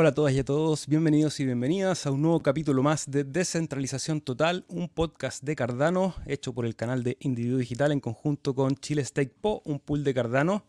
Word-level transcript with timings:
Hola 0.00 0.10
a 0.10 0.14
todas 0.14 0.32
y 0.32 0.38
a 0.38 0.44
todos, 0.44 0.86
bienvenidos 0.86 1.40
y 1.40 1.44
bienvenidas 1.44 2.06
a 2.06 2.12
un 2.12 2.22
nuevo 2.22 2.40
capítulo 2.40 2.84
más 2.84 3.10
de 3.10 3.24
Descentralización 3.24 4.20
Total, 4.20 4.64
un 4.68 4.88
podcast 4.88 5.42
de 5.42 5.56
Cardano 5.56 6.14
hecho 6.24 6.52
por 6.52 6.66
el 6.66 6.76
canal 6.76 7.02
de 7.02 7.16
Individuo 7.18 7.58
Digital 7.58 7.90
en 7.90 7.98
conjunto 7.98 8.54
con 8.54 8.76
Chile 8.76 9.04
Stake 9.04 9.34
Po, 9.40 9.60
un 9.64 9.80
pool 9.80 10.04
de 10.04 10.14
Cardano 10.14 10.64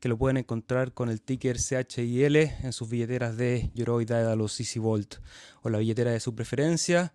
que 0.00 0.08
lo 0.08 0.18
pueden 0.18 0.36
encontrar 0.36 0.94
con 0.94 1.10
el 1.10 1.22
ticker 1.22 1.58
CHIL 1.58 2.34
en 2.34 2.72
sus 2.72 2.90
billeteras 2.90 3.36
de 3.36 3.70
Yoroi, 3.72 4.04
Daedalus, 4.04 4.58
Easy 4.58 4.80
Vault 4.80 5.18
o 5.62 5.68
la 5.68 5.78
billetera 5.78 6.10
de 6.10 6.18
su 6.18 6.34
preferencia. 6.34 7.14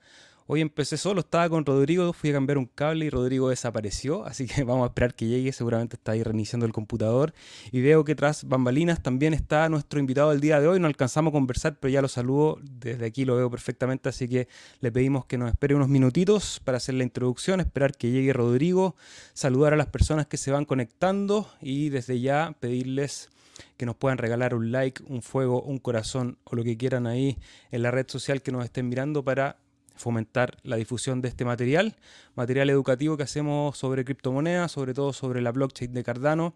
Hoy 0.50 0.62
empecé 0.62 0.96
solo, 0.96 1.20
estaba 1.20 1.50
con 1.50 1.66
Rodrigo, 1.66 2.14
fui 2.14 2.30
a 2.30 2.34
cambiar 2.34 2.58
un 2.58 2.68
cable 2.68 3.04
y 3.04 3.10
Rodrigo 3.10 3.50
desapareció, 3.50 4.26
así 4.26 4.48
que 4.48 4.64
vamos 4.64 4.86
a 4.86 4.88
esperar 4.88 5.14
que 5.14 5.28
llegue, 5.28 5.52
seguramente 5.52 5.98
está 5.98 6.14
ahí 6.14 6.24
reiniciando 6.24 6.66
el 6.66 6.72
computador. 6.72 7.34
Y 7.74 7.82
veo 7.82 8.06
que 8.06 8.16
tras 8.16 8.46
bambalinas 8.46 9.04
también 9.04 9.34
está 9.34 9.68
nuestro 9.68 10.00
invitado 10.00 10.30
del 10.30 10.40
día 10.40 10.62
de 10.62 10.70
hoy, 10.70 10.80
no 10.80 10.88
alcanzamos 10.88 11.32
a 11.32 11.34
conversar, 11.34 11.78
pero 11.82 11.92
ya 11.92 12.02
lo 12.02 12.08
saludo, 12.08 12.60
desde 12.62 13.06
aquí 13.06 13.26
lo 13.26 13.36
veo 13.36 13.52
perfectamente, 13.52 14.08
así 14.08 14.30
que 14.30 14.48
le 14.80 14.90
pedimos 14.90 15.26
que 15.26 15.38
nos 15.38 15.52
espere 15.52 15.76
unos 15.76 15.90
minutitos 15.90 16.62
para 16.64 16.78
hacer 16.78 16.96
la 16.96 17.04
introducción, 17.04 17.60
esperar 17.60 17.98
que 17.98 18.10
llegue 18.10 18.32
Rodrigo, 18.32 18.96
saludar 19.34 19.74
a 19.74 19.76
las 19.76 19.88
personas 19.88 20.28
que 20.28 20.38
se 20.38 20.52
van 20.52 20.64
conectando 20.64 21.50
y 21.62 21.90
desde 21.90 22.22
ya 22.22 22.56
pedirles 22.62 23.32
que 23.76 23.86
nos 23.86 23.98
puedan 23.98 24.18
regalar 24.18 24.56
un 24.56 24.72
like, 24.72 25.04
un 25.08 25.22
fuego, 25.22 25.62
un 25.62 25.80
corazón 25.80 26.38
o 26.46 26.56
lo 26.56 26.64
que 26.64 26.78
quieran 26.78 27.06
ahí 27.06 27.38
en 27.70 27.82
la 27.82 27.92
red 27.92 28.08
social 28.08 28.42
que 28.42 28.54
nos 28.54 28.64
estén 28.64 28.88
mirando 28.88 29.26
para 29.26 29.58
fomentar 29.98 30.58
la 30.64 30.76
difusión 30.78 31.22
de 31.22 31.28
este 31.30 31.46
material, 31.46 31.98
material 32.36 32.70
educativo 32.70 33.18
que 33.18 33.24
hacemos 33.24 33.78
sobre 33.78 34.06
criptomonedas, 34.06 34.72
sobre 34.72 34.94
todo 34.94 35.14
sobre 35.14 35.42
la 35.42 35.52
blockchain 35.52 35.94
de 35.94 36.04
Cardano, 36.04 36.54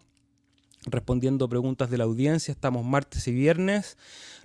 respondiendo 0.86 1.48
preguntas 1.48 1.90
de 1.90 1.98
la 1.98 2.04
audiencia. 2.04 2.52
Estamos 2.52 2.84
martes 2.84 3.28
y 3.28 3.32
viernes. 3.32 3.96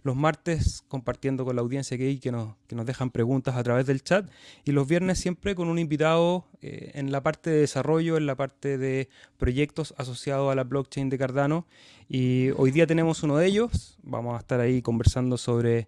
Los 0.03 0.15
martes 0.15 0.83
compartiendo 0.87 1.45
con 1.45 1.55
la 1.55 1.61
audiencia 1.61 1.97
que 1.97 2.31
nos, 2.31 2.55
que 2.67 2.75
nos 2.75 2.85
dejan 2.85 3.09
preguntas 3.09 3.55
a 3.55 3.63
través 3.63 3.85
del 3.87 4.03
chat. 4.03 4.29
Y 4.63 4.71
los 4.71 4.87
viernes 4.87 5.19
siempre 5.19 5.55
con 5.55 5.67
un 5.67 5.79
invitado 5.79 6.45
eh, 6.61 6.91
en 6.93 7.11
la 7.11 7.21
parte 7.21 7.49
de 7.49 7.61
desarrollo, 7.61 8.17
en 8.17 8.25
la 8.25 8.35
parte 8.35 8.77
de 8.77 9.09
proyectos 9.37 9.93
asociados 9.97 10.51
a 10.51 10.55
la 10.55 10.63
blockchain 10.63 11.09
de 11.09 11.17
Cardano. 11.17 11.65
Y 12.07 12.51
hoy 12.51 12.71
día 12.71 12.87
tenemos 12.87 13.23
uno 13.23 13.37
de 13.37 13.47
ellos. 13.47 13.97
Vamos 14.03 14.35
a 14.35 14.39
estar 14.39 14.59
ahí 14.59 14.81
conversando 14.81 15.37
sobre 15.37 15.87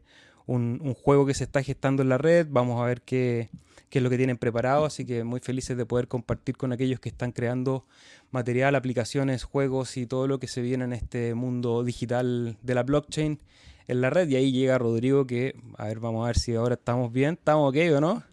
un, 0.49 0.93
juego 0.95 1.25
que 1.25 1.33
se 1.33 1.43
está 1.43 1.61
gestando 1.61 2.01
en 2.01 2.09
la 2.09 2.17
red, 2.17 2.47
vamos 2.49 2.81
a 2.81 2.85
ver 2.85 3.01
qué, 3.01 3.49
es 3.91 4.01
lo 4.01 4.09
que 4.09 4.17
tienen 4.17 4.37
preparado, 4.37 4.85
así 4.85 5.05
que 5.05 5.23
muy 5.23 5.39
felices 5.39 5.77
de 5.77 5.85
poder 5.85 6.07
compartir 6.07 6.57
con 6.57 6.71
aquellos 6.71 6.99
que 6.99 7.09
están 7.09 7.31
creando 7.31 7.85
material, 8.31 8.75
aplicaciones, 8.75 9.43
juegos 9.43 9.95
y 9.97 10.05
todo 10.05 10.27
lo 10.27 10.39
que 10.39 10.47
se 10.47 10.61
viene 10.61 10.85
en 10.85 10.93
este 10.93 11.35
mundo 11.35 11.83
digital 11.83 12.57
de 12.61 12.75
la 12.75 12.83
blockchain 12.83 13.39
en 13.87 14.01
la 14.01 14.09
red. 14.09 14.27
Y 14.27 14.35
ahí 14.35 14.51
llega 14.51 14.77
Rodrigo 14.77 15.27
que, 15.27 15.55
a 15.77 15.85
ver, 15.85 15.99
vamos 15.99 16.23
a 16.23 16.27
ver 16.27 16.37
si 16.37 16.55
ahora 16.55 16.75
estamos 16.75 17.11
bien, 17.11 17.35
estamos 17.35 17.69
ok 17.69 17.97
o 17.97 18.01
no. 18.01 18.23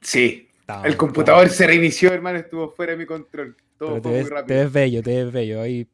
Sí, 0.00 0.48
el 0.84 0.96
computador 0.96 1.48
se 1.48 1.66
reinició, 1.66 2.12
hermano, 2.12 2.38
estuvo 2.38 2.70
fuera 2.70 2.92
de 2.92 2.98
mi 2.98 3.06
control. 3.06 3.56
Todo, 3.78 4.00
ves, 4.00 4.22
muy 4.22 4.30
rápido. 4.30 4.46
te 4.46 4.54
ves 4.54 4.72
bello, 4.72 5.02
te 5.02 5.24
ves 5.24 5.32
bello. 5.32 5.60
Ahí, 5.60 5.86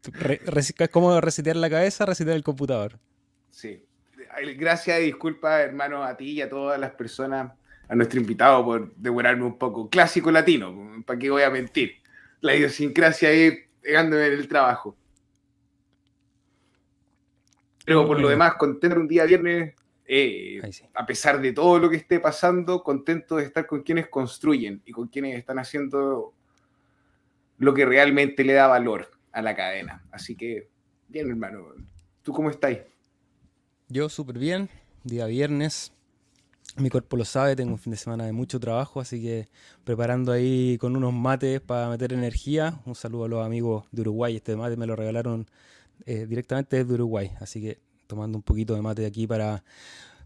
es 0.55 0.91
como 0.91 1.21
resetear 1.21 1.57
la 1.57 1.71
cabeza, 1.71 2.07
resetear 2.07 2.37
el 2.37 2.43
computador. 2.43 2.99
Sí. 3.51 3.85
Gracias 4.57 5.01
y 5.01 5.05
disculpa, 5.05 5.63
hermano, 5.63 6.05
a 6.05 6.17
ti 6.17 6.33
y 6.33 6.43
a 6.43 6.49
todas 6.49 6.79
las 6.79 6.93
personas, 6.93 7.53
a 7.89 7.95
nuestro 7.95 8.21
invitado 8.21 8.65
por 8.65 8.95
demorarme 8.95 9.45
un 9.45 9.59
poco. 9.59 9.89
Clásico 9.89 10.31
latino, 10.31 11.03
¿para 11.05 11.19
qué 11.19 11.31
voy 11.31 11.43
a 11.43 11.51
mentir? 11.51 11.95
La 12.41 12.55
idiosincrasia 12.55 13.31
ahí 13.31 13.59
pegándome 13.81 14.27
en 14.27 14.33
el 14.35 14.49
trabajo. 14.49 14.97
Pero 17.85 18.07
por 18.07 18.21
lo 18.21 18.29
demás, 18.29 18.55
contento 18.55 19.01
un 19.01 19.09
día 19.09 19.25
viernes, 19.25 19.75
eh, 20.07 20.61
a 20.95 21.07
pesar 21.07 21.41
de 21.41 21.53
todo 21.53 21.79
lo 21.79 21.91
que 21.91 21.97
esté 21.97 22.21
pasando, 22.21 22.83
contento 22.83 23.37
de 23.37 23.45
estar 23.45 23.67
con 23.67 23.83
quienes 23.83 24.09
construyen 24.09 24.83
y 24.85 24.93
con 24.93 25.09
quienes 25.09 25.37
están 25.37 25.59
haciendo 25.59 26.35
lo 27.59 27.75
que 27.75 27.85
realmente 27.85 28.45
le 28.45 28.53
da 28.53 28.67
valor 28.67 29.11
a 29.33 29.43
la 29.43 29.57
cadena. 29.57 30.05
Así 30.13 30.37
que, 30.37 30.69
bien, 31.09 31.29
hermano, 31.31 31.67
¿tú 32.23 32.33
cómo 32.33 32.51
estás? 32.51 32.77
Yo 33.93 34.09
súper 34.09 34.39
bien, 34.39 34.71
día 35.03 35.27
viernes. 35.27 35.91
Mi 36.77 36.91
cuerpo 36.91 37.17
lo 37.17 37.25
sabe, 37.25 37.57
tengo 37.57 37.73
un 37.73 37.79
fin 37.81 37.91
de 37.91 37.97
semana 37.97 38.25
de 38.25 38.31
mucho 38.31 38.61
trabajo, 38.61 39.01
así 39.01 39.21
que 39.21 39.49
preparando 39.83 40.31
ahí 40.31 40.79
con 40.79 40.95
unos 40.95 41.13
mates 41.13 41.61
para 41.61 41.89
meter 41.89 42.13
energía. 42.13 42.81
Un 42.87 42.95
saludo 42.95 43.25
a 43.25 43.29
los 43.29 43.45
amigos 43.45 43.87
de 43.91 44.03
Uruguay. 44.03 44.37
Este 44.37 44.55
mate 44.55 44.77
me 44.77 44.87
lo 44.87 44.95
regalaron 44.95 45.49
eh, 46.07 46.25
directamente 46.29 46.77
desde 46.77 46.95
Uruguay, 46.95 47.33
así 47.41 47.61
que 47.61 47.81
tomando 48.07 48.39
un 48.39 48.43
poquito 48.43 48.77
de 48.77 48.81
mate 48.81 49.03
de 49.03 49.09
aquí 49.09 49.27
para 49.27 49.65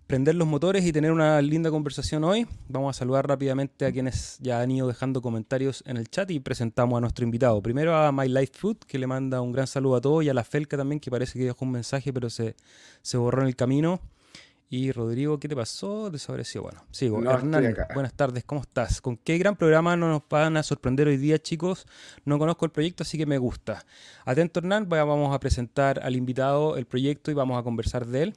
prender 0.07 0.35
los 0.35 0.47
motores 0.47 0.85
y 0.85 0.93
tener 0.93 1.13
una 1.13 1.41
linda 1.41 1.71
conversación 1.71 2.25
hoy. 2.25 2.47
Vamos 2.69 2.97
a 2.97 2.99
saludar 2.99 3.27
rápidamente 3.27 3.87
a 3.87 3.93
quienes 3.93 4.39
ya 4.41 4.61
han 4.61 4.71
ido 4.71 4.87
dejando 4.87 5.23
comentarios 5.23 5.83
en 5.87 5.97
el 5.97 6.09
chat 6.09 6.31
y 6.31 6.41
presentamos 6.41 6.99
a 6.99 7.01
nuestro 7.01 7.25
invitado. 7.25 7.63
Primero 7.63 7.97
a 7.97 8.13
My 8.13 8.29
Life 8.29 8.53
Food, 8.55 8.79
que 8.87 8.99
le 8.99 9.07
manda 9.07 9.41
un 9.41 9.53
gran 9.53 9.67
saludo 9.67 9.97
a 9.97 10.01
todos, 10.01 10.25
y 10.25 10.29
a 10.29 10.35
la 10.35 10.45
Felca 10.45 10.77
también, 10.77 11.01
que 11.01 11.11
parece 11.11 11.39
que 11.39 11.47
dejó 11.47 11.65
un 11.65 11.73
mensaje, 11.73 12.13
pero 12.13 12.29
se, 12.29 12.55
se 13.03 13.17
borró 13.17 13.43
en 13.43 13.49
el 13.49 13.57
camino. 13.57 14.01
Y 14.69 14.93
Rodrigo, 14.93 15.39
¿qué 15.39 15.49
te 15.49 15.55
pasó? 15.55 16.11
Desapareció. 16.11 16.63
Bueno, 16.63 16.85
sigo. 16.91 17.23
Hernán, 17.23 17.77
buenas 17.95 18.13
tardes, 18.15 18.45
¿cómo 18.45 18.63
estás? 18.63 19.01
¿Con 19.01 19.17
qué 19.17 19.39
gran 19.39 19.57
programa 19.57 19.97
nos 19.97 20.23
van 20.29 20.57
a 20.57 20.63
sorprender 20.63 21.07
hoy 21.07 21.17
día, 21.17 21.39
chicos? 21.39 21.87
No 22.25 22.39
conozco 22.39 22.65
el 22.65 22.73
proyecto, 22.73 23.05
así 23.05 23.17
que 23.17 23.27
me 23.27 23.39
gusta. 23.39 23.85
Atento, 24.25 24.61
Hernán, 24.61 24.89
vamos 24.89 25.35
a 25.35 25.39
presentar 25.39 26.01
al 26.03 26.17
invitado 26.17 26.77
el 26.77 26.87
proyecto 26.87 27.31
y 27.31 27.35
vamos 27.35 27.59
a 27.59 27.63
conversar 27.63 28.07
de 28.07 28.23
él. 28.25 28.37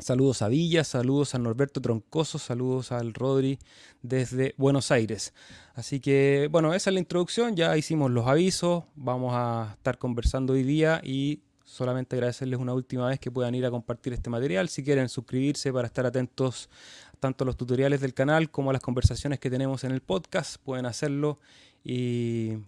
Saludos 0.00 0.42
a 0.42 0.48
Villa, 0.48 0.84
saludos 0.84 1.34
a 1.34 1.38
Norberto 1.38 1.80
Troncoso, 1.80 2.38
saludos 2.38 2.92
al 2.92 3.14
Rodri 3.14 3.58
desde 4.00 4.54
Buenos 4.56 4.92
Aires. 4.92 5.34
Así 5.74 5.98
que, 5.98 6.48
bueno, 6.52 6.72
esa 6.72 6.90
es 6.90 6.94
la 6.94 7.00
introducción, 7.00 7.56
ya 7.56 7.76
hicimos 7.76 8.12
los 8.12 8.28
avisos, 8.28 8.84
vamos 8.94 9.32
a 9.34 9.74
estar 9.76 9.98
conversando 9.98 10.52
hoy 10.52 10.62
día 10.62 11.00
y 11.02 11.40
solamente 11.64 12.14
agradecerles 12.14 12.60
una 12.60 12.74
última 12.74 13.08
vez 13.08 13.18
que 13.18 13.32
puedan 13.32 13.56
ir 13.56 13.66
a 13.66 13.72
compartir 13.72 14.12
este 14.12 14.30
material. 14.30 14.68
Si 14.68 14.84
quieren 14.84 15.08
suscribirse 15.08 15.72
para 15.72 15.88
estar 15.88 16.06
atentos 16.06 16.70
tanto 17.18 17.42
a 17.42 17.46
los 17.46 17.56
tutoriales 17.56 18.00
del 18.00 18.14
canal 18.14 18.52
como 18.52 18.70
a 18.70 18.72
las 18.74 18.82
conversaciones 18.82 19.40
que 19.40 19.50
tenemos 19.50 19.82
en 19.82 19.90
el 19.90 20.00
podcast, 20.00 20.62
pueden 20.62 20.86
hacerlo 20.86 21.38
y 21.82 22.58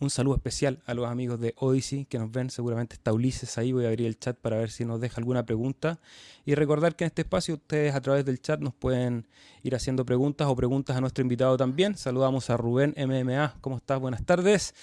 un 0.00 0.10
saludo 0.10 0.36
especial 0.36 0.82
a 0.86 0.94
los 0.94 1.06
amigos 1.06 1.40
de 1.40 1.54
Odyssey 1.56 2.04
que 2.04 2.18
nos 2.18 2.30
ven. 2.30 2.50
Seguramente 2.50 2.94
está 2.94 3.12
Ulises 3.12 3.56
ahí. 3.58 3.72
Voy 3.72 3.84
a 3.84 3.88
abrir 3.88 4.06
el 4.06 4.18
chat 4.18 4.36
para 4.36 4.58
ver 4.58 4.70
si 4.70 4.84
nos 4.84 5.00
deja 5.00 5.18
alguna 5.18 5.46
pregunta. 5.46 6.00
Y 6.44 6.54
recordar 6.54 6.96
que 6.96 7.04
en 7.04 7.06
este 7.06 7.22
espacio 7.22 7.54
ustedes 7.54 7.94
a 7.94 8.00
través 8.00 8.24
del 8.24 8.40
chat 8.40 8.60
nos 8.60 8.74
pueden 8.74 9.26
ir 9.62 9.74
haciendo 9.74 10.04
preguntas 10.04 10.48
o 10.48 10.56
preguntas 10.56 10.96
a 10.96 11.00
nuestro 11.00 11.22
invitado 11.22 11.56
también. 11.56 11.96
Saludamos 11.96 12.50
a 12.50 12.56
Rubén 12.56 12.94
MMA. 12.96 13.56
¿Cómo 13.60 13.76
estás? 13.76 14.00
Buenas 14.00 14.24
tardes. 14.24 14.74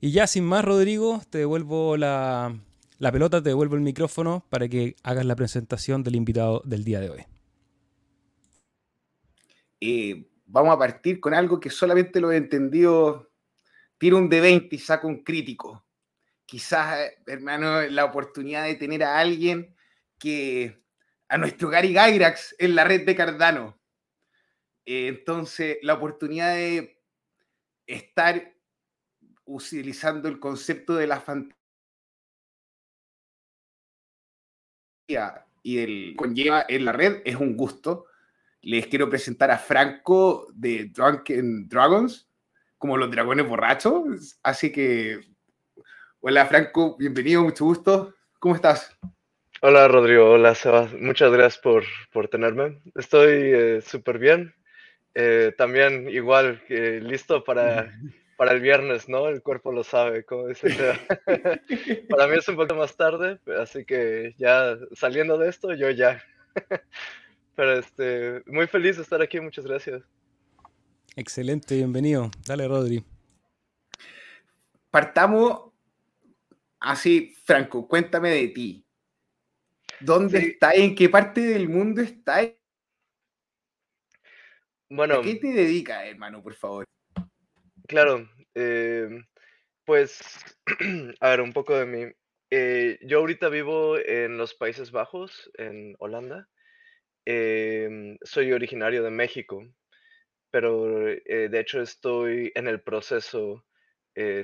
Y 0.00 0.10
ya 0.10 0.26
sin 0.26 0.44
más, 0.44 0.64
Rodrigo, 0.64 1.22
te 1.30 1.38
devuelvo 1.38 1.96
la, 1.96 2.54
pelota, 2.98 3.42
te 3.42 3.50
devuelvo 3.50 3.76
el 3.76 3.82
micrófono 3.82 4.44
para 4.50 4.68
que 4.68 4.96
hagas 5.02 5.24
la 5.24 5.36
presentación 5.36 6.02
del 6.02 6.16
invitado 6.16 6.62
del 6.64 6.84
día 6.84 7.00
de 7.00 7.10
hoy. 7.10 7.20
Eh, 9.80 10.26
vamos 10.46 10.74
a 10.74 10.78
partir 10.78 11.20
con 11.20 11.34
algo 11.34 11.60
que 11.60 11.70
solamente 11.70 12.20
lo 12.20 12.32
he 12.32 12.36
entendido 12.36 13.25
tiro 13.98 14.18
un 14.18 14.28
de 14.28 14.40
20 14.40 14.74
y 14.74 14.78
saco 14.78 15.08
un 15.08 15.22
crítico. 15.22 15.84
Quizás, 16.44 17.12
hermano, 17.26 17.82
la 17.82 18.04
oportunidad 18.04 18.64
de 18.64 18.76
tener 18.76 19.02
a 19.02 19.18
alguien 19.18 19.74
que 20.18 20.82
a 21.28 21.38
nuestro 21.38 21.68
Gary 21.68 21.88
Gyrax 21.88 22.54
en 22.58 22.74
la 22.74 22.84
red 22.84 23.04
de 23.04 23.16
Cardano. 23.16 23.80
Eh, 24.84 25.08
entonces, 25.08 25.78
la 25.82 25.94
oportunidad 25.94 26.54
de 26.54 27.02
estar 27.86 28.54
utilizando 29.44 30.28
el 30.28 30.38
concepto 30.38 30.94
de 30.94 31.06
la 31.06 31.20
fantasía 31.20 31.56
y 35.62 35.76
del 35.76 36.14
conlleva 36.16 36.64
en 36.68 36.84
la 36.84 36.92
red 36.92 37.22
es 37.24 37.36
un 37.36 37.56
gusto. 37.56 38.06
Les 38.62 38.86
quiero 38.86 39.08
presentar 39.08 39.50
a 39.50 39.58
Franco 39.58 40.46
de 40.54 40.86
Drunken 40.86 41.68
Dragons 41.68 42.25
como 42.78 42.96
los 42.96 43.10
dragones 43.10 43.46
borrachos. 43.46 44.38
Así 44.42 44.72
que, 44.72 45.20
hola 46.20 46.46
Franco, 46.46 46.96
bienvenido, 46.98 47.42
mucho 47.42 47.64
gusto. 47.64 48.14
¿Cómo 48.38 48.54
estás? 48.54 48.96
Hola 49.62 49.88
Rodrigo, 49.88 50.32
hola 50.32 50.54
Sebas, 50.54 50.92
muchas 50.92 51.32
gracias 51.32 51.62
por, 51.62 51.84
por 52.12 52.28
tenerme. 52.28 52.80
Estoy 52.94 53.30
eh, 53.30 53.80
súper 53.80 54.18
bien. 54.18 54.54
Eh, 55.14 55.54
también 55.56 56.10
igual 56.10 56.62
que 56.68 57.00
listo 57.00 57.42
para, 57.42 57.90
para 58.36 58.52
el 58.52 58.60
viernes, 58.60 59.08
¿no? 59.08 59.28
El 59.28 59.42
cuerpo 59.42 59.72
lo 59.72 59.82
sabe, 59.82 60.24
como 60.24 60.48
dice. 60.48 60.68
para 62.10 62.26
mí 62.26 62.36
es 62.36 62.48
un 62.48 62.56
poco 62.56 62.74
más 62.74 62.96
tarde, 62.96 63.38
así 63.58 63.86
que 63.86 64.34
ya 64.36 64.76
saliendo 64.92 65.38
de 65.38 65.48
esto, 65.48 65.72
yo 65.72 65.90
ya. 65.90 66.22
Pero 67.56 67.78
este, 67.78 68.42
muy 68.44 68.66
feliz 68.66 68.96
de 68.96 69.02
estar 69.02 69.22
aquí, 69.22 69.40
muchas 69.40 69.66
gracias. 69.66 70.02
Excelente, 71.18 71.74
bienvenido. 71.76 72.30
Dale, 72.46 72.68
Rodri. 72.68 73.02
Partamos 74.90 75.72
así, 76.78 77.34
Franco, 77.42 77.88
cuéntame 77.88 78.28
de 78.28 78.48
ti. 78.48 78.86
¿Dónde 79.98 80.38
está? 80.40 80.72
¿En 80.72 80.94
qué 80.94 81.08
parte 81.08 81.40
del 81.40 81.70
mundo 81.70 82.02
está? 82.02 82.40
Bueno. 84.90 85.20
¿A 85.20 85.22
qué 85.22 85.36
te 85.36 85.54
dedicas, 85.54 86.04
hermano, 86.04 86.42
por 86.42 86.54
favor? 86.54 86.84
Claro, 87.88 88.28
eh, 88.54 89.08
pues, 89.86 90.20
a 91.20 91.30
ver, 91.30 91.40
un 91.40 91.54
poco 91.54 91.74
de 91.78 91.86
mí. 91.86 92.12
Eh, 92.50 92.98
yo 93.00 93.20
ahorita 93.20 93.48
vivo 93.48 93.96
en 93.96 94.36
los 94.36 94.52
Países 94.52 94.90
Bajos, 94.90 95.50
en 95.54 95.96
Holanda. 95.98 96.46
Em, 97.24 98.18
soy 98.22 98.52
originario 98.52 99.02
de 99.02 99.10
México, 99.10 99.66
pero 100.56 101.08
eh, 101.10 101.48
de 101.50 101.60
hecho 101.60 101.82
estoy 101.82 102.50
en 102.54 102.66
el 102.66 102.80
proceso, 102.80 103.64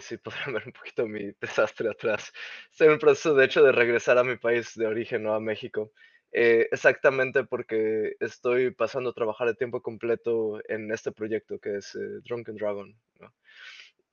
si 0.00 0.16
podrán 0.18 0.52
ver 0.52 0.64
un 0.66 0.72
poquito 0.72 1.06
mi 1.06 1.32
desastre 1.40 1.88
atrás, 1.88 2.30
estoy 2.70 2.88
en 2.88 2.92
el 2.94 2.98
proceso 2.98 3.34
de 3.34 3.46
hecho 3.46 3.62
de 3.62 3.72
regresar 3.72 4.18
a 4.18 4.24
mi 4.24 4.36
país 4.36 4.74
de 4.74 4.86
origen, 4.86 5.22
no 5.22 5.34
a 5.34 5.40
México. 5.40 5.92
exactamente 6.30 7.44
porque 7.44 8.16
estoy 8.20 8.70
pasando 8.72 9.10
a 9.10 9.14
trabajar 9.14 9.48
de 9.48 9.54
tiempo 9.54 9.80
completo 9.80 10.60
en 10.68 10.90
este 10.92 11.12
proyecto 11.12 11.58
que 11.58 11.76
es 11.76 11.98
Drunken 12.24 12.56
Dragon. 12.56 12.94
¿no? 13.20 13.32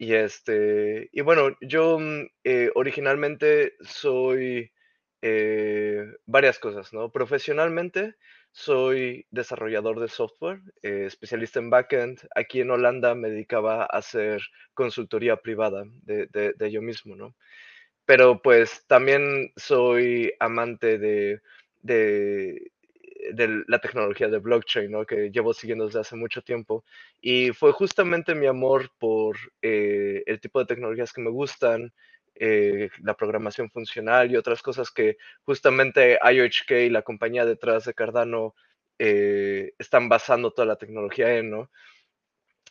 Y 0.01 0.13
este, 0.13 1.09
y 1.11 1.19
bueno, 1.21 1.57
yo 1.59 1.99
mm, 1.99 2.29
eh, 2.45 2.71
originalmente 2.73 3.75
soy 3.81 4.71
eh, 5.21 6.05
varias 6.25 6.57
cosas, 6.57 6.93
¿no? 6.93 7.11
Profesionalmente 7.11 8.15
soy 8.51 9.25
desarrollador 9.31 9.99
de 9.99 10.07
software, 10.09 10.61
eh, 10.81 11.05
especialista 11.07 11.59
en 11.59 11.69
backend. 11.69 12.19
Aquí 12.35 12.61
en 12.61 12.71
Holanda 12.71 13.15
me 13.15 13.29
dedicaba 13.29 13.83
a 13.83 13.85
hacer 13.85 14.41
consultoría 14.73 15.37
privada 15.37 15.85
de, 16.03 16.27
de 16.27 16.71
yo 16.71 16.81
mismo, 16.81 17.15
¿no? 17.15 17.35
Pero 18.05 18.41
pues 18.41 18.85
también 18.87 19.51
soy 19.55 20.33
amante 20.39 20.97
de, 20.97 21.41
de, 21.81 22.71
de 23.33 23.63
la 23.67 23.79
tecnología 23.79 24.27
de 24.29 24.39
blockchain, 24.39 24.91
¿no? 24.91 25.05
que 25.05 25.29
llevo 25.31 25.53
siguiendo 25.53 25.85
desde 25.85 25.99
hace 25.99 26.15
mucho 26.15 26.41
tiempo. 26.41 26.83
Y 27.21 27.51
fue 27.51 27.71
justamente 27.71 28.35
mi 28.35 28.47
amor 28.47 28.91
por 28.97 29.37
eh, 29.61 30.23
el 30.25 30.39
tipo 30.39 30.59
de 30.59 30.65
tecnologías 30.65 31.13
que 31.13 31.21
me 31.21 31.29
gustan, 31.29 31.93
eh, 32.39 32.89
la 33.01 33.15
programación 33.15 33.69
funcional 33.69 34.31
y 34.31 34.37
otras 34.37 34.61
cosas 34.61 34.91
que 34.91 35.17
justamente 35.43 36.17
IOHK, 36.23 36.91
la 36.91 37.01
compañía 37.01 37.45
detrás 37.45 37.85
de 37.85 37.93
Cardano, 37.93 38.55
eh, 38.97 39.73
están 39.77 40.09
basando 40.09 40.51
toda 40.51 40.65
la 40.65 40.77
tecnología 40.77 41.37
en, 41.37 41.49
¿no? 41.51 41.71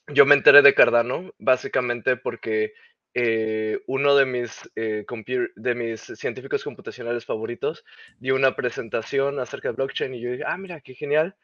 Yo 0.09 0.25
me 0.27 0.35
enteré 0.35 0.63
de 0.63 0.75
Cardano 0.75 1.35
básicamente 1.39 2.17
porque 2.17 2.73
eh, 3.15 3.81
uno 3.87 4.17
de 4.17 4.27
mis, 4.27 4.71
de 4.75 5.75
mis 5.75 6.01
científicos 6.01 6.65
computacionales 6.65 7.27
favoritos 7.27 7.85
dio 8.19 8.35
una 8.35 8.57
presentación 8.57 9.39
acerca 9.39 9.69
de 9.69 9.75
blockchain 9.75 10.15
y 10.15 10.21
yo 10.21 10.31
dije, 10.31 10.45
ah, 10.47 10.57
mira, 10.57 10.81
qué 10.81 10.95
genial. 10.95 11.37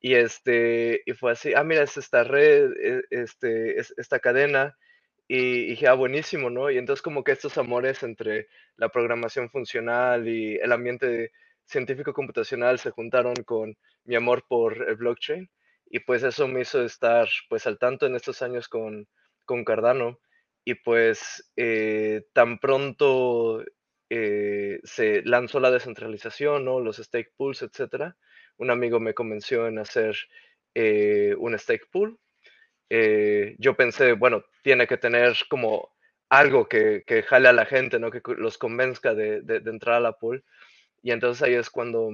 Y, 0.00 0.14
este, 0.14 1.02
y 1.06 1.12
fue 1.12 1.32
así, 1.32 1.52
ah, 1.54 1.64
mira, 1.64 1.82
es 1.82 1.96
esta 1.96 2.24
red, 2.24 2.72
e, 2.72 3.02
este, 3.10 3.78
es 3.78 3.94
esta 3.96 4.18
cadena. 4.18 4.76
Y, 5.32 5.66
dije, 5.66 5.86
ah, 5.86 5.94
buenísimo, 5.94 6.50
¿no? 6.50 6.72
Y 6.72 6.78
entonces 6.78 7.02
como 7.02 7.22
que 7.22 7.30
estos 7.30 7.56
amores 7.56 8.02
entre 8.02 8.48
la 8.76 8.88
programación 8.88 9.48
funcional 9.48 10.26
y 10.26 10.56
el 10.56 10.72
ambiente 10.72 11.30
científico 11.66 12.12
computacional 12.12 12.80
se 12.80 12.90
juntaron 12.90 13.36
con 13.44 13.76
mi 14.02 14.16
amor 14.16 14.44
por 14.48 14.88
el 14.88 14.96
blockchain. 14.96 15.48
Y 15.86 16.00
pues 16.00 16.24
eso 16.24 16.48
me 16.48 16.62
hizo 16.62 16.82
estar 16.82 17.28
pues 17.48 17.68
al 17.68 17.78
tanto 17.78 18.06
en 18.06 18.16
estos 18.16 18.42
años 18.42 18.66
con, 18.68 19.06
con 19.44 19.64
Cardano 19.64 20.18
y 20.64 20.74
pues 20.74 21.48
eh, 21.54 22.24
tan 22.32 22.58
pronto 22.58 23.62
eh, 24.08 24.80
se 24.82 25.22
lanzó 25.22 25.60
la 25.60 25.70
descentralización, 25.70 26.64
¿no? 26.64 26.80
los 26.80 26.96
stake 26.96 27.32
pools, 27.36 27.62
etc., 27.62 28.14
un 28.56 28.70
amigo 28.70 28.98
me 28.98 29.14
convenció 29.14 29.68
en 29.68 29.78
hacer 29.78 30.16
eh, 30.74 31.36
un 31.38 31.56
stake 31.56 31.86
pool. 31.92 32.18
Yo 33.58 33.74
pensé, 33.76 34.12
bueno, 34.14 34.44
tiene 34.62 34.86
que 34.86 34.96
tener 34.96 35.36
como 35.48 35.90
algo 36.28 36.68
que, 36.68 37.04
que 37.06 37.22
jale 37.22 37.48
a 37.48 37.52
la 37.52 37.66
gente, 37.66 37.98
¿no? 37.98 38.10
que 38.10 38.20
los 38.36 38.58
convenzca 38.58 39.14
de, 39.14 39.42
de, 39.42 39.70
entrar 39.70 39.96
a 39.96 40.00
la 40.00 40.12
pool. 40.12 40.44
Y 41.02 41.12
entonces 41.12 41.42
ahí 41.42 41.54
es 41.54 41.70
cuando 41.70 42.10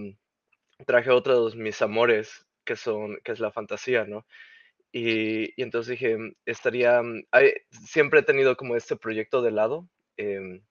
traje 0.87 1.11
otro 1.11 1.49
de 1.51 1.57
mis 1.57 1.81
amores, 1.83 2.47
que, 2.65 2.77
son, 2.77 3.19
que 3.25 3.33
es 3.33 3.41
la 3.41 3.53
fantasía, 3.53 4.05
¿no? 4.05 4.27
Y, 4.93 5.61
entonces 5.63 5.93
dije, 5.93 6.17
mm, 6.17 6.35
estaría, 6.47 7.03
mm, 7.03 7.25
siempre 7.87 8.21
he 8.21 8.23
tenido 8.23 8.57
como 8.57 8.77
este 8.77 8.97
proyecto 8.97 9.43
de 9.43 9.51
lado, 9.53 9.89
em, 10.17 10.63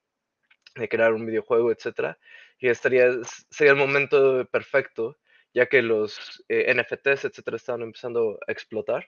de 0.76 0.88
crear 0.88 1.12
un 1.14 1.26
videojuego, 1.26 1.72
etcétera, 1.72 2.18
y 2.58 2.68
estaría, 2.68 3.10
sería 3.50 3.72
el 3.72 3.78
momento 3.78 4.46
perfecto, 4.46 5.16
ya 5.54 5.66
que 5.66 5.82
los 5.82 6.44
eh, 6.48 6.74
NFTs, 6.74 7.26
etcétera, 7.26 7.56
estaban 7.56 7.82
empezando 7.82 8.38
a 8.46 8.52
explotar. 8.52 9.06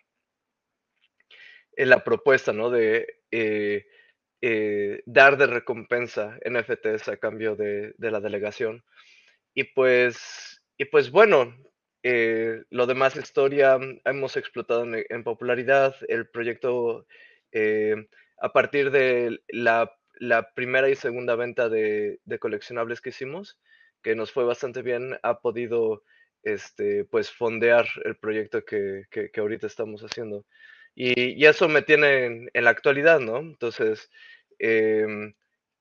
En 1.78 1.90
la 1.90 2.02
propuesta, 2.02 2.52
¿no? 2.52 2.70
De 2.70 3.20
eh, 3.30 3.86
eh, 4.42 5.02
dar 5.06 5.36
de 5.36 5.46
recompensa 5.46 6.36
NFTs 6.44 7.08
a 7.08 7.18
cambio 7.18 7.54
de, 7.54 7.94
de 7.96 8.10
la 8.10 8.20
delegación. 8.20 8.84
Y 9.54 9.64
pues, 9.64 10.60
y 10.76 10.86
pues 10.86 11.12
bueno, 11.12 11.54
eh, 12.02 12.64
lo 12.70 12.86
demás 12.86 13.14
historia 13.14 13.78
mm, 13.78 14.00
hemos 14.04 14.36
explotado 14.36 14.84
en, 14.92 15.22
popularidad. 15.22 15.94
El 16.08 16.28
proyecto, 16.28 17.06
a 18.40 18.52
partir 18.52 18.90
de 18.90 19.40
la, 19.48 19.92
primera 20.56 20.88
y 20.88 20.96
segunda 20.96 21.36
venta 21.36 21.68
de, 21.68 22.18
coleccionables 22.40 23.00
que 23.00 23.10
hicimos, 23.10 23.56
que 24.02 24.16
nos 24.16 24.32
fue 24.32 24.44
bastante 24.44 24.82
bien, 24.82 25.16
ha 25.22 25.40
podido 25.40 26.02
este, 26.42 27.04
pues 27.04 27.30
fondear 27.30 27.86
el 28.04 28.16
proyecto 28.16 28.64
que, 28.64 29.06
ahorita 29.36 29.68
estamos 29.68 30.02
haciendo. 30.02 30.44
Y, 31.00 31.46
eso 31.46 31.68
me 31.68 31.82
tiene 31.82 32.48
en, 32.52 32.64
la 32.64 32.70
actualidad, 32.70 33.20
¿no? 33.20 33.38
Entonces, 33.38 34.10
em, 34.58 35.32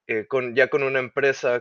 eh, 0.07 0.27
ya 0.53 0.67
con 0.67 0.83
una 0.83 0.99
empresa, 0.99 1.59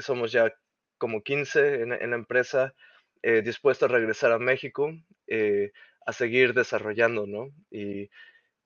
somos 0.00 0.32
ya 0.32 0.50
como 0.96 1.22
15 1.22 1.82
en, 1.82 2.10
la 2.10 2.16
empresa, 2.16 2.74
eh, 3.22 3.42
dispuesto 3.42 3.84
a 3.84 3.88
regresar 3.88 4.32
a 4.32 4.38
México, 4.38 4.90
eh, 5.26 5.72
a 6.06 6.12
seguir 6.14 6.54
desarrollando, 6.54 7.26
¿no? 7.26 7.50
Y 7.70 8.10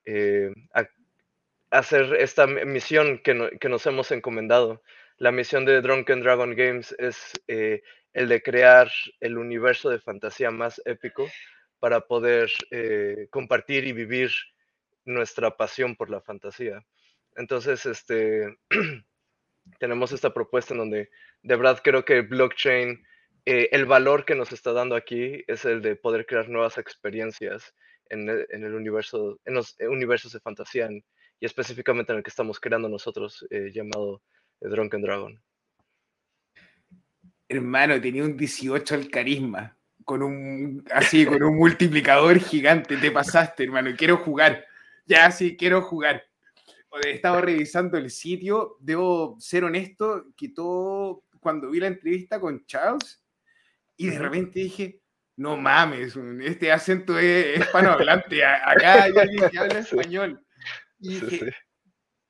eh, 0.05 0.53
a, 0.73 0.87
hacer 1.71 2.15
esta 2.15 2.47
misión 2.47 3.19
que, 3.19 3.35
nos 3.35 3.87
hemos 3.87 4.13
encomendado. 4.13 4.83
La 5.19 5.33
misión 5.33 5.65
de 5.65 5.81
Drunken 5.81 6.23
Dragon 6.23 6.55
Games 6.55 6.95
es 6.99 7.33
el 7.49 8.29
de 8.29 8.43
crear 8.43 8.89
el 9.21 9.37
universo 9.39 9.91
de 9.91 9.99
fantasía 9.99 10.53
más 10.53 10.81
épico 10.85 11.29
para 11.83 12.03
poder 12.03 12.49
compartir 13.31 13.85
y 13.85 13.93
vivir 13.93 14.31
nuestra 15.05 15.57
pasión 15.57 15.97
por 15.97 16.11
la 16.11 16.21
fantasía. 16.21 16.87
Entonces, 17.35 17.85
este, 17.87 18.57
tenemos 19.81 20.13
esta 20.13 20.33
propuesta 20.33 20.75
en 20.75 20.79
donde 20.79 21.11
de 21.43 21.57
verdad 21.57 21.81
creo 21.83 22.05
que 22.05 22.21
blockchain 22.21 23.05
eh, 23.45 23.69
el 23.73 23.87
valor 23.87 24.25
que 24.25 24.37
nos 24.37 24.53
está 24.53 24.73
dando 24.73 24.95
aquí 24.95 25.43
es 25.49 25.65
el 25.65 25.83
de 25.83 25.97
poder 25.97 26.27
crear 26.27 26.49
nuevas 26.49 26.79
experiencias 26.79 27.75
en 28.09 28.29
el, 28.29 28.75
universo, 28.75 29.41
en 29.45 29.55
los 29.55 29.75
eh, 29.81 29.89
universos 29.89 30.33
de 30.33 30.41
fantasía 30.41 30.89
y 31.41 31.47
específicamente 31.47 32.13
en 32.13 32.19
el 32.19 32.25
que 32.25 32.31
estamos 32.31 32.61
creando 32.61 32.89
nosotros, 32.89 33.45
eh, 33.51 33.71
llamado 33.73 34.23
Drunken 34.61 35.03
Dragon. 35.03 35.43
Hermano, 37.49 38.01
tenía 38.01 38.23
un 38.23 38.37
18 38.37 38.95
al 38.95 39.11
carisma, 39.11 39.77
con 40.05 40.23
un 40.23 40.85
así, 40.93 41.25
con 41.27 41.43
un 41.43 41.57
multiplicador 41.57 42.39
gigante. 42.39 42.97
Te 42.97 43.11
pasaste, 43.11 43.65
hermano. 43.65 43.91
Quiero 43.97 44.17
jugar. 44.19 44.65
Ya, 45.07 45.31
sí, 45.31 45.57
quiero 45.57 45.83
jugar. 45.83 46.25
Estaba 47.05 47.41
revisando 47.41 47.97
el 47.99 48.11
sitio. 48.11 48.77
Debo 48.81 49.37
ser 49.39 49.65
honesto 49.65 50.27
que 50.37 50.51
todo, 50.51 51.25
cuando 51.41 51.71
vi 51.71 51.81
la 51.81 51.87
entrevista 51.89 52.41
con 52.41 52.65
Charles, 52.67 53.23
y 53.97 54.09
de 54.09 54.19
repente 54.19 54.61
dije, 54.61 55.01
no 55.37 55.57
mames, 55.57 56.17
este 56.43 56.73
acento 56.73 57.19
es, 57.19 57.59
hispanohablante, 57.59 58.45
acá 58.45 59.05
hay 59.05 59.13
alguien 59.17 59.51
que 59.51 59.59
habla 59.59 59.79
español. 59.79 60.45
Y 60.99 61.21
dije, 61.21 61.53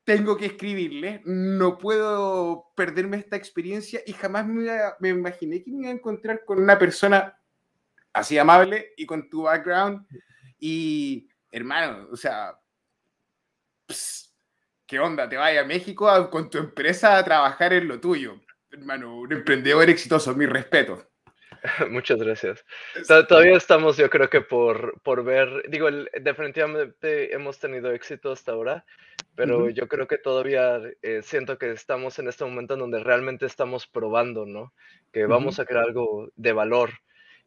tengo 0.04 0.36
que 0.36 0.46
escribirle, 0.46 1.22
no 1.24 1.78
puedo 1.78 2.72
perderme 2.74 3.18
esta 3.18 3.36
experiencia 3.36 4.00
y 4.06 4.12
jamás 4.12 4.46
me, 4.46 5.08
imaginé 5.08 5.62
que 5.62 5.70
me 5.70 5.82
iba 5.82 5.88
a 5.90 5.94
encontrar 5.94 6.44
con 6.44 6.60
una 6.60 6.78
persona 6.78 7.38
así 8.12 8.38
amable 8.38 8.92
y 8.96 9.06
con 9.06 9.28
tu 9.28 9.42
background. 9.42 10.06
Y, 10.58 11.28
hermano, 11.50 12.08
o 12.10 12.16
sea, 12.16 12.58
¿qué 14.86 14.98
onda? 14.98 15.28
Te 15.28 15.36
vayas 15.36 15.64
a 15.64 15.66
México 15.66 16.30
con 16.30 16.50
tu 16.50 16.58
empresa 16.58 17.16
a 17.16 17.24
trabajar 17.24 17.72
en 17.72 17.88
lo 17.88 18.00
tuyo. 18.00 18.40
Hermano, 18.70 19.18
un 19.18 19.32
emprendedor 19.32 19.88
exitoso, 19.90 20.34
mi 20.34 20.46
respeto. 20.46 21.12
Muchas 21.90 22.18
gracias. 22.18 22.64
Todavía 23.06 23.56
estamos, 23.56 23.96
yo 23.96 24.10
creo 24.10 24.28
que 24.28 24.40
por, 24.40 25.00
por 25.02 25.24
ver, 25.24 25.64
digo, 25.68 25.88
definitivamente 26.20 27.34
hemos 27.34 27.58
tenido 27.58 27.92
éxito 27.92 28.32
hasta 28.32 28.52
ahora, 28.52 28.84
pero 29.34 29.70
yo 29.70 29.88
creo 29.88 30.06
que 30.06 30.18
todavía 30.18 30.80
eh, 31.02 31.22
siento 31.22 31.58
que 31.58 31.70
estamos 31.70 32.18
en 32.18 32.28
este 32.28 32.44
momento 32.44 32.74
en 32.74 32.80
donde 32.80 33.00
realmente 33.00 33.46
estamos 33.46 33.86
probando, 33.86 34.44
¿no? 34.46 34.72
Que 35.12 35.26
vamos 35.26 35.58
a 35.58 35.64
crear 35.64 35.84
algo 35.84 36.30
de 36.34 36.52
valor, 36.52 36.90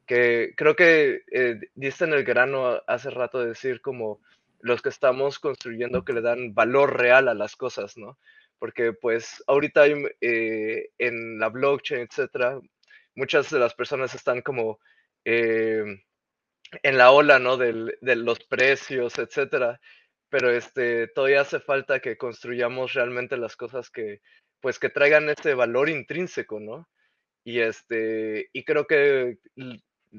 que 0.05 0.53
creo 0.55 0.75
que 0.75 1.24
eh, 1.31 1.59
diste 1.75 2.05
en 2.05 2.13
el 2.13 2.24
grano 2.24 2.81
hace 2.88 3.09
rato 3.09 3.39
de 3.39 3.47
decir 3.47 3.81
como 3.81 4.21
los 4.59 4.81
que 4.81 4.89
estamos 4.89 5.39
construyendo 5.39 6.05
que 6.05 6.13
le 6.13 6.21
dan 6.21 6.53
valor 6.53 6.97
real 6.97 7.27
a 7.27 7.33
las 7.33 7.55
cosas, 7.55 7.97
¿no? 7.97 8.17
Porque 8.59 8.93
pues 8.93 9.43
ahorita 9.47 9.83
hay, 9.83 10.03
eh, 10.21 10.89
en 10.97 11.39
la 11.39 11.50
blockchain, 11.50 12.01
etcétera, 12.01 12.59
muchas 13.15 13.50
de 13.50 13.59
las 13.59 13.74
personas 13.74 14.15
están 14.15 14.41
como 14.41 14.79
en 15.25 16.00
la 16.83 17.12
ola, 17.12 17.39
¿no? 17.39 17.57
Del, 17.57 17.97
de 18.01 18.15
los 18.15 18.39
precios, 18.45 19.17
etcétera 19.17 19.79
pero 20.35 20.51
este, 20.51 21.07
todavía 21.07 21.41
hace 21.41 21.62
falta 21.62 22.01
que 22.01 22.17
construyamos 22.17 22.93
realmente 22.93 23.38
las 23.38 23.55
cosas 23.55 23.89
que, 23.89 24.21
pues, 24.59 24.79
que 24.79 24.89
traigan 24.89 25.29
ese 25.29 25.53
valor 25.53 25.88
intrínseco, 25.89 26.59
¿no? 26.59 26.89
Y 27.45 27.59
este, 27.59 28.50
y 28.51 28.65
creo 28.65 28.85
que 28.85 29.38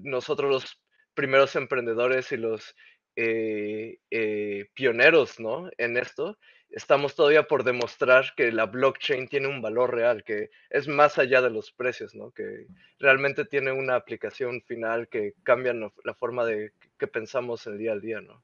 nosotros 0.02 0.50
los 0.50 0.80
primeros 1.14 1.56
emprendedores 1.56 2.30
y 2.32 2.36
los 2.36 2.74
eh, 3.16 3.98
eh, 4.10 4.66
pioneros, 4.74 5.40
¿no? 5.40 5.70
En 5.78 5.96
esto, 5.96 6.38
estamos 6.70 7.14
todavía 7.14 7.44
por 7.44 7.64
demostrar 7.64 8.34
que 8.36 8.52
la 8.52 8.66
blockchain 8.66 9.28
tiene 9.28 9.48
un 9.48 9.62
valor 9.62 9.94
real, 9.94 10.22
que 10.22 10.50
es 10.68 10.86
más 10.86 11.18
allá 11.18 11.40
de 11.40 11.50
los 11.50 11.72
precios, 11.72 12.14
¿no? 12.14 12.30
Que 12.32 12.66
realmente 12.98 13.46
tiene 13.46 13.72
una 13.72 13.94
aplicación 13.94 14.60
final 14.62 15.08
que 15.08 15.32
cambia 15.42 15.72
la 15.72 16.14
forma 16.14 16.44
de 16.44 16.72
que 16.98 17.06
pensamos 17.06 17.66
el 17.66 17.78
día 17.78 17.92
al 17.92 18.02
día, 18.02 18.20
¿no? 18.20 18.42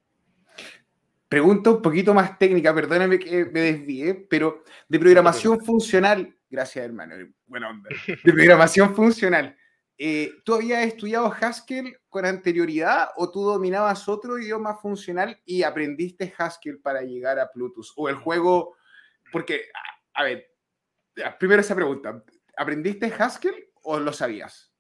Pregunta 1.29 1.71
un 1.71 1.83
poquito 1.83 2.13
más 2.13 2.39
técnica, 2.39 2.75
perdóname 2.75 3.19
que 3.19 3.47
me 3.47 3.61
desvíe, 3.61 4.15
pero 4.29 4.65
de 4.89 4.99
programación 4.99 5.65
funcional, 5.65 6.35
gracias 6.51 6.85
hermano, 6.85 7.15
bueno, 7.47 7.83
de 8.07 8.33
programación 8.33 8.95
funcional, 8.95 9.57
eh, 10.05 10.33
¿tú 10.45 10.57
habías 10.57 10.85
estudiado 10.85 11.33
Haskell 11.33 11.97
con 12.09 12.25
anterioridad 12.25 13.11
o 13.15 13.31
tú 13.31 13.45
dominabas 13.45 14.09
otro 14.09 14.37
idioma 14.37 14.75
funcional 14.75 15.41
y 15.45 15.63
aprendiste 15.63 16.35
Haskell 16.37 16.81
para 16.81 17.03
llegar 17.03 17.39
a 17.39 17.53
Plutus? 17.53 17.93
O 17.95 18.09
el 18.09 18.17
juego, 18.17 18.75
porque, 19.31 19.69
a 20.15 20.25
ver, 20.25 20.51
primero 21.39 21.61
esa 21.61 21.77
pregunta, 21.77 22.21
¿aprendiste 22.57 23.15
Haskell 23.17 23.55
o 23.83 24.01
lo 24.01 24.13
sabías? 24.13 24.73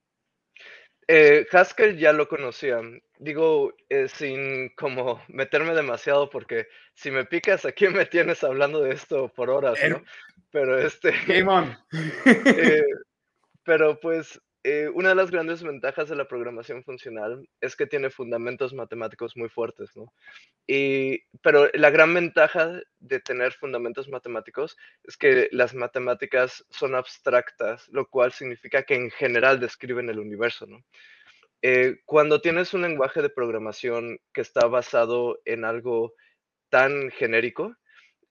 Eh, 1.06 1.46
Haskell 1.52 1.96
ya 1.96 2.12
lo 2.12 2.26
conocía. 2.26 2.80
Digo, 3.20 3.74
eh, 3.90 4.08
sin 4.08 4.70
como 4.70 5.22
meterme 5.28 5.72
demasiado, 5.72 6.30
porque 6.30 6.66
si 6.94 7.12
me 7.12 7.24
picas 7.24 7.64
aquí 7.64 7.86
me 7.86 8.06
tienes 8.06 8.42
hablando 8.42 8.80
de 8.80 8.94
esto 8.94 9.32
por 9.32 9.50
horas, 9.50 9.78
¿no? 9.88 10.02
Pero 10.50 10.80
este. 10.80 11.12
Game 11.28 11.48
on. 11.48 11.78
Pero 13.64 14.00
pues 14.00 14.40
eh, 14.64 14.88
una 14.94 15.08
de 15.08 15.14
las 15.16 15.32
grandes 15.32 15.62
ventajas 15.62 16.08
de 16.08 16.14
la 16.14 16.28
programación 16.28 16.84
funcional 16.84 17.48
es 17.60 17.74
que 17.74 17.86
tiene 17.86 18.10
fundamentos 18.10 18.72
matemáticos 18.72 19.36
muy 19.36 19.48
fuertes, 19.48 19.90
¿no? 19.96 20.12
Y, 20.68 21.24
pero 21.42 21.68
la 21.74 21.90
gran 21.90 22.14
ventaja 22.14 22.80
de 23.00 23.20
tener 23.20 23.52
fundamentos 23.54 24.08
matemáticos 24.08 24.76
es 25.02 25.16
que 25.16 25.48
las 25.50 25.74
matemáticas 25.74 26.64
son 26.70 26.94
abstractas, 26.94 27.88
lo 27.88 28.06
cual 28.06 28.32
significa 28.32 28.84
que 28.84 28.94
en 28.94 29.10
general 29.10 29.58
describen 29.58 30.08
el 30.08 30.20
universo, 30.20 30.66
¿no? 30.66 30.84
Eh, 31.62 32.00
cuando 32.04 32.40
tienes 32.40 32.72
un 32.74 32.82
lenguaje 32.82 33.20
de 33.20 33.30
programación 33.30 34.20
que 34.32 34.42
está 34.42 34.66
basado 34.66 35.40
en 35.44 35.64
algo 35.64 36.14
tan 36.70 37.10
genérico, 37.10 37.76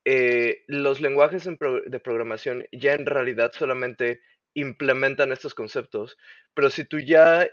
eh, 0.05 0.63
los 0.67 1.01
lenguajes 1.01 1.43
de 1.43 2.00
programación 2.00 2.65
ya 2.71 2.93
en 2.93 3.05
realidad 3.05 3.51
solamente 3.53 4.21
implementan 4.53 5.31
estos 5.31 5.53
conceptos, 5.53 6.17
pero 6.53 6.70
si 6.70 6.86
tú 6.86 7.00
ya 7.00 7.48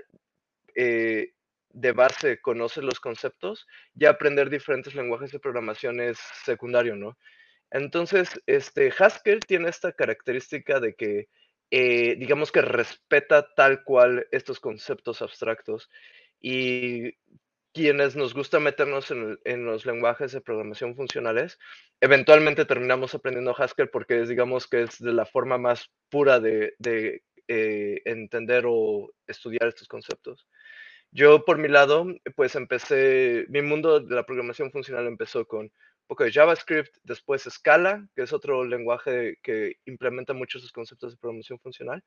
eh, 0.75 1.33
de 1.71 1.93
base 1.93 2.41
conoces 2.41 2.85
los 2.85 3.01
conceptos, 3.01 3.67
ya 3.95 4.11
aprender 4.11 4.51
diferentes 4.51 4.95
lenguajes 4.95 5.31
de 5.33 5.39
programación 5.39 6.01
es 6.01 6.19
secundario, 6.45 6.97
¿no? 6.97 7.17
Entonces, 7.71 8.41
este, 8.47 8.93
Haskell 8.99 9.41
tiene 9.41 9.69
esta 9.69 9.93
característica 9.93 10.81
de 10.81 10.95
que, 10.95 11.29
eh, 11.71 12.17
digamos 12.17 12.51
que 12.51 12.63
respeta 12.63 13.55
tal 13.55 13.85
cual 13.85 14.27
estos 14.33 14.59
conceptos 14.59 15.21
abstractos 15.21 15.91
y 16.41 17.15
quienes 17.79 18.17
nos 18.17 18.35
gusta 18.35 18.59
meternos 18.59 19.13
en, 19.13 19.65
los 19.65 19.87
lenguajes 19.87 20.33
de 20.33 20.41
programación 20.41 20.97
funcionales, 20.97 21.61
eventualmente 22.01 22.65
terminamos 22.65 23.15
aprendiendo 23.15 23.55
Haskell 23.57 23.89
porque 23.89 24.23
es, 24.23 24.29
digamos 24.29 24.67
que 24.67 24.83
es 24.83 24.99
de 24.99 25.13
la 25.13 25.25
forma 25.25 25.59
más 25.59 25.89
pura 26.09 26.41
de, 26.41 26.75
eh, 27.47 28.03
entender 28.05 28.65
o 28.67 29.13
estudiar 29.29 29.69
estos 29.69 29.87
conceptos. 29.87 30.49
Yo, 31.13 31.45
por 31.45 31.59
mi 31.59 31.69
lado, 31.69 32.05
pues 32.35 32.57
empecé, 32.57 33.47
mi 33.49 33.63
mundo 33.63 34.01
de 34.01 34.13
la 34.13 34.27
programación 34.27 34.73
funcional 34.73 35.07
empezó 35.07 35.47
con 35.47 35.61
un 35.61 35.73
poco 36.09 36.25
de 36.25 36.33
JavaScript, 36.33 36.97
después 37.05 37.45
Scala, 37.49 38.09
que 38.17 38.23
es 38.23 38.33
otro 38.33 38.65
lenguaje 38.65 39.39
que 39.41 39.77
implementa 39.85 40.35
muchos 40.35 40.63
esos 40.63 40.73
conceptos 40.73 41.13
de 41.13 41.19
programación 41.19 41.61
funcional. 41.61 42.03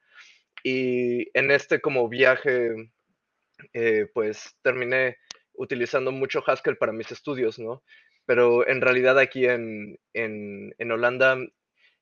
Y 0.65 1.29
en 1.33 1.49
este 1.49 1.79
como 1.79 2.09
viaje, 2.09 2.91
eh, 3.71 4.07
pues 4.13 4.53
terminé 4.61 5.17
utilizando 5.53 6.11
mucho 6.11 6.43
Haskell 6.45 6.77
para 6.77 6.91
mis 6.91 7.11
estudios, 7.11 7.59
¿no? 7.59 7.83
Pero 8.25 8.67
en 8.67 8.81
realidad 8.81 9.17
aquí 9.19 9.45
en, 9.45 9.99
en, 10.13 10.91
Holanda 10.91 11.37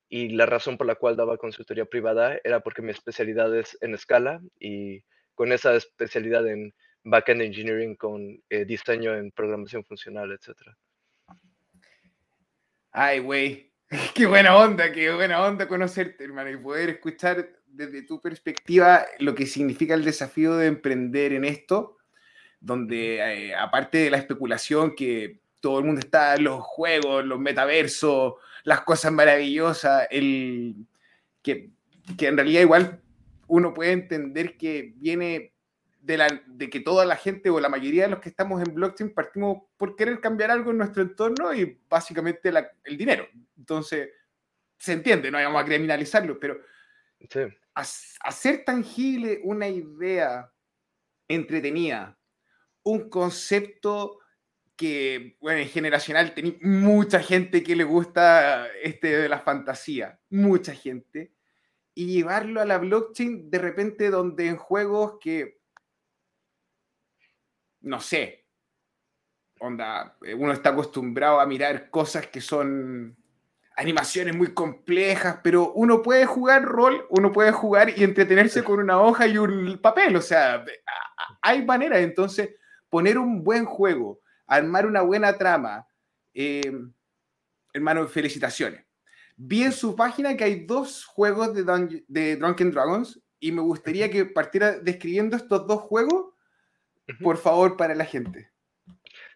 y 0.10 0.30
la 0.30 0.46
razón 0.46 0.78
por 0.78 0.88
la 0.88 0.96
cual 0.96 1.16
daba 1.16 1.38
consultoría 1.38 1.86
privada 1.86 2.40
era 2.44 2.62
porque 2.62 2.82
mi 2.82 2.92
especialidad 2.92 3.56
es 3.56 3.78
en 3.82 3.94
escala 3.94 4.42
y 4.60 5.04
con 5.36 5.52
esa 5.52 5.76
especialidad 5.76 6.48
en 6.48 6.74
backend 7.04 7.42
engineering 7.42 7.96
con 7.96 8.42
eh, 8.50 8.66
diseño 8.66 9.16
en 9.16 9.32
programación 9.32 9.86
funcional, 9.86 10.32
etc. 10.32 10.56
Ay, 12.92 13.20
güey, 13.20 13.72
qué 14.16 14.26
buena 14.26 14.58
onda, 14.58 14.92
qué 14.92 15.14
buena 15.14 15.46
onda 15.46 15.68
conocerte, 15.68 16.24
hermano, 16.24 16.50
y 16.50 16.58
poder 16.58 16.90
escuchar 16.90 17.60
desde 17.68 18.02
tu 18.02 18.20
perspectiva 18.20 19.06
lo 19.20 19.36
que 19.36 19.46
significa 19.46 19.94
el 19.94 20.04
desafío 20.04 20.56
de 20.58 20.68
emprender 20.68 21.34
en 21.34 21.46
esto 21.46 21.99
donde 22.60 23.18
eh, 23.50 23.56
aparte 23.56 24.00
de 24.00 24.10
la 24.10 24.18
especulación 24.18 24.96
que 24.96 25.40
todo 25.60 25.80
el 25.80 25.86
mundo 25.86 26.00
está 26.00 26.36
en 26.36 26.46
los 26.46 26.62
juegos, 26.62 27.26
los 27.26 27.40
metaversos, 27.40 28.36
las 28.64 28.82
cosas 28.82 29.12
maravillosas, 29.12 30.08
el, 30.10 30.88
que, 31.42 31.72
que 32.18 32.28
en 32.28 32.38
realidad 32.38 32.62
igual 32.62 33.02
uno 33.48 33.74
puede 33.74 33.92
entender 33.92 34.58
que 34.58 34.94
viene 34.96 35.54
de, 36.02 36.18
la, 36.18 36.42
de 36.48 36.70
que 36.70 36.80
toda 36.80 37.06
la 37.06 37.16
gente 37.16 37.50
o 37.50 37.60
la 37.60 37.70
mayoría 37.70 38.04
de 38.04 38.10
los 38.10 38.20
que 38.20 38.30
estamos 38.30 38.62
en 38.62 38.74
blockchain 38.74 39.14
partimos 39.14 39.64
por 39.78 39.96
querer 39.96 40.20
cambiar 40.20 40.52
algo 40.52 40.72
en 40.72 40.78
nuestro 40.78 41.04
entorno 41.04 41.54
y 41.54 41.80
básicamente 41.90 42.52
el 42.84 42.98
dinero. 42.98 43.28
Entonces, 43.58 44.10
se 44.78 44.94
entiende, 44.94 45.30
no 45.30 45.38
vamos 45.38 45.62
a 45.62 45.66
criminalizarlo, 45.66 46.40
pero 46.40 46.60
hacer 47.74 48.64
tangible 48.66 49.42
una 49.44 49.68
idea 49.68 50.52
entretenida, 51.28 52.18
un 52.90 53.10
concepto 53.10 54.20
que, 54.76 55.38
bueno, 55.42 55.60
en 55.60 55.68
generacional 55.68 56.34
tenía 56.34 56.54
mucha 56.62 57.20
gente 57.20 57.64
que 57.64 57.76
le 57.76 57.84
gusta 57.84 58.68
este 58.82 59.18
de 59.18 59.30
la 59.30 59.40
fantasía, 59.40 60.20
mucha 60.30 60.74
gente, 60.74 61.34
y 61.94 62.08
llevarlo 62.08 62.62
a 62.62 62.66
la 62.66 62.78
blockchain 62.78 63.50
de 63.50 63.60
repente 63.60 64.10
donde 64.10 64.48
en 64.48 64.56
juegos 64.56 65.18
que, 65.20 65.60
no 67.82 68.00
sé, 68.00 68.46
onda, 69.60 70.18
uno 70.38 70.54
está 70.54 70.70
acostumbrado 70.70 71.42
a 71.42 71.46
mirar 71.46 71.90
cosas 71.90 72.28
que 72.28 72.40
son 72.40 73.18
animaciones 73.76 74.36
muy 74.36 74.54
complejas, 74.54 75.40
pero 75.44 75.74
uno 75.74 76.02
puede 76.02 76.26
jugar 76.26 76.64
rol, 76.64 77.06
uno 77.10 77.32
puede 77.32 77.52
jugar 77.52 77.98
y 77.98 78.04
entretenerse 78.04 78.64
con 78.64 78.80
una 78.80 79.02
hoja 79.02 79.28
y 79.28 79.38
un 79.38 79.78
papel, 79.82 80.16
o 80.16 80.22
sea, 80.22 80.64
hay 81.42 81.66
maneras, 81.66 82.00
entonces 82.00 82.56
poner 82.90 83.18
un 83.18 83.44
buen 83.44 83.66
juego, 83.66 84.22
armar 84.48 84.86
una 84.86 85.02
buena 85.02 85.38
trama, 85.38 85.88
eh, 86.34 86.72
hermano, 87.74 88.08
felicitaciones. 88.08 88.86
Vi 89.38 89.64
en 89.64 89.72
su 89.72 89.96
página 89.96 90.36
que 90.36 90.44
hay 90.44 90.66
dos 90.66 91.06
juegos 91.06 91.54
de, 91.54 92.04
de 92.08 92.36
Drunken 92.36 92.72
Dragons 92.72 93.22
y 93.40 93.52
me 93.52 93.62
gustaría 93.62 94.10
que 94.10 94.26
partiera 94.26 94.80
describiendo 94.80 95.38
estos 95.38 95.66
dos 95.66 95.82
juegos, 95.82 96.34
por 97.22 97.38
favor, 97.38 97.78
para 97.78 97.96
la 97.96 98.06
gente. 98.06 98.52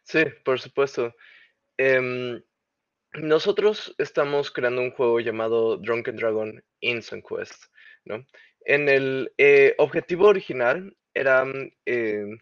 Sí, 0.03 0.23
por 0.43 0.59
supuesto. 0.59 1.15
Em, 1.77 2.41
nosotros 3.13 3.95
estamos 3.97 4.51
creando 4.51 4.81
un 4.81 4.91
juego 4.91 5.19
llamado 5.19 5.77
Drunken 5.77 6.17
Dragon 6.17 6.63
Instant 6.81 7.25
Quest, 7.27 7.65
¿no? 8.05 8.25
En 8.65 8.89
el 8.89 9.33
eh, 9.37 9.75
objetivo 9.77 10.27
original 10.27 10.95
era 11.13 11.45
em, 11.85 12.37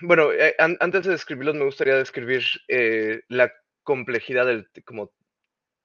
bueno, 0.00 0.32
eh, 0.32 0.54
antes 0.58 1.04
de 1.04 1.12
describirlos, 1.12 1.54
me 1.54 1.64
gustaría 1.64 1.96
describir 1.96 2.42
eh, 2.68 3.22
la 3.28 3.52
complejidad 3.82 4.46
del, 4.46 4.68
como, 4.84 5.12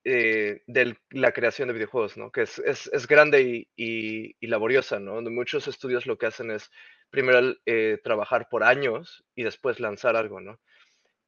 de 0.03 0.97
la 1.11 1.31
creación 1.31 1.67
de 1.67 1.75
videojuegos, 1.75 2.17
¿no? 2.17 2.31
Que 2.31 2.41
es, 2.43 2.59
es, 2.59 2.87
es 2.91 3.07
grande 3.07 3.67
y, 3.75 4.35
y, 4.39 4.47
laboriosa, 4.47 4.99
¿no? 4.99 5.21
Muchos 5.21 5.67
estudios 5.67 6.07
lo 6.07 6.17
que 6.17 6.25
hacen 6.25 6.51
es 6.51 6.71
primero 7.11 7.55
trabajar 8.03 8.47
por 8.49 8.63
años 8.63 9.23
y 9.35 9.43
después 9.43 9.79
lanzar 9.79 10.15
algo, 10.15 10.41
¿no? 10.41 10.59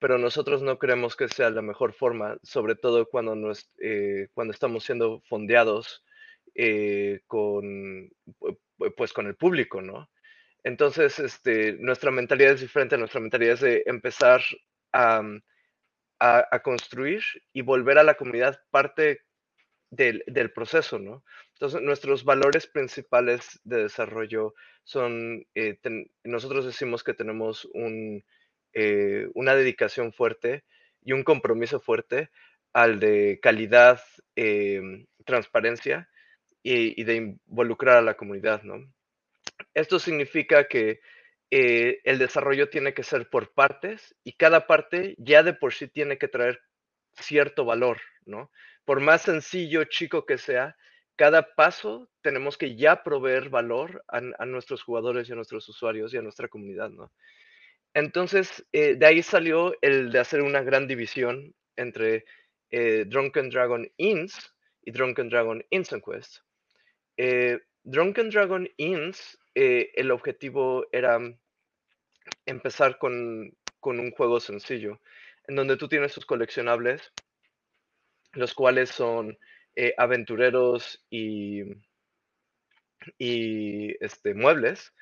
pero 0.04 0.18
nosotros 0.18 0.62
no 0.62 0.80
creemos 0.80 1.16
que 1.16 1.30
sea 1.30 1.50
la 1.50 1.62
mejor 1.62 1.94
forma, 1.94 2.38
sobre 2.44 2.76
todo 2.76 3.08
cuando, 3.08 3.54
eh, 3.80 4.28
cuando 4.34 4.52
estamos 4.52 4.84
siendo 4.84 5.22
fondeados 5.30 6.04
eh, 6.56 7.22
con, 7.26 8.12
pues, 8.98 9.14
con 9.14 9.28
el 9.28 9.38
público, 9.38 9.82
¿no? 9.82 10.10
Entonces, 10.64 11.20
este, 11.20 11.74
nuestra 11.74 12.12
mentalidad 12.12 12.54
es 12.54 12.62
diferente, 12.62 12.98
nuestra 12.98 13.20
mentalidad 13.20 13.54
es 13.54 13.62
de 13.62 13.84
empezar 13.86 14.42
a, 14.94 15.22
a, 16.20 16.60
construir 16.62 17.22
y 17.52 17.62
volver 17.62 17.98
a 17.98 18.04
la 18.04 18.16
comunidad 18.16 18.60
parte 18.72 19.22
del, 19.90 20.52
proceso, 20.54 20.98
¿no? 21.00 21.24
Entonces, 21.54 21.82
nuestros 21.82 22.24
valores 22.24 22.68
principales 22.68 23.60
de 23.64 23.84
desarrollo 23.84 24.54
son, 24.84 25.46
eh, 25.54 25.78
nosotros 26.24 26.66
decimos 26.66 27.04
que 27.04 27.14
tenemos 27.14 27.70
eh, 28.74 29.30
una 29.34 29.56
dedicación 29.56 30.14
fuerte 30.14 30.64
y 31.04 31.14
un 31.14 31.24
compromiso 31.24 31.80
fuerte 31.80 32.30
al 32.74 33.00
de 33.00 33.40
calidad, 33.42 34.02
em, 34.36 35.06
transparencia 35.26 36.10
y, 36.64 37.04
de 37.04 37.16
involucrar 37.16 37.98
a 37.98 38.02
la 38.02 38.16
comunidad, 38.16 38.64
¿no? 38.64 38.92
Esto 39.74 40.00
significa 40.00 40.68
que 40.68 41.00
eh, 41.56 42.02
el 42.04 42.18
desarrollo 42.18 42.70
tiene 42.70 42.94
que 42.94 43.04
ser 43.04 43.30
por 43.30 43.54
partes 43.54 44.16
y 44.24 44.34
cada 44.34 44.66
parte 44.66 45.16
ya 45.20 45.44
de 45.44 45.54
por 45.54 45.74
sí 45.74 45.88
tiene 45.88 46.18
que 46.18 46.28
traer 46.28 46.62
cierto 47.14 47.64
valor, 47.64 48.02
¿no? 48.26 48.52
Por 48.86 49.02
más 49.02 49.22
sencillo, 49.22 49.84
chico 49.84 50.26
que 50.26 50.38
sea, 50.38 50.76
cada 51.16 51.54
paso 51.54 52.10
tenemos 52.22 52.58
que 52.58 52.76
ya 52.76 53.04
proveer 53.04 53.50
valor 53.50 54.04
a, 54.08 54.46
nuestros 54.46 54.82
jugadores 54.82 55.30
y 55.30 55.34
a 55.34 55.36
nuestros 55.36 55.70
usuarios 55.70 56.12
y 56.14 56.18
a 56.18 56.24
nuestra 56.24 56.48
comunidad, 56.48 56.90
¿no? 56.90 57.12
Entonces, 57.94 58.66
eh, 58.72 58.96
de 58.96 59.06
ahí 59.06 59.22
salió 59.22 59.76
el 59.82 60.12
de 60.12 60.20
hacer 60.20 60.42
una 60.42 60.64
gran 60.64 60.88
división 60.88 61.54
entre 61.76 62.26
eh, 62.72 63.06
Drunken 63.06 63.52
Dragon 63.52 63.88
Inns 63.98 64.56
y 64.82 64.92
Drunken 64.92 65.30
Dragon 65.30 65.64
Instant 65.70 66.04
Quest. 66.04 66.40
Drunken 67.84 68.30
Dragon 68.30 68.68
Inns, 68.78 69.38
el 69.56 70.12
objetivo 70.12 70.86
era 70.92 71.20
empezar 72.46 72.98
con, 72.98 73.56
un 73.82 74.12
juego 74.12 74.40
sencillo, 74.40 75.00
en 75.48 75.56
donde 75.56 75.78
tú 75.78 75.88
tienes 75.88 76.14
tus 76.14 76.26
coleccionables, 76.26 77.12
los 78.34 78.54
cuales 78.54 78.90
son 78.90 79.38
aventureros 79.98 81.06
y, 81.10 81.64
y 83.18 84.04
este, 84.04 84.34
muebles, 84.34 84.94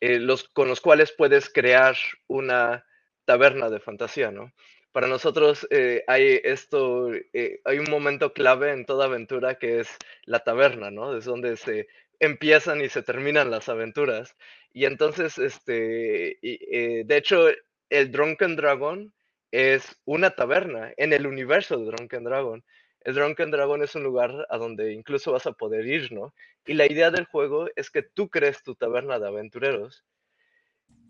eh, 0.00 0.18
los, 0.18 0.48
con 0.48 0.68
los 0.68 0.80
cuales 0.80 1.12
puedes 1.16 1.50
crear 1.52 1.96
una 2.28 2.84
taberna 3.24 3.68
de 3.68 3.80
fantasía, 3.80 4.30
¿no? 4.30 4.52
Para 4.92 5.06
nosotros 5.06 5.66
eh, 5.70 6.02
hay 6.06 6.40
esto, 6.44 7.12
eh, 7.12 7.60
hay 7.64 7.78
un 7.78 7.90
momento 7.90 8.32
clave 8.32 8.72
en 8.72 8.86
toda 8.86 9.06
aventura 9.06 9.58
que 9.58 9.80
es 9.80 9.88
la 10.24 10.40
taberna, 10.40 10.90
¿no? 10.90 11.16
Es 11.16 11.24
donde 11.24 11.56
se 11.56 11.88
empiezan 12.20 12.80
y 12.80 12.88
se 12.88 13.02
terminan 13.02 13.50
las 13.50 13.68
aventuras. 13.68 14.36
Y 14.72 14.84
entonces, 14.84 15.38
este, 15.38 16.38
de 16.42 17.16
hecho, 17.16 17.48
el 17.90 18.12
Drunken 18.12 18.56
Dragon 18.56 19.12
es 19.50 19.96
una 20.04 20.30
taberna 20.30 20.92
en 20.96 21.12
el 21.12 21.26
universo 21.26 21.78
de 21.78 21.86
Drunken 21.86 22.24
Dragon 22.24 22.64
el 23.08 23.14
Drunken 23.14 23.50
Dragon 23.50 23.82
es 23.82 23.94
un 23.94 24.02
lugar 24.02 24.46
a 24.50 24.58
donde 24.58 24.92
incluso 24.92 25.32
vas 25.32 25.46
a 25.46 25.52
poder 25.52 25.86
ir, 25.86 26.12
¿no? 26.12 26.34
Y 26.66 26.74
la 26.74 26.84
idea 26.84 27.10
del 27.10 27.24
juego 27.24 27.68
es 27.76 27.90
que 27.90 28.02
tú 28.02 28.28
crees 28.28 28.62
tu 28.62 28.74
taberna 28.74 29.18
de 29.18 29.28
aventureros. 29.28 30.04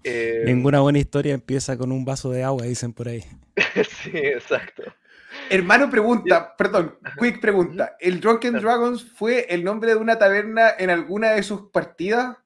Eh, 0.05 0.45
Ninguna 0.47 0.81
buena 0.81 1.01
historia 1.01 1.35
empieza 1.35 1.77
con 1.77 1.91
un 1.91 2.05
vaso 2.05 2.31
de 2.31 2.45
agua, 2.45 2.67
dicen 2.67 2.93
por 2.93 3.09
ahí. 3.09 3.25
sí, 4.03 4.13
exacto. 4.15 4.85
Hermano, 5.51 5.91
pregunta, 5.91 6.57
perdón, 6.57 6.99
quick 7.19 7.41
pregunta. 7.41 7.97
¿El 8.01 8.21
Drunken 8.21 8.55
Dragons 8.55 9.05
fue 9.13 9.47
el 9.49 9.65
nombre 9.65 9.91
de 9.91 9.97
una 9.97 10.19
taberna 10.19 10.71
en 10.79 10.91
alguna 10.91 11.33
de 11.33 11.43
sus 11.43 11.71
partidas? 11.71 12.37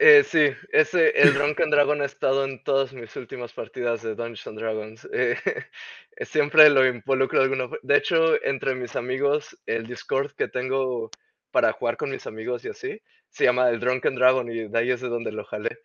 Eh, 0.00 0.24
sí, 0.24 0.48
ese, 0.72 1.10
el 1.10 1.34
Drunken 1.34 1.70
Dragon 1.70 2.00
ha 2.02 2.06
estado 2.06 2.44
en 2.44 2.62
todas 2.64 2.92
mis 2.92 3.14
últimas 3.14 3.52
partidas 3.52 4.02
de 4.02 4.14
Dungeons 4.14 4.58
Dragons. 4.58 5.08
Eh, 6.18 6.24
siempre 6.24 6.70
lo 6.70 6.86
involucro 6.86 7.38
de 7.38 7.44
alguna 7.44 7.68
De 7.82 7.96
hecho, 7.96 8.42
entre 8.42 8.74
mis 8.74 8.96
amigos, 8.96 9.56
el 9.66 9.86
Discord 9.86 10.32
que 10.32 10.48
tengo 10.48 11.10
para 11.50 11.72
jugar 11.72 11.98
con 11.98 12.10
mis 12.10 12.26
amigos 12.26 12.64
y 12.64 12.68
así, 12.68 13.02
se 13.28 13.44
llama 13.44 13.68
el 13.68 13.80
Drunken 13.80 14.14
Dragon 14.14 14.50
y 14.50 14.68
de 14.68 14.78
ahí 14.78 14.90
es 14.90 15.02
de 15.02 15.08
donde 15.08 15.30
lo 15.30 15.44
jalé. 15.44 15.78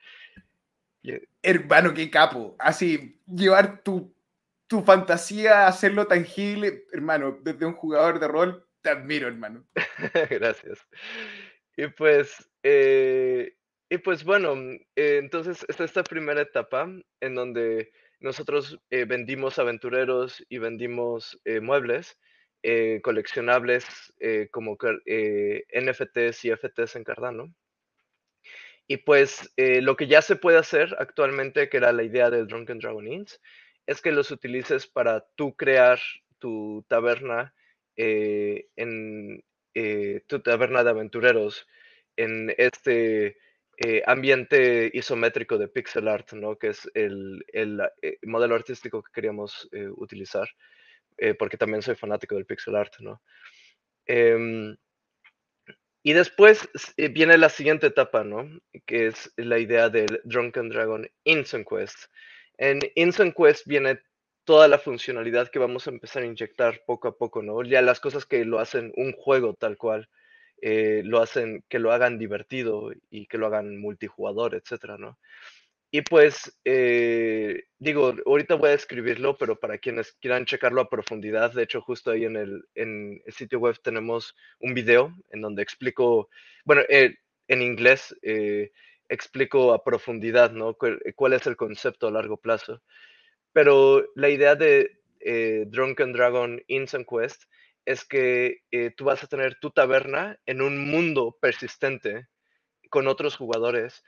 Hermano, 1.43 1.93
qué 1.93 2.10
capo. 2.10 2.56
Así, 2.60 3.19
llevar 3.27 3.84
tu, 3.84 4.13
tu 4.72 4.82
fantasía, 4.84 5.68
hacerlo 5.68 6.08
tangible, 6.08 6.86
hermano, 6.94 7.38
desde 7.42 7.66
un 7.66 7.74
jugador 7.74 8.22
de 8.22 8.30
rol, 8.30 8.66
te 8.82 8.90
admiro, 8.90 9.28
hermano. 9.28 9.68
Gracias. 10.30 10.80
Y 11.76 11.88
pues, 11.88 12.50
eh, 12.64 13.58
y 13.90 13.98
pues 13.98 14.24
bueno, 14.24 14.56
eh, 14.96 15.18
entonces 15.18 15.66
está 15.68 15.84
esta 15.84 16.06
primera 16.06 16.40
etapa 16.40 16.90
en 17.20 17.36
donde 17.36 17.92
nosotros 18.22 18.80
eh, 18.90 19.04
vendimos 19.04 19.60
aventureros 19.60 20.42
y 20.48 20.60
vendimos 20.60 21.38
eh, 21.44 21.60
muebles 21.60 22.18
coleccionables 23.02 23.86
como 24.52 24.78
NFTs 24.78 26.46
y 26.46 26.52
FTs 26.52 26.96
en 26.96 27.04
Cardano. 27.04 27.56
Y 28.88 28.98
pues 28.98 29.52
lo 29.58 29.96
que 29.96 30.06
ya 30.06 30.22
se 30.22 30.36
puede 30.36 30.60
hacer 30.60 30.96
actualmente, 31.00 31.70
que 31.70 31.78
era 31.78 31.92
la 31.92 32.04
idea 32.04 32.30
del 32.30 32.46
Drunken 32.46 32.78
Dragon 32.78 33.08
Inns, 33.08 33.42
es 33.86 34.02
que 34.02 34.12
los 34.12 34.32
utilices 34.32 34.88
para 34.88 35.26
tú 35.36 35.56
crear 35.56 36.00
tu 36.39 36.86
taberna 36.88 37.54
en 37.96 39.44
tu 40.28 40.39
taberna 40.39 40.84
de 40.84 40.89
aventureros 40.89 41.67
en 42.15 42.54
este 42.58 43.38
eh, 43.84 44.04
ambiente 44.06 44.91
isométrico 44.94 45.58
de 45.58 45.67
pixel 45.67 46.08
art, 46.08 46.34
¿no? 46.34 46.56
Que 46.58 46.67
es 46.67 46.89
el, 46.94 47.44
eh, 47.54 48.17
modelo 48.24 48.54
artístico 48.56 49.02
que 49.02 49.12
queríamos 49.12 49.67
eh, 49.72 49.88
utilizar, 49.96 50.48
porque 51.38 51.58
también 51.58 51.84
soy 51.84 51.96
fanático 51.96 52.36
del 52.36 52.48
pixel 52.48 52.76
art, 52.76 52.94
¿no? 53.00 53.22
Em, 54.06 54.76
y 56.04 56.13
después 56.13 56.67
viene 56.98 57.38
la 57.38 57.50
siguiente 57.50 57.88
etapa, 57.88 58.24
¿no? 58.24 58.50
Que 58.88 59.08
es 59.08 59.32
la 59.38 59.60
idea 59.60 59.89
del 59.89 60.20
Drunken 60.24 60.70
Dragon 60.70 61.08
Instant 61.24 61.67
Quest. 61.67 62.06
En 62.62 62.80
Instant 62.93 63.36
Quest 63.36 63.65
viene 63.65 64.00
toda 64.43 64.67
la 64.67 64.78
funcionalidad 64.78 65.50
que 65.50 65.58
vamos 65.58 65.88
a 65.88 65.89
empezar 65.89 66.21
a 66.21 66.28
inyectar 66.28 66.84
poco 66.86 67.08
a 67.08 67.17
poco, 67.17 67.41
¿no? 67.41 67.63
Ya 67.63 67.82
las 67.82 68.00
cosas 68.00 68.28
que 68.28 68.45
lo 68.45 68.60
hacen 68.60 68.93
un 68.97 69.13
juego 69.13 69.56
tal 69.56 69.78
cual. 69.78 70.10
Eh, 70.62 71.02
lo 71.04 71.24
hacen, 71.24 71.63
que 71.69 71.80
lo 71.80 71.91
hagan 71.91 72.19
divertido 72.19 72.91
y 73.10 73.26
que 73.26 73.39
lo 73.39 73.47
hagan 73.47 73.78
multijugador, 73.80 74.54
etcétera, 74.54 75.00
¿no? 75.00 75.17
Y 75.89 76.04
pues, 76.04 76.56
eh, 76.63 77.63
digo, 77.80 78.13
ahorita 78.28 78.54
voy 78.54 78.69
a 78.69 78.74
escribirlo, 78.74 79.39
pero 79.39 79.60
para 79.60 79.80
quienes 79.80 80.13
quieran 80.21 80.45
checarlo 80.45 80.82
a 80.82 80.89
profundidad, 80.89 81.54
de 81.54 81.63
hecho, 81.63 81.82
justo 81.82 82.12
ahí 82.12 82.26
en 82.26 82.36
el, 82.36 83.24
sitio 83.30 83.58
web 83.58 83.76
tenemos 83.82 84.36
un 84.60 84.76
video 84.76 85.15
en 85.32 85.41
donde 85.41 85.63
explico, 85.63 86.30
bueno, 86.63 86.84
eh, 86.89 87.15
en 87.47 87.63
inglés, 87.63 88.15
explico 89.12 89.74
a 89.74 89.84
profundidad, 89.84 90.52
¿no? 90.52 90.76
¿Cuál, 90.76 91.34
es 91.34 91.45
el 91.45 91.56
concepto 91.56 92.08
a 92.08 92.12
largo 92.12 92.38
plazo? 92.38 92.82
Pero 93.54 94.06
la 94.15 94.30
idea 94.30 94.56
de 94.56 94.97
Drunken 95.67 96.13
Dragon 96.13 96.63
Instant 96.67 97.08
Quest 97.08 97.43
es 97.86 98.06
que 98.06 98.62
eh, 98.71 98.91
tú 98.95 99.06
vas 99.06 99.24
a 99.24 99.28
tener 99.28 99.56
tu 99.60 99.71
taberna 99.71 100.39
en 100.45 100.62
un 100.62 100.89
mundo 100.89 101.38
persistente 101.41 102.28
con 102.89 103.08
otros 103.08 103.36
jugadores 103.36 104.04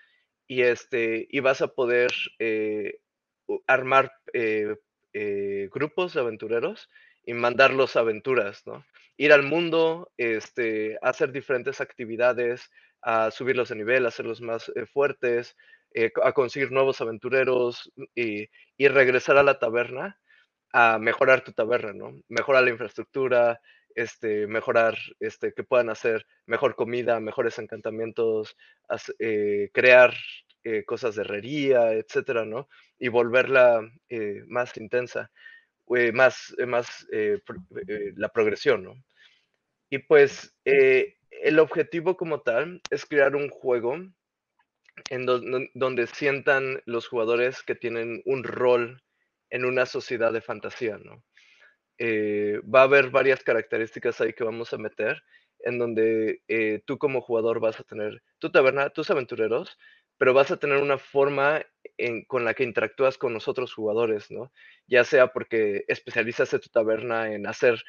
y, 0.47 0.61
este, 0.61 1.27
y 1.29 1.39
vas 1.39 1.61
a 1.61 1.69
poder 1.69 2.11
eh, 2.39 2.99
armar 3.67 4.11
eh, 4.33 4.75
grupos 5.71 6.13
de 6.13 6.21
aventureros 6.21 6.89
y 7.25 7.33
mandarlos 7.33 7.95
a 7.95 8.01
aventuras, 8.01 8.65
¿no? 8.65 8.85
Ir 9.15 9.31
al 9.31 9.43
mundo, 9.43 10.11
este, 10.17 10.97
hacer 11.01 11.31
diferentes 11.31 11.81
actividades, 11.81 12.71
a 13.03 13.31
subirlos 13.31 13.69
de 13.69 13.75
nivel, 13.75 14.05
hacerlos 14.05 14.41
más 14.41 14.71
fuertes, 14.91 15.55
a 16.23 16.31
conseguir 16.31 16.71
nuevos 16.71 17.01
aventureros 17.01 17.91
y, 18.15 18.49
y 18.77 18.87
regresar 18.87 19.37
a 19.37 19.43
la 19.43 19.59
taberna 19.59 20.19
a 20.73 20.97
mejorar 20.97 21.43
tu 21.43 21.53
taberna, 21.53 21.93
¿no? 21.93 22.19
Mejorar 22.27 22.63
la 22.63 22.71
infraestructura, 22.71 23.61
este, 23.95 24.47
mejorar, 24.47 24.97
este, 25.19 25.53
que 25.53 25.63
puedan 25.63 25.89
hacer 25.89 26.25
mejor 26.47 26.75
comida, 26.75 27.19
mejores 27.19 27.59
encantamientos, 27.59 28.57
eh, 29.19 29.69
crear 29.71 30.13
eh, 30.63 30.83
cosas 30.83 31.15
de 31.15 31.21
herrería, 31.21 31.93
etcétera, 31.93 32.43
¿no? 32.43 32.67
Y 32.97 33.09
volverla 33.09 33.87
eh, 34.09 34.43
más 34.47 34.75
intensa. 34.77 35.31
más, 36.13 36.55
más 36.67 37.05
la 38.15 38.29
progresión, 38.29 38.83
¿no? 38.83 38.95
Y 39.91 39.99
pues 39.99 40.55
el 41.41 41.59
objetivo 41.59 42.17
como 42.17 42.41
tal 42.41 42.81
es 42.89 43.05
crear 43.05 43.35
un 43.35 43.49
juego 43.49 43.97
en 45.09 45.25
donde 45.73 46.07
sientan 46.07 46.81
los 46.85 47.07
jugadores 47.07 47.63
que 47.63 47.75
tienen 47.75 48.21
un 48.25 48.43
rol 48.43 49.01
en 49.49 49.65
una 49.65 49.85
sociedad 49.85 50.31
de 50.31 50.41
fantasía, 50.41 50.97
¿no? 50.97 51.23
Eh, 51.97 52.59
va 52.63 52.81
a 52.81 52.83
haber 52.83 53.09
varias 53.09 53.43
características 53.43 54.19
ahí 54.19 54.33
que 54.33 54.43
vamos 54.43 54.73
a 54.73 54.77
meter, 54.77 55.23
en 55.59 55.77
donde 55.77 56.41
eh, 56.47 56.81
tú 56.85 56.97
como 56.97 57.21
jugador 57.21 57.59
vas 57.59 57.79
a 57.79 57.83
tener 57.83 58.21
tu 58.39 58.51
taberna, 58.51 58.89
tus 58.89 59.09
aventureros, 59.09 59.77
pero 60.17 60.33
vas 60.33 60.51
a 60.51 60.57
tener 60.57 60.77
una 60.77 60.97
forma 60.97 61.65
con 62.27 62.43
la 62.45 62.53
que 62.53 62.63
interactúas 62.63 63.17
con 63.17 63.33
los 63.33 63.47
otros 63.47 63.73
jugadores, 63.73 64.31
¿no? 64.31 64.51
Ya 64.87 65.03
sea 65.03 65.27
porque 65.27 65.85
especializas 65.87 66.49
tu 66.49 66.69
taberna 66.69 67.33
en 67.33 67.47
hacer 67.47 67.83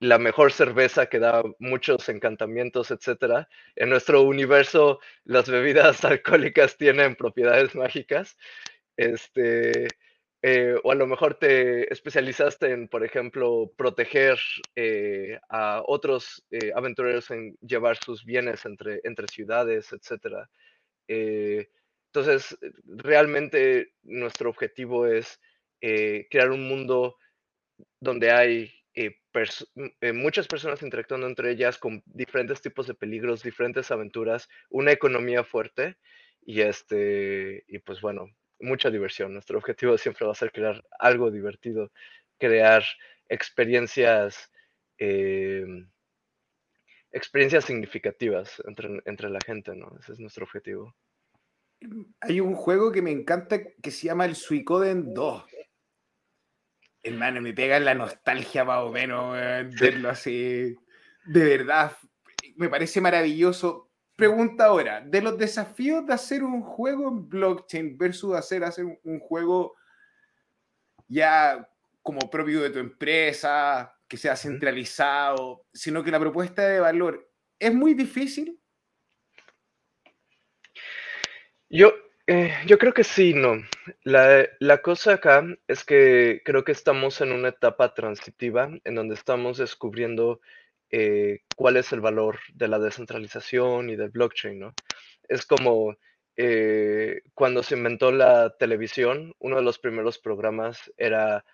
la 0.00 0.18
mejor 0.18 0.52
cerveza 0.52 1.06
que 1.06 1.18
da 1.18 1.42
muchos 1.58 2.08
encantamientos, 2.08 2.90
etcétera. 2.90 3.48
En 3.76 3.90
nuestro 3.90 4.22
universo, 4.22 5.00
las 5.24 5.48
bebidas 5.50 6.04
alcohólicas 6.04 6.76
tienen 6.76 7.16
propiedades 7.16 7.74
mágicas. 7.74 8.36
Este, 8.96 9.88
eh, 10.42 10.76
o 10.84 10.92
a 10.92 10.94
lo 10.94 11.06
mejor 11.06 11.34
te 11.34 11.92
especializaste 11.92 12.70
en, 12.70 12.88
por 12.88 13.04
ejemplo, 13.04 13.72
proteger 13.76 14.38
eh, 14.76 15.38
a 15.48 15.82
otros 15.84 16.44
eh, 16.50 16.70
aventureros 16.74 17.30
en 17.32 17.56
llevar 17.60 17.96
sus 17.96 18.24
bienes 18.24 18.64
entre, 18.64 19.00
entre 19.04 19.26
ciudades, 19.28 19.92
etcétera. 19.92 20.48
entonces, 21.08 22.56
realmente 22.84 23.94
nuestro 24.02 24.50
objetivo 24.50 25.06
es 25.06 25.40
crear 25.80 26.50
un 26.50 26.68
mundo 26.68 27.16
donde 28.00 28.30
hay 28.32 28.77
eh, 29.42 29.94
eh, 30.00 30.12
muchas 30.12 30.46
personas 30.46 30.82
interactuando 30.82 31.26
entre 31.26 31.50
ellas 31.50 31.78
con 31.78 32.02
diferentes 32.06 32.60
tipos 32.60 32.86
de 32.86 32.94
peligros, 32.94 33.42
diferentes 33.42 33.90
aventuras, 33.90 34.48
una 34.70 34.92
economía 34.92 35.44
fuerte 35.44 35.96
y 36.42 36.60
este 36.60 37.64
y 37.68 37.78
pues 37.78 38.00
bueno, 38.00 38.30
mucha 38.60 38.90
diversión. 38.90 39.32
Nuestro 39.32 39.58
objetivo 39.58 39.98
siempre 39.98 40.26
va 40.26 40.32
a 40.32 40.36
ser 40.36 40.52
crear 40.52 40.84
algo 40.98 41.30
divertido, 41.30 41.92
crear 42.38 42.84
experiencias 43.28 44.50
em, 44.98 45.90
experiencias 47.10 47.64
significativas 47.64 48.62
entre, 48.66 49.02
entre 49.06 49.30
la 49.30 49.40
gente, 49.40 49.74
¿no? 49.74 49.96
Ese 49.98 50.12
es 50.12 50.18
nuestro 50.20 50.44
objetivo. 50.44 50.94
Hay 52.20 52.40
un 52.40 52.54
juego 52.54 52.90
que 52.92 53.02
me 53.02 53.10
encanta 53.10 53.60
que 53.82 53.90
se 53.90 54.06
llama 54.06 54.24
el 54.24 54.34
Suicoden 54.34 55.14
2 55.14 55.44
Hermano, 57.02 57.40
me 57.40 57.52
pega 57.52 57.78
la 57.80 57.94
nostalgia 57.94 58.64
más 58.64 58.82
o 58.82 58.90
menos 58.90 59.36
verlo 59.80 60.10
así. 60.10 60.76
De 61.24 61.44
verdad, 61.44 61.96
me 62.56 62.68
parece 62.68 63.00
maravilloso. 63.00 63.90
Pregunta 64.16 64.66
ahora, 64.66 65.00
de 65.00 65.22
los 65.22 65.38
desafíos 65.38 66.04
de 66.06 66.14
hacer 66.14 66.42
un 66.42 66.62
juego 66.62 67.08
en 67.08 67.28
blockchain 67.28 67.96
versus 67.96 68.34
hacer, 68.34 68.64
hacer 68.64 68.84
un 68.84 69.20
juego 69.20 69.76
ya 71.06 71.68
como 72.02 72.28
propio 72.30 72.62
de 72.62 72.70
tu 72.70 72.78
empresa, 72.78 73.94
que 74.08 74.16
sea 74.16 74.34
centralizado, 74.34 75.66
sino 75.72 76.02
que 76.02 76.10
la 76.10 76.18
propuesta 76.18 76.66
de 76.66 76.80
valor 76.80 77.30
es 77.58 77.74
muy 77.74 77.94
difícil. 77.94 78.58
Yo, 81.68 81.92
eh, 82.26 82.54
yo 82.66 82.78
creo 82.78 82.94
que 82.94 83.04
sí, 83.04 83.34
no. 83.34 83.62
La, 84.02 84.82
cosa 84.82 85.14
acá 85.14 85.44
es 85.66 85.84
que 85.84 86.42
creo 86.44 86.64
que 86.64 86.72
estamos 86.72 87.20
en 87.20 87.32
una 87.32 87.48
etapa 87.48 87.94
transitiva 87.94 88.70
en 88.84 88.94
donde 88.94 89.14
estamos 89.14 89.58
descubriendo 89.58 90.40
eh, 90.90 91.40
cuál 91.56 91.76
es 91.76 91.92
el 91.92 92.00
valor 92.00 92.38
de 92.54 92.68
la 92.68 92.78
descentralización 92.78 93.90
y 93.90 93.96
del 93.96 94.10
blockchain, 94.10 94.58
¿no? 94.58 94.74
Es 95.28 95.44
como 95.46 95.96
eh, 96.36 97.22
cuando 97.34 97.62
se 97.62 97.76
inventó 97.76 98.12
la 98.12 98.56
televisión, 98.58 99.34
uno 99.38 99.56
de 99.56 99.62
los 99.62 99.78
primeros 99.78 100.18
programas 100.18 100.92
era 100.96 101.44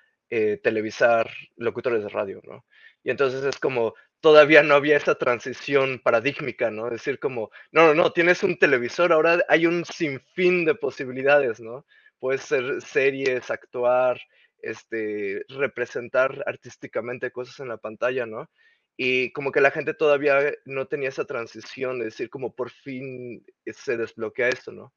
televisar 0.64 1.30
locutores 1.54 2.02
de 2.02 2.08
radio, 2.08 2.40
¿no? 2.42 2.64
Y 3.04 3.10
entonces 3.10 3.44
es 3.44 3.60
como, 3.60 3.94
todavía 4.24 4.62
no 4.62 4.74
había 4.74 4.96
esa 4.96 5.16
transición 5.16 6.00
paradigmática, 6.02 6.70
¿no? 6.70 6.88
Decir 6.88 7.18
como, 7.18 7.50
no, 7.70 7.88
no, 7.88 7.94
no, 7.94 8.12
tienes 8.12 8.42
un 8.42 8.58
televisor, 8.58 9.12
ahora 9.12 9.44
hay 9.50 9.66
un 9.66 9.84
sinfín 9.84 10.64
de 10.64 10.74
posibilidades, 10.74 11.60
¿no? 11.60 11.84
Puedes 12.24 12.40
ser 12.40 12.80
series, 12.80 13.50
actuar, 13.50 14.18
este, 14.62 15.44
representar 15.46 16.42
artísticamente 16.46 17.30
cosas 17.30 17.60
en 17.60 17.68
la 17.68 17.76
pantalla, 17.76 18.24
¿no? 18.24 18.48
Y 18.96 19.30
como 19.32 19.52
que 19.52 19.60
la 19.60 19.70
gente 19.70 19.92
todavía 19.92 20.38
no 20.64 20.86
tenía 20.86 21.10
esa 21.10 21.26
transición 21.26 21.98
de 21.98 22.06
decir 22.06 22.30
como 22.30 22.54
por 22.54 22.70
fin 22.70 23.44
se 23.66 23.98
desbloquea 23.98 24.48
esto, 24.48 24.72
¿no? 24.72 24.90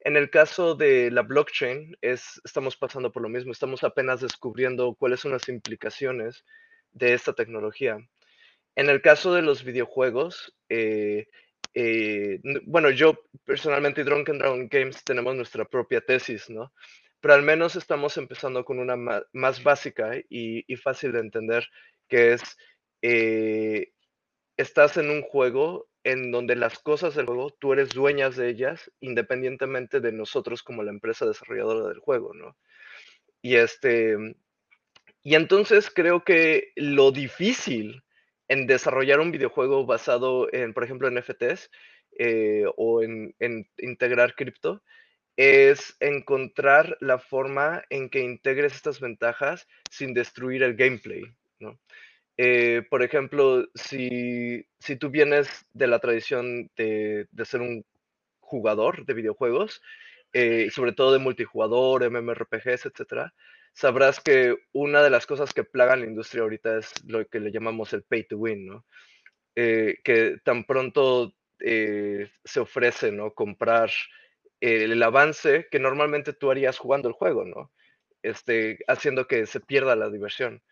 En 0.00 0.16
el 0.16 0.30
caso 0.30 0.74
de 0.74 1.10
la 1.10 1.20
blockchain, 1.20 1.94
es, 2.00 2.40
estamos 2.42 2.78
pasando 2.78 3.12
por 3.12 3.22
lo 3.22 3.28
mismo, 3.28 3.52
estamos 3.52 3.84
apenas 3.84 4.22
descubriendo 4.22 4.94
cuáles 4.94 5.20
son 5.20 5.32
las 5.32 5.50
implicaciones 5.50 6.42
de 6.92 7.12
esta 7.12 7.34
tecnología. 7.34 7.98
En 8.76 8.88
el 8.88 9.02
caso 9.02 9.34
de 9.34 9.42
los 9.42 9.62
videojuegos, 9.62 10.56
eh, 10.70 11.28
eh, 11.74 12.40
bueno, 12.64 12.90
yo 12.90 13.18
personalmente 13.44 14.02
y 14.02 14.04
Drunken 14.04 14.38
Dragon 14.38 14.68
Games 14.68 15.04
tenemos 15.04 15.34
nuestra 15.34 15.64
propia 15.64 16.00
tesis, 16.00 16.50
¿no? 16.50 16.72
Pero 17.20 17.34
al 17.34 17.42
menos 17.42 17.76
estamos 17.76 18.16
empezando 18.16 18.64
con 18.64 18.78
una 18.78 18.96
más, 18.96 19.62
básica 19.62 20.12
y, 20.28 20.76
fácil 20.76 21.12
de 21.12 21.20
entender, 21.20 21.68
que 22.08 22.32
es, 22.32 22.42
eh, 23.00 23.92
estás 24.56 24.96
en 24.96 25.08
un 25.10 25.22
juego 25.22 25.88
en 26.04 26.32
donde 26.32 26.56
las 26.56 26.78
cosas 26.80 27.14
del 27.14 27.26
juego, 27.26 27.50
tú 27.60 27.72
eres 27.72 27.90
dueñas 27.90 28.36
de 28.36 28.48
ellas, 28.48 28.90
independientemente 29.00 30.00
de 30.00 30.12
nosotros 30.12 30.64
como 30.64 30.82
la 30.82 30.90
empresa 30.90 31.26
desarrolladora 31.26 31.88
del 31.88 32.00
juego, 32.00 32.34
¿no? 32.34 32.56
Y 33.40 33.54
este, 33.54 34.16
y 35.22 35.36
entonces 35.36 35.90
creo 35.90 36.24
que 36.24 36.72
lo 36.74 37.12
difícil 37.12 38.02
en 38.48 38.66
desarrollar 38.66 39.20
un 39.20 39.32
videojuego 39.32 39.86
basado 39.86 40.52
en, 40.52 40.74
por 40.74 40.84
ejemplo, 40.84 41.08
en 41.08 41.14
NFTs 41.14 41.70
eh, 42.18 42.64
o 42.76 43.02
en, 43.02 43.34
integrar 43.78 44.34
cripto, 44.34 44.82
es 45.36 45.96
encontrar 46.00 46.98
la 47.00 47.18
forma 47.18 47.82
en 47.88 48.10
que 48.10 48.20
integres 48.20 48.74
estas 48.74 49.00
ventajas 49.00 49.66
sin 49.90 50.12
destruir 50.12 50.62
el 50.62 50.76
gameplay. 50.76 51.22
Eh, 52.36 52.82
por 52.90 53.02
ejemplo, 53.02 53.66
si, 53.74 54.66
tú 54.98 55.10
vienes 55.10 55.48
de 55.72 55.86
la 55.86 56.00
tradición 56.00 56.70
de, 56.76 57.26
ser 57.44 57.60
un 57.60 57.84
jugador 58.40 59.06
de 59.06 59.14
videojuegos, 59.14 59.80
eh, 60.32 60.68
sobre 60.70 60.92
todo 60.92 61.12
de 61.12 61.18
multijugador, 61.18 62.10
MMORPGs, 62.10 62.86
etcétera, 62.86 63.34
sabrás 63.72 64.20
que 64.20 64.56
una 64.72 65.02
de 65.02 65.10
las 65.10 65.26
cosas 65.26 65.52
que 65.52 65.64
plagan 65.64 66.00
la 66.00 66.06
industria 66.06 66.42
ahorita 66.42 66.78
es 66.78 66.92
lo 67.06 67.26
que 67.26 67.40
le 67.40 67.50
llamamos 67.50 67.92
el 67.92 68.02
pay 68.02 68.24
to 68.24 68.36
win, 68.36 68.66
¿no? 68.66 68.84
Eh, 69.54 69.98
que 70.04 70.38
tan 70.44 70.64
pronto 70.64 71.34
eh, 71.60 72.30
se 72.44 72.60
ofrece, 72.60 73.12
¿no? 73.12 73.34
Comprar 73.34 73.90
el 74.60 75.02
avance 75.02 75.66
que 75.70 75.80
normalmente 75.80 76.32
tú 76.32 76.50
harías 76.50 76.78
jugando 76.78 77.08
el 77.08 77.14
juego, 77.14 77.44
¿no? 77.44 77.72
Este, 78.22 78.78
haciendo 78.86 79.26
que 79.26 79.46
se 79.46 79.58
pierda 79.58 79.96
la 79.96 80.08
diversión. 80.08 80.62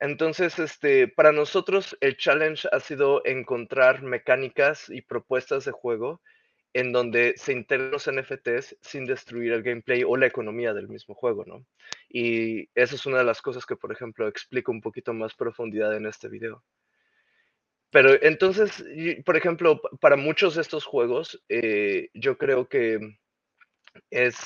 Entonces, 0.00 0.58
este, 0.58 1.08
para 1.08 1.32
nosotros 1.32 1.96
el 2.00 2.16
challenge 2.16 2.68
ha 2.72 2.80
sido 2.80 3.20
encontrar 3.26 4.02
mecánicas 4.02 4.88
y 4.88 5.02
propuestas 5.02 5.64
de 5.64 5.72
juego 5.72 6.22
en 6.72 6.92
donde 6.92 7.34
se 7.36 7.52
integran 7.52 7.90
los 7.90 8.10
NFTs 8.10 8.76
sin 8.80 9.04
destruir 9.04 9.52
el 9.52 9.62
gameplay 9.62 10.04
o 10.04 10.16
la 10.16 10.26
economía 10.26 10.74
del 10.74 10.88
mismo 10.88 11.14
juego, 11.14 11.44
¿no? 11.46 11.66
Y 12.08 12.68
eso 12.74 12.94
es 12.94 13.06
una 13.06 13.18
de 13.18 13.24
las 13.24 13.42
cosas 13.42 13.66
que, 13.66 13.76
por 13.76 13.92
ejemplo, 13.92 14.28
explico 14.28 14.70
un 14.70 14.80
poquito 14.80 15.12
más 15.12 15.34
profundidad 15.34 15.96
en 15.96 16.06
este 16.06 16.28
video. 16.28 16.62
Pero 17.90 18.20
entonces, 18.22 18.84
por 19.24 19.36
ejemplo, 19.36 19.80
para 20.00 20.16
muchos 20.16 20.54
de 20.54 20.62
estos 20.62 20.84
juegos, 20.84 21.42
eh, 21.48 22.10
yo 22.14 22.36
creo 22.36 22.68
que 22.68 23.18
es... 24.10 24.36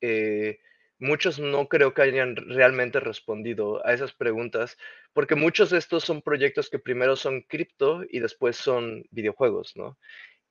Eh, 0.00 0.60
muchos 0.98 1.38
no 1.38 1.68
creo 1.68 1.92
que 1.92 2.02
hayan 2.02 2.36
realmente 2.36 3.00
respondido 3.00 3.84
a 3.86 3.92
esas 3.92 4.12
preguntas, 4.12 4.76
porque 5.12 5.34
muchos 5.34 5.70
de 5.70 5.78
estos 5.78 6.04
son 6.04 6.22
proyectos 6.22 6.70
que 6.70 6.78
primero 6.78 7.16
son 7.16 7.42
cripto 7.42 8.02
y 8.08 8.20
después 8.20 8.56
son 8.56 9.04
videojuegos, 9.10 9.76
¿no? 9.76 9.98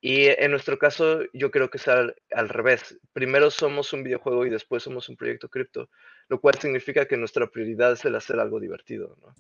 Y 0.06 0.26
en 0.26 0.52
nuestro 0.52 0.78
caso, 0.78 1.22
yo 1.32 1.50
creo 1.50 1.70
que 1.70 1.78
es 1.78 1.88
al, 1.88 2.13
revés. 2.50 3.00
Primero 3.13 3.50
somos 3.50 3.94
un 3.94 4.04
videojuego 4.04 4.46
y 4.46 4.50
después 4.50 4.84
somos 4.84 5.08
un 5.08 5.16
proyecto 5.16 5.48
cripto, 5.48 5.89
lo 6.28 6.42
cual 6.42 6.56
significa 6.60 7.06
que 7.06 7.16
nuestra 7.16 7.48
prioridad 7.48 7.94
es 7.94 8.04
el 8.04 8.13
hacer 8.16 8.38
algo 8.38 8.60
divertido. 8.60 9.16
¿no? 9.22 9.34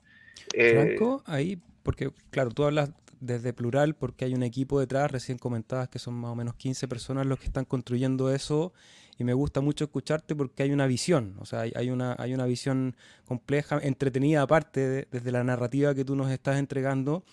Franco, 0.47 1.21
ahí, 1.25 1.59
porque 1.83 2.11
claro, 2.29 2.51
tú 2.51 2.63
hablas 2.63 2.93
desde 3.19 3.51
plural 3.51 3.95
porque 3.95 4.23
hay 4.23 4.33
un 4.35 4.43
equipo 4.43 4.79
detrás, 4.79 5.11
recién 5.11 5.37
comentabas 5.37 5.89
que 5.89 5.99
son 5.99 6.13
más 6.13 6.31
o 6.31 6.35
menos 6.35 6.55
15 6.55 6.87
personas 6.87 7.25
los 7.25 7.39
que 7.39 7.47
están 7.47 7.65
construyendo 7.65 8.33
eso 8.33 8.71
y 9.17 9.25
me 9.25 9.33
gusta 9.33 9.59
mucho 9.59 9.83
escucharte 9.83 10.33
porque 10.33 10.63
hay 10.63 10.71
una 10.71 10.87
visión, 10.87 11.35
o 11.39 11.45
sea, 11.45 11.61
hay, 11.61 11.89
una, 11.89 12.15
hay 12.17 12.33
una 12.33 12.45
visión 12.45 12.95
compleja, 13.25 13.79
entretenida 13.81 14.41
aparte 14.41 15.07
desde 15.11 15.31
la 15.31 15.43
narrativa 15.43 15.93
que 15.93 16.05
tú 16.05 16.15
nos 16.15 16.31
estás 16.31 16.57
entregando, 16.57 17.23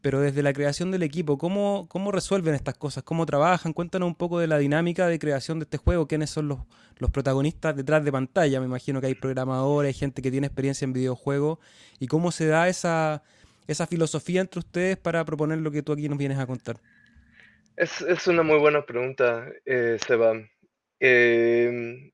pero 0.00 0.20
desde 0.20 0.42
la 0.42 0.52
creación 0.52 0.90
del 0.90 1.02
equipo, 1.02 1.38
¿cómo, 1.38 1.86
¿cómo 1.88 2.12
resuelven 2.12 2.54
estas 2.54 2.74
cosas? 2.74 3.02
¿Cómo 3.02 3.26
trabajan? 3.26 3.72
Cuéntanos 3.72 4.06
un 4.06 4.14
poco 4.14 4.38
de 4.38 4.46
la 4.46 4.58
dinámica 4.58 5.06
de 5.06 5.18
creación 5.18 5.58
de 5.58 5.64
este 5.64 5.76
juego, 5.76 6.06
quiénes 6.06 6.30
son 6.30 6.48
los, 6.48 6.58
los 6.98 7.10
protagonistas 7.10 7.74
detrás 7.76 8.04
de 8.04 8.12
pantalla, 8.12 8.60
me 8.60 8.66
imagino 8.66 9.00
que 9.00 9.08
hay 9.08 9.14
programadores, 9.14 9.88
hay 9.88 9.98
gente 9.98 10.22
que 10.22 10.30
tiene 10.30 10.46
experiencia 10.46 10.84
en 10.84 10.92
videojuegos, 10.92 11.58
y 11.98 12.06
cómo 12.06 12.30
se 12.30 12.46
da 12.46 12.68
esa, 12.68 13.22
esa 13.66 13.86
filosofía 13.86 14.40
entre 14.40 14.60
ustedes 14.60 14.96
para 14.96 15.24
proponer 15.24 15.58
lo 15.58 15.70
que 15.70 15.82
tú 15.82 15.92
aquí 15.92 16.08
nos 16.08 16.18
vienes 16.18 16.38
a 16.38 16.46
contar. 16.46 16.76
Es, 17.76 18.00
es 18.00 18.26
una 18.26 18.42
muy 18.42 18.58
buena 18.58 18.84
pregunta, 18.84 19.46
eh, 19.64 19.98
Seba. 20.04 20.34
Eh, 21.00 22.10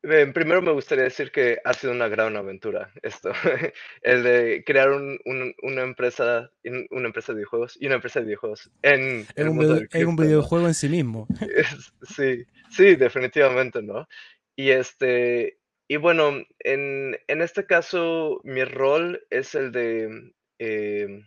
primero 0.00 0.62
me 0.62 0.72
gustaría 0.72 1.04
decir 1.04 1.30
que 1.32 1.58
ha 1.64 1.72
sido 1.72 1.92
una 1.92 2.08
gran 2.08 2.36
aventura 2.36 2.92
esto, 3.02 3.32
el 4.02 4.22
de 4.22 4.62
crear 4.64 4.90
un, 4.90 5.18
una 5.62 5.82
empresa, 5.82 6.50
una 6.90 7.06
empresa 7.06 7.32
de 7.32 7.38
videojuegos 7.38 7.76
y 7.80 7.86
una 7.86 7.96
empresa 7.96 8.20
de 8.20 8.26
videojuegos 8.26 8.70
en 8.82 9.26
un 9.48 10.16
videojuego 10.16 10.66
en 10.66 10.74
sí 10.74 10.88
mismo. 10.88 11.26
Sí, 12.16 12.44
sí, 12.70 12.96
definitivamente, 12.96 13.82
¿no? 13.82 14.08
Y 14.56 14.70
este, 14.70 15.58
y 15.88 15.96
bueno, 15.96 16.44
en, 16.60 17.18
en 17.26 17.42
este 17.42 17.66
caso 17.66 18.40
mi 18.44 18.64
rol 18.64 19.26
es 19.30 19.54
el 19.54 19.72
de 19.72 20.32
em, 20.58 21.24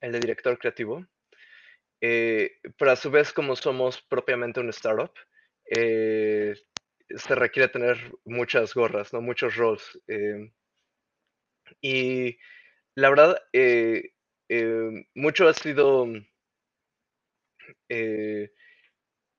el 0.00 0.12
de 0.12 0.20
director 0.20 0.58
creativo. 0.58 1.06
Eh, 2.00 2.58
pero 2.76 2.90
a 2.90 2.96
su 2.96 3.10
vez, 3.10 3.32
como 3.32 3.56
somos 3.56 4.02
propiamente 4.02 4.60
un 4.60 4.68
startup, 4.68 5.12
eh, 5.74 6.54
se 7.08 7.34
requiere 7.34 7.68
tener 7.68 7.98
muchas 8.24 8.74
gorras, 8.74 9.12
¿no? 9.12 9.20
Muchos 9.20 9.56
roles. 9.56 10.00
Eh, 10.08 10.50
y 11.80 12.38
la 12.94 13.10
verdad, 13.10 13.38
eh, 13.52 14.12
eh, 14.48 15.06
mucho 15.14 15.48
ha 15.48 15.54
sido 15.54 16.06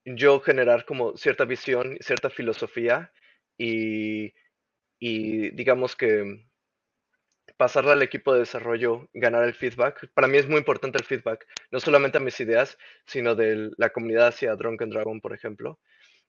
yo 0.04 0.40
generar 0.40 0.84
como 0.84 1.16
cierta 1.16 1.44
visión, 1.44 1.96
cierta 2.00 2.30
filosofía 2.30 3.12
y, 3.58 4.34
y 4.98 5.50
digamos 5.50 5.96
que 5.96 6.46
pasarla 7.56 7.92
al 7.92 8.02
equipo 8.02 8.32
de 8.32 8.40
desarrollo, 8.40 9.08
ganar 9.14 9.44
el 9.44 9.54
feedback. 9.54 10.10
Para 10.14 10.28
mí 10.28 10.38
es 10.38 10.48
muy 10.48 10.58
importante 10.58 10.98
el 10.98 11.04
feedback, 11.04 11.46
no 11.70 11.80
solamente 11.80 12.18
a 12.18 12.20
mis 12.20 12.38
ideas, 12.40 12.78
sino 13.06 13.34
de 13.34 13.70
la 13.76 13.90
comunidad 13.90 14.28
hacia 14.28 14.56
Drunken 14.56 14.90
Dragon, 14.90 15.20
por 15.20 15.32
ejemplo 15.32 15.78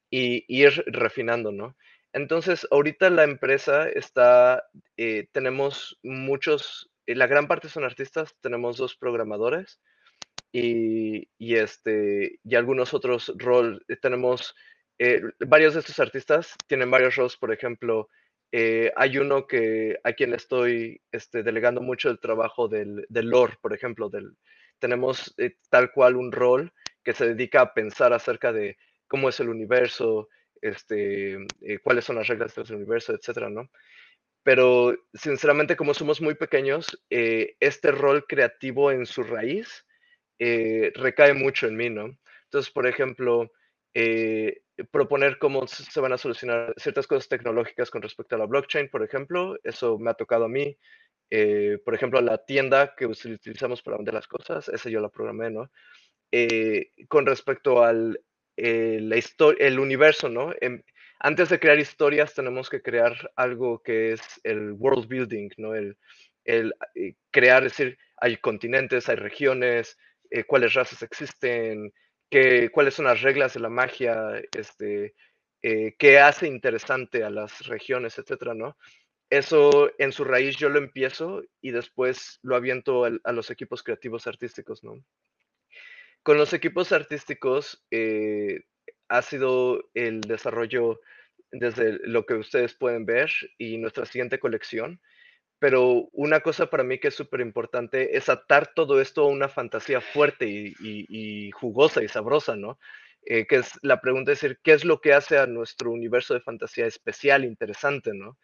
y, 0.10 0.46
ir 0.48 0.84
refinando, 0.88 1.52
¿no? 1.52 1.76
Entonces, 2.14 2.68
ahorita 2.72 3.10
la 3.10 3.24
empresa 3.24 3.90
está, 3.90 4.68
eh, 4.96 5.28
tenemos 5.32 6.00
muchos, 6.04 6.90
eh, 7.06 7.16
la 7.16 7.28
gran 7.28 7.48
parte 7.48 7.70
son 7.70 7.84
artistas, 7.84 8.36
tenemos 8.42 8.78
dos 8.78 8.96
programadores 8.96 9.80
y, 10.52 11.30
y 11.38 11.56
este, 11.56 12.40
y 12.44 12.56
algunos 12.56 12.94
otros 12.94 13.34
roles, 13.38 13.82
eh, 13.88 13.98
tenemos, 13.98 14.56
varios 15.40 15.76
de 15.76 15.82
estos 15.82 16.00
artistas 16.00 16.56
tienen 16.66 16.90
varios 16.90 17.16
roles, 17.16 17.38
por 17.38 17.54
ejemplo, 17.54 18.10
hay 18.52 19.18
uno 19.20 19.46
que 19.46 20.00
a 20.04 20.14
quien 20.14 20.34
estoy 20.34 21.02
este, 21.12 21.44
delegando 21.44 21.82
mucho 21.82 22.10
el 22.10 22.20
trabajo 22.20 22.68
del, 22.68 23.06
del 23.10 23.30
lore, 23.30 23.58
por 23.62 23.74
ejemplo, 23.74 24.10
del, 24.10 24.36
tenemos 24.80 25.36
tal 25.70 25.92
cual 25.92 26.16
un 26.16 26.32
rol 26.32 26.74
que 27.04 27.14
se 27.14 27.28
dedica 27.28 27.62
a 27.62 27.74
pensar 27.76 28.12
acerca 28.12 28.52
de 28.52 28.78
cómo 29.08 29.30
es 29.30 29.40
el 29.40 29.50
universo, 29.50 30.30
este, 30.62 31.36
eh, 31.62 31.80
cuáles 31.84 32.06
son 32.06 32.18
las 32.18 32.28
reglas 32.28 32.56
del 32.56 32.76
universo, 32.76 33.14
etcétera, 33.14 33.50
¿no? 33.50 33.70
Pero 34.44 34.96
sinceramente, 35.14 35.76
como 35.76 35.94
somos 35.94 36.22
muy 36.22 36.36
pequeños, 36.36 36.88
eh, 37.10 37.56
este 37.60 37.92
rol 37.92 38.26
creativo 38.28 38.92
en 38.92 39.06
su 39.06 39.24
raíz 39.24 39.86
eh, 40.40 40.92
recae 40.96 41.34
mucho 41.34 41.68
en 41.68 41.76
mí, 41.76 41.90
¿no? 41.90 42.18
Entonces, 42.46 42.72
por 42.72 42.88
ejemplo, 42.88 43.52
proponer 44.92 45.40
cómo 45.40 45.66
se 45.66 46.00
van 46.00 46.14
a 46.14 46.20
solucionar 46.20 46.74
ciertas 46.78 47.08
cosas 47.08 47.28
tecnológicas 47.28 47.90
con 47.90 48.04
respecto 48.04 48.36
a 48.36 48.38
la 48.38 48.46
blockchain, 48.46 48.90
por 48.90 49.04
ejemplo, 49.04 49.58
eso 49.64 49.98
me 49.98 50.12
ha 50.12 50.14
tocado 50.14 50.46
a 50.46 50.50
mí. 50.50 50.78
por 51.84 51.96
ejemplo, 51.96 52.22
la 52.22 52.38
tienda 52.38 52.94
que 52.96 53.08
utilizamos 53.08 53.82
para 53.82 53.98
vender 53.98 54.14
las 54.14 54.28
cosas, 54.28 54.70
esa 54.70 54.90
yo 54.90 55.02
la 55.02 55.10
programé, 55.10 55.50
¿no? 55.50 55.72
con 57.10 57.26
respecto 57.26 57.84
al 57.84 58.20
eh, 58.58 59.00
el 59.60 59.80
universo, 59.80 60.30
¿no? 60.30 60.54
Em, 60.62 60.82
antes 61.20 61.50
de 61.50 61.60
crear 61.60 61.80
historias 61.80 62.34
tenemos 62.34 62.70
que 62.70 62.82
crear 62.82 63.32
algo 63.36 63.82
que 63.82 64.14
es 64.14 64.22
el 64.44 64.74
world 64.74 65.08
building, 65.08 65.50
¿no? 65.58 65.76
El, 65.76 65.98
el 66.46 66.74
eh, 66.96 67.16
crear, 67.32 67.66
es 67.66 67.78
decir, 67.78 67.98
hay 68.18 68.38
continentes, 68.38 69.10
hay 69.10 69.16
regiones, 69.16 69.98
eh, 70.30 70.44
cuáles 70.44 70.74
razas 70.74 71.02
existen, 71.04 71.94
qué, 72.30 72.70
cuáles 72.72 72.96
son 72.96 73.06
las 73.06 73.22
reglas 73.22 73.54
de 73.54 73.60
la 73.62 73.70
magia, 73.70 74.42
este, 74.56 75.14
qué 75.62 76.20
hace 76.20 76.48
interesante 76.48 77.24
a 77.24 77.30
las 77.30 77.68
regiones, 77.68 78.18
etcétera, 78.18 78.54
¿no? 78.54 78.78
Eso 79.30 79.92
en 79.98 80.14
su 80.14 80.24
raíz 80.24 80.56
yo 80.56 80.70
lo 80.70 80.80
empiezo 80.80 81.44
y 81.62 81.72
después 81.72 82.40
lo 82.44 82.56
aviento 82.56 83.04
a 83.06 83.32
los 83.34 83.50
equipos 83.52 83.84
creativos 83.84 84.26
artísticos, 84.26 84.84
¿no? 84.84 85.04
Con 86.28 86.38
los 86.38 86.52
equipos 86.52 86.92
artísticos 86.92 87.86
eh, 87.90 88.66
ha 89.08 89.22
sido 89.22 89.90
el 89.94 90.20
desarrollo 90.20 91.00
desde 91.54 92.06
lo 92.06 92.26
que 92.26 92.34
ustedes 92.34 92.74
pueden 92.74 93.06
ver 93.06 93.32
y 93.58 93.78
nuestra 93.78 94.06
siguiente 94.06 94.38
colección. 94.38 95.00
Pero 95.58 96.10
una 96.12 96.42
cosa 96.42 96.70
para 96.70 96.84
mí 96.84 97.00
que 97.00 97.08
es 97.08 97.16
súper 97.16 97.40
importante 97.40 98.18
es 98.18 98.28
atar 98.28 98.74
todo 98.76 99.00
esto 99.00 99.22
a 99.22 99.28
una 99.28 99.48
fantasía 99.48 100.02
fuerte 100.02 100.46
y, 100.50 101.50
jugosa 101.52 102.04
y 102.04 102.10
sabrosa, 102.10 102.58
¿no? 102.58 102.78
Eh, 103.26 103.48
que 103.48 103.56
es 103.56 103.72
la 103.82 104.02
pregunta 104.02 104.32
decir, 104.32 104.60
¿qué 104.62 104.74
es 104.74 104.84
lo 104.84 105.00
que 105.00 105.14
hace 105.14 105.38
a 105.38 105.48
nuestro 105.48 105.92
universo 105.92 106.34
de 106.34 106.42
fantasía 106.42 106.88
especial, 106.88 107.46
interesante, 107.46 108.12
¿no? 108.14 108.38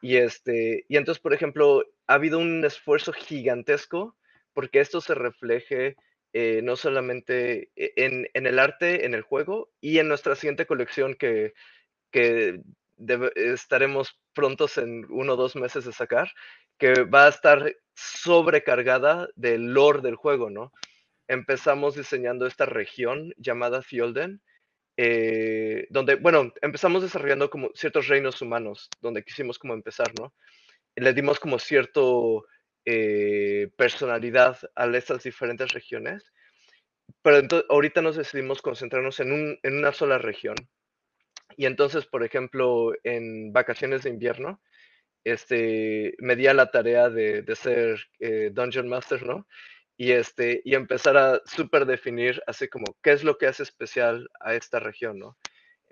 Y, 0.00 0.16
este, 0.16 0.86
y 0.88 0.96
entonces, 0.96 1.22
por 1.22 1.34
ejemplo, 1.34 1.84
ha 2.08 2.14
habido 2.14 2.40
un 2.40 2.64
esfuerzo 2.64 3.12
gigantesco 3.12 4.16
porque 4.54 4.80
esto 4.80 5.00
se 5.00 5.14
refleje 5.14 5.94
eh, 6.34 6.60
no 6.62 6.76
solamente 6.76 7.70
e, 7.76 7.92
en, 7.96 8.46
el 8.46 8.58
arte, 8.58 9.04
en 9.04 9.14
el 9.14 9.22
juego 9.22 9.70
y 9.80 9.98
en 9.98 10.08
nuestra 10.08 10.34
siguiente 10.34 10.66
colección 10.66 11.14
que, 11.14 11.52
estaremos 13.34 14.20
prontos 14.32 14.78
en 14.78 15.06
uno 15.10 15.32
o 15.32 15.36
dos 15.36 15.56
meses 15.56 15.84
de 15.84 15.92
sacar, 15.92 16.30
que 16.78 17.04
va 17.04 17.26
a 17.26 17.28
estar 17.28 17.74
sobrecargada 17.94 19.28
del 19.34 19.72
lore 19.74 20.02
del 20.02 20.16
juego, 20.16 20.50
¿no? 20.50 20.72
Empezamos 21.28 21.96
diseñando 21.96 22.46
esta 22.46 22.66
región 22.66 23.32
llamada 23.36 23.82
Fjolden, 23.82 24.40
eh, 24.96 25.86
donde, 25.90 26.16
bueno, 26.16 26.52
empezamos 26.60 27.02
desarrollando 27.02 27.50
como 27.50 27.70
ciertos 27.74 28.08
reinos 28.08 28.40
humanos, 28.42 28.88
donde 29.00 29.24
quisimos 29.24 29.58
como 29.58 29.74
empezar, 29.74 30.12
¿no? 30.18 30.34
Le 30.96 31.12
dimos 31.14 31.40
como 31.40 31.58
cierto 31.58 32.46
eh, 32.84 33.70
personalidad 33.76 34.58
a 34.74 34.86
estas 34.96 35.22
diferentes 35.22 35.72
regiones, 35.72 36.32
pero 37.22 37.38
entonces, 37.38 37.66
ahorita 37.70 38.02
nos 38.02 38.16
decidimos 38.16 38.62
concentrarnos 38.62 39.20
en, 39.20 39.32
un, 39.32 39.58
en 39.62 39.78
una 39.78 39.92
sola 39.92 40.18
región. 40.18 40.56
Y 41.56 41.66
entonces, 41.66 42.06
por 42.06 42.24
ejemplo, 42.24 42.92
en 43.04 43.52
vacaciones 43.52 44.02
de 44.02 44.10
invierno, 44.10 44.60
este, 45.24 46.14
me 46.18 46.36
di 46.36 46.46
a 46.46 46.54
la 46.54 46.70
tarea 46.70 47.08
de, 47.10 47.42
de 47.42 47.56
ser 47.56 48.00
eh, 48.18 48.50
Dungeon 48.52 48.88
Master, 48.88 49.24
¿no? 49.24 49.46
Y, 49.96 50.12
este, 50.12 50.62
y 50.64 50.74
empezar 50.74 51.16
a 51.16 51.40
súper 51.44 51.86
definir 51.86 52.42
así 52.46 52.68
como 52.68 52.96
qué 53.02 53.12
es 53.12 53.22
lo 53.22 53.38
que 53.38 53.46
hace 53.46 53.62
especial 53.62 54.28
a 54.40 54.54
esta 54.54 54.80
región, 54.80 55.18
¿no? 55.18 55.36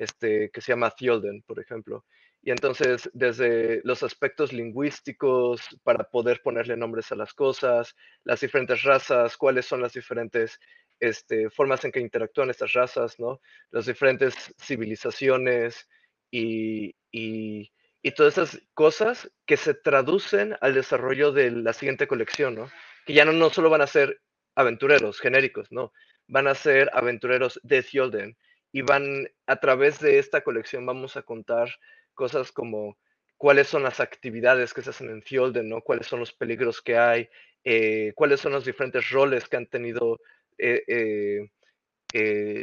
Este, 0.00 0.50
que 0.50 0.62
se 0.62 0.72
llama 0.72 0.92
Thiolden, 0.92 1.42
por 1.42 1.60
ejemplo. 1.60 2.06
Y 2.40 2.50
entonces, 2.52 3.10
desde 3.12 3.82
los 3.84 4.02
aspectos 4.02 4.50
lingüísticos, 4.50 5.60
para 5.82 6.04
poder 6.04 6.40
ponerle 6.42 6.74
nombres 6.74 7.12
a 7.12 7.16
las 7.16 7.34
cosas, 7.34 7.94
las 8.24 8.40
diferentes 8.40 8.82
razas, 8.82 9.36
cuáles 9.36 9.66
son 9.66 9.82
las 9.82 9.92
diferentes 9.92 10.58
este, 11.00 11.50
formas 11.50 11.84
en 11.84 11.92
que 11.92 12.00
interactúan 12.00 12.48
estas 12.48 12.72
razas, 12.72 13.20
¿no? 13.20 13.42
Las 13.72 13.84
diferentes 13.84 14.54
civilizaciones 14.58 15.86
y, 16.30 16.96
y, 17.12 17.70
todas 18.16 18.38
esas 18.38 18.62
cosas 18.72 19.30
que 19.44 19.58
se 19.58 19.74
traducen 19.74 20.56
al 20.62 20.72
desarrollo 20.72 21.30
de 21.30 21.50
la 21.50 21.74
siguiente 21.74 22.06
colección, 22.06 22.54
¿no? 22.54 22.70
Que 23.04 23.12
ya 23.12 23.26
no, 23.26 23.32
no 23.32 23.50
solo 23.50 23.68
van 23.68 23.82
a 23.82 23.86
ser 23.86 24.22
aventureros 24.54 25.20
genéricos, 25.20 25.70
¿no? 25.70 25.92
Van 26.26 26.46
a 26.46 26.54
ser 26.54 26.88
aventureros 26.94 27.60
de 27.62 27.82
Thiolden 27.82 28.38
y 28.72 28.82
van, 28.82 29.28
a 29.46 29.56
través 29.56 29.98
de 30.00 30.18
esta 30.18 30.42
colección 30.42 30.86
vamos 30.86 31.16
a 31.16 31.22
contar 31.22 31.70
cosas 32.14 32.52
como 32.52 32.98
cuáles 33.36 33.68
son 33.68 33.82
las 33.82 34.00
actividades 34.00 34.74
que 34.74 34.82
se 34.82 34.90
hacen 34.90 35.10
en 35.10 35.22
Fielden, 35.22 35.68
¿no? 35.68 35.80
cuáles 35.80 36.06
son 36.06 36.20
los 36.20 36.32
peligros 36.32 36.82
que 36.82 36.96
hay, 36.96 37.28
eh, 37.64 38.12
cuáles 38.14 38.40
son 38.40 38.52
los 38.52 38.64
diferentes 38.64 39.10
roles 39.10 39.48
que 39.48 39.56
han 39.56 39.66
tenido 39.66 40.20
eh, 40.58 41.48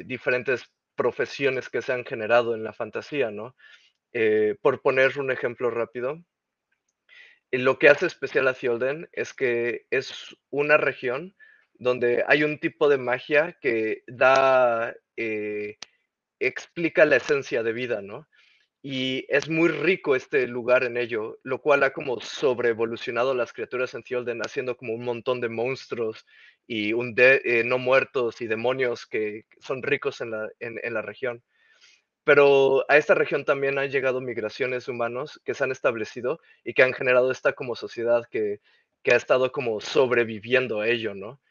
diferentes 0.05 0.65
profesiones 0.95 1.69
que 1.69 1.81
se 1.81 1.93
han 1.93 2.05
generado 2.05 2.53
en 2.55 2.63
la 2.63 2.73
fantasía, 2.73 3.31
¿no? 3.31 3.55
por 4.61 4.81
poner 4.81 5.19
un 5.19 5.29
ejemplo 5.29 5.69
rápido, 5.69 6.23
lo 7.51 7.79
que 7.79 7.89
hace 7.89 8.05
especial 8.05 8.47
a 8.47 8.53
Fielden 8.53 9.07
es 9.13 9.33
que 9.33 9.85
es 9.89 10.35
una 10.49 10.77
región 10.77 11.35
donde 11.75 12.23
hay 12.27 12.43
un 12.43 12.59
tipo 12.59 12.89
de 12.89 12.97
magia 12.97 13.57
que 13.61 14.03
da, 14.07 14.93
explica 16.39 17.05
la 17.05 17.17
esencia 17.17 17.63
de 17.63 17.73
vida, 17.73 18.01
¿no? 18.01 18.27
Y 18.81 19.25
es 19.29 19.49
muy 19.49 19.69
rico 19.69 20.15
este 20.15 20.47
lugar 20.47 20.83
en 20.83 20.97
ello, 20.97 21.39
lo 21.43 21.59
cual 21.61 21.83
ha 21.83 21.91
como 21.91 22.21
sobreevolucionado 22.21 23.33
las 23.33 23.51
criaturas 23.51 23.93
en 23.93 24.03
Thiolden, 24.03 24.41
haciendo 24.41 24.77
como 24.77 24.93
un 24.93 25.03
montón 25.03 25.41
de 25.41 25.49
monstruos 25.49 26.25
y 26.67 26.93
un 26.93 27.15
de, 27.15 27.41
eh, 27.43 27.63
no 27.65 27.79
muertos 27.79 28.41
y 28.41 28.47
demonios 28.47 29.05
que 29.05 29.45
son 29.59 29.83
ricos 29.83 30.21
en 30.21 30.31
la, 30.31 30.47
en, 30.59 30.93
la 30.93 31.01
región. 31.01 31.43
Pero 32.23 32.85
a 32.89 32.97
esta 32.97 33.15
región 33.15 33.45
también 33.45 33.77
han 33.77 33.89
llegado 33.89 34.21
migraciones 34.21 34.87
humanos 34.87 35.41
que 35.43 35.53
se 35.53 35.63
han 35.63 35.71
establecido 35.71 36.39
y 36.63 36.73
que 36.73 36.83
han 36.83 36.93
generado 36.93 37.31
esta 37.31 37.53
como 37.53 37.75
sociedad 37.75 38.25
que, 38.29 38.61
que 39.03 39.13
ha 39.13 39.17
estado 39.17 39.51
como 39.51 39.81
sobreviviendo 39.81 40.81
a 40.81 40.87
ello, 40.87 41.15
¿no? 41.15 41.41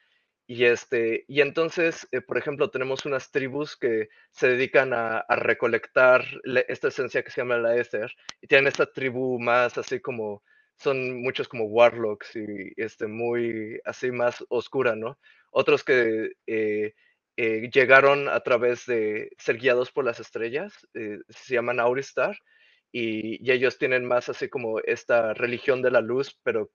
Y, 0.48 0.64
este, 0.64 1.24
y 1.26 1.40
entonces, 1.40 2.06
eh, 2.12 2.20
por 2.20 2.38
ejemplo, 2.38 2.70
tenemos 2.70 3.04
unas 3.04 3.32
tribus 3.32 3.76
que 3.76 4.08
se 4.30 4.48
dedican 4.48 4.92
a, 4.94 5.24
recolectar 5.28 6.24
esta 6.68 6.88
esencia 6.88 7.24
que 7.24 7.30
se 7.30 7.40
llama 7.40 7.58
la 7.58 7.76
Ether, 7.76 8.12
y 8.40 8.46
tienen 8.46 8.68
esta 8.68 8.86
tribu 8.86 9.40
más 9.40 9.76
así 9.76 10.00
como, 10.00 10.44
son 10.76 11.20
muchos 11.20 11.48
como 11.48 11.64
warlocks 11.64 12.36
y 12.36 12.72
este, 12.76 13.06
muy 13.08 13.80
así 13.84 14.10
más 14.12 14.44
oscura, 14.48 14.94
¿no? 14.94 15.18
Otros 15.50 15.82
que 15.82 16.32
eh, 16.46 16.94
eh, 17.36 17.70
llegaron 17.72 18.28
a 18.28 18.40
través 18.40 18.86
de 18.86 19.30
ser 19.38 19.58
guiados 19.58 19.90
por 19.90 20.04
las 20.04 20.20
estrellas, 20.20 20.72
se 20.94 21.54
llaman 21.54 21.80
Auristar, 21.80 22.38
y, 22.92 23.44
y 23.46 23.52
ellos 23.52 23.78
tienen 23.78 24.04
más 24.04 24.28
así 24.28 24.48
como 24.48 24.80
esta 24.80 25.34
religión 25.34 25.82
de 25.82 25.90
la 25.90 26.00
luz, 26.00 26.38
pero 26.44 26.70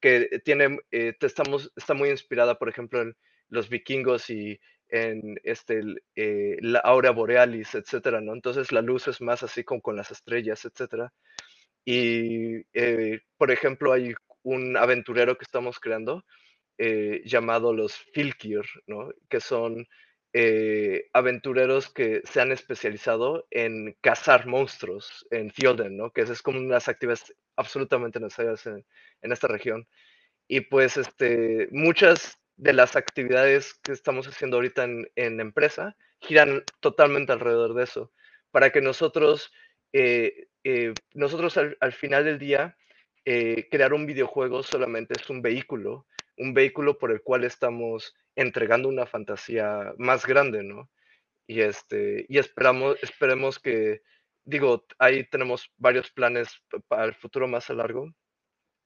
que 0.00 0.40
tiene, 0.44 0.78
eh, 0.90 1.14
estamos, 1.20 1.72
está 1.76 1.94
muy 1.94 2.10
inspirada, 2.10 2.58
por 2.58 2.68
ejemplo, 2.68 3.02
en 3.02 3.16
los 3.48 3.68
vikingos 3.68 4.30
y 4.30 4.60
en 4.88 5.38
este, 5.44 5.82
eh, 6.16 6.56
la 6.60 6.78
aura 6.80 7.10
borealis, 7.10 7.74
etcétera, 7.74 8.20
¿no? 8.20 8.32
Entonces 8.32 8.72
la 8.72 8.82
luz 8.82 9.08
es 9.08 9.20
más 9.20 9.42
así 9.42 9.64
como 9.64 9.82
con 9.82 9.96
las 9.96 10.10
estrellas, 10.10 10.64
etcétera. 10.64 11.12
Y, 11.84 12.62
eh, 12.72 13.20
por 13.36 13.50
ejemplo, 13.50 13.92
hay 13.92 14.14
un 14.42 14.76
aventurero 14.76 15.36
que 15.36 15.44
estamos 15.44 15.78
creando 15.78 16.24
llamado 17.24 17.74
los 17.74 17.96
Filkir, 18.12 18.62
¿no? 18.86 19.10
Que 19.28 19.40
son 19.40 19.84
aventureros 21.12 21.88
que 21.90 22.22
se 22.24 22.40
han 22.40 22.52
especializado 22.52 23.46
en 23.50 23.96
cazar 24.00 24.46
monstruos 24.46 25.26
en 25.30 25.50
Fjorden, 25.50 25.96
¿no? 25.96 26.12
Que 26.12 26.22
es 26.22 26.42
como 26.42 26.58
unas 26.58 26.88
actividades 26.88 27.34
absolutamente 27.56 28.20
necesarias 28.20 28.66
en, 28.66 28.84
esta 29.22 29.48
región. 29.48 29.88
Y 30.46 30.60
pues 30.60 30.96
este, 30.96 31.68
muchas 31.72 32.38
de 32.56 32.72
las 32.72 32.96
actividades 32.96 33.74
que 33.82 33.92
estamos 33.92 34.26
haciendo 34.26 34.56
ahorita 34.56 34.84
en, 34.84 35.10
en 35.16 35.40
empresa 35.40 35.96
giran 36.20 36.64
totalmente 36.80 37.32
alrededor 37.32 37.74
de 37.74 37.84
eso, 37.84 38.12
para 38.50 38.70
que 38.70 38.80
nosotros, 38.80 39.52
eh, 39.92 40.48
eh, 40.64 40.94
nosotros 41.14 41.56
al, 41.56 41.92
final 41.92 42.24
del 42.24 42.38
día, 42.38 42.76
eh, 43.24 43.68
crear 43.70 43.92
un 43.92 44.06
videojuego 44.06 44.62
solamente 44.62 45.14
es 45.20 45.28
un 45.30 45.42
vehículo, 45.42 46.06
un 46.38 46.54
vehículo 46.54 46.98
por 46.98 47.10
el 47.10 47.22
cual 47.22 47.44
estamos 47.44 48.14
entregando 48.36 48.88
una 48.88 49.06
fantasía 49.06 49.92
más 49.98 50.26
grande, 50.26 50.62
¿no? 50.62 50.90
Y, 51.46 51.60
este, 51.60 52.26
y 52.28 52.38
esperamos, 52.38 52.96
esperemos 53.02 53.58
que, 53.58 54.02
digo, 54.44 54.86
ahí 54.98 55.24
tenemos 55.24 55.70
varios 55.76 56.10
planes 56.10 56.62
para 56.88 57.04
el 57.04 57.14
futuro 57.14 57.48
más 57.48 57.70
a 57.70 57.74
largo, 57.74 58.12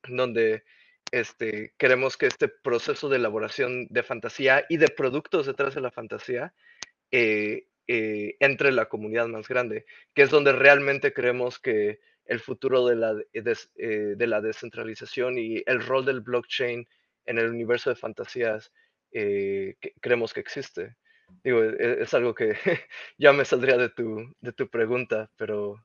donde 0.09 0.65
este, 1.11 1.75
queremos 1.77 2.17
que 2.17 2.27
este 2.27 2.49
proceso 2.49 3.09
de 3.09 3.17
elaboración 3.17 3.87
de 3.91 4.03
fantasía 4.03 4.65
y 4.69 4.79
de 4.79 4.88
productos 4.88 5.47
detrás 5.47 5.75
de 5.75 5.81
la 5.81 5.91
fantasía 5.91 6.55
eh, 7.11 7.67
eh, 7.88 8.37
entre 8.41 8.69
en 8.71 8.77
la 8.77 8.88
comunidad 8.88 9.27
más 9.27 9.49
grande, 9.49 9.85
que 10.15 10.23
es 10.23 10.31
donde 10.31 10.53
realmente 10.53 11.12
creemos 11.12 11.59
que 11.59 12.01
el 12.25 12.41
futuro 12.41 12.87
de 12.87 12.97
la, 12.97 13.15
eh, 13.33 14.15
de 14.17 14.27
la 14.27 14.41
descentralización 14.41 15.37
y 15.37 15.62
el 15.67 15.85
rol 15.85 16.07
del 16.07 16.21
blockchain 16.21 16.88
en 17.27 17.39
el 17.39 17.49
universo 17.51 17.91
de 17.91 17.97
fantasías 17.97 18.73
creemos 20.01 20.33
que 20.33 20.41
existe. 20.41 20.97
Digo, 21.45 21.63
e, 21.63 22.03
es, 22.03 22.15
algo 22.15 22.35
que 22.35 22.55
ya 23.19 23.33
me 23.33 23.45
saldría 23.45 23.77
de 23.77 23.89
tu, 23.89 24.35
de 24.41 24.53
tu 24.53 24.69
pregunta, 24.69 25.31
pero, 25.37 25.85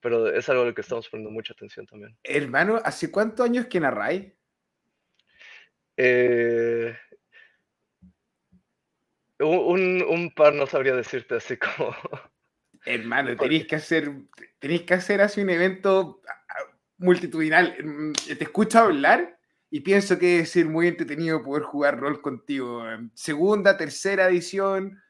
pero 0.00 0.28
es 0.28 0.48
algo 0.48 0.62
a 0.62 0.66
lo 0.66 0.74
que 0.74 0.80
estamos 0.80 1.08
poniendo 1.08 1.30
mucha 1.30 1.52
atención 1.52 1.86
también. 1.86 2.16
Hermano, 2.22 2.80
¿hace 2.84 3.10
cuántos 3.10 3.46
años 3.46 3.66
que 3.66 3.80
narráis? 3.80 4.32
Eh, 5.96 6.96
un, 9.38 10.02
un, 10.02 10.30
par 10.34 10.54
no 10.54 10.66
sabría 10.66 10.94
decirte 10.94 11.36
así 11.36 11.56
como. 11.56 11.94
Hermano, 12.84 13.36
tenéis 13.36 13.66
que 13.66 13.76
hacer, 13.76 14.10
tenéis 14.58 14.82
que 14.82 14.94
hacer 14.94 15.20
así 15.20 15.40
un 15.40 15.50
evento 15.50 16.20
multitudinal. 16.98 17.76
Mm, 17.82 18.12
te 18.12 18.42
escucho 18.42 18.80
hablar 18.80 19.38
y 19.72 19.80
pienso 19.80 20.18
que 20.18 20.40
es 20.40 20.50
ser 20.50 20.66
muy 20.66 20.86
entretenido 20.86 21.42
poder 21.42 21.64
jugar 21.64 21.98
rol 21.98 22.20
contigo. 22.20 22.84
Segunda, 23.14 23.76
tercera 23.76 24.28
edición, 24.28 25.02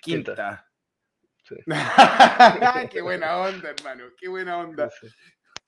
quinta. 0.00 0.66
qué 2.92 3.00
buena 3.00 3.38
onda, 3.38 3.70
hermano, 3.70 4.04
qué 4.16 4.28
buena 4.28 4.58
onda 4.58 4.88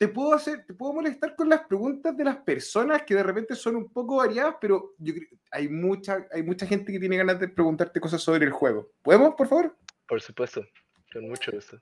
te 0.02 0.08
puedo 0.08 0.34
hacer, 0.34 0.64
te 0.66 0.74
puedo 0.74 0.94
molestar 0.94 1.36
con 1.36 1.48
las 1.48 1.60
preguntas 1.60 2.16
de 2.16 2.24
las 2.24 2.38
personas 2.38 3.04
que 3.04 3.14
de 3.14 3.22
repente 3.22 3.54
son 3.54 3.76
un 3.76 3.92
poco 3.92 4.16
variadas, 4.16 4.56
pero 4.60 4.96
yo 4.98 5.14
hay 5.52 5.68
mucha, 5.68 6.26
hay 6.32 6.42
mucha 6.42 6.66
gente 6.66 6.90
que 6.90 6.98
tiene 6.98 7.18
ganas 7.18 7.38
de 7.38 7.46
preguntarte 7.46 8.00
cosas 8.00 8.20
sobre 8.20 8.44
el 8.44 8.50
juego. 8.50 8.90
¿Podemos, 9.00 9.36
por 9.36 9.46
favor? 9.46 9.78
Por 10.08 10.20
supuesto, 10.20 10.66
con 11.12 11.28
mucho 11.28 11.52
gusto. 11.52 11.80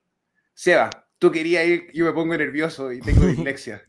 Seba, 0.52 0.90
tú 1.18 1.32
querías 1.32 1.66
ir, 1.66 1.90
yo 1.94 2.04
me 2.04 2.12
pongo 2.12 2.36
nervioso 2.36 2.92
y 2.92 3.00
tengo 3.00 3.24
dislexia. 3.26 3.82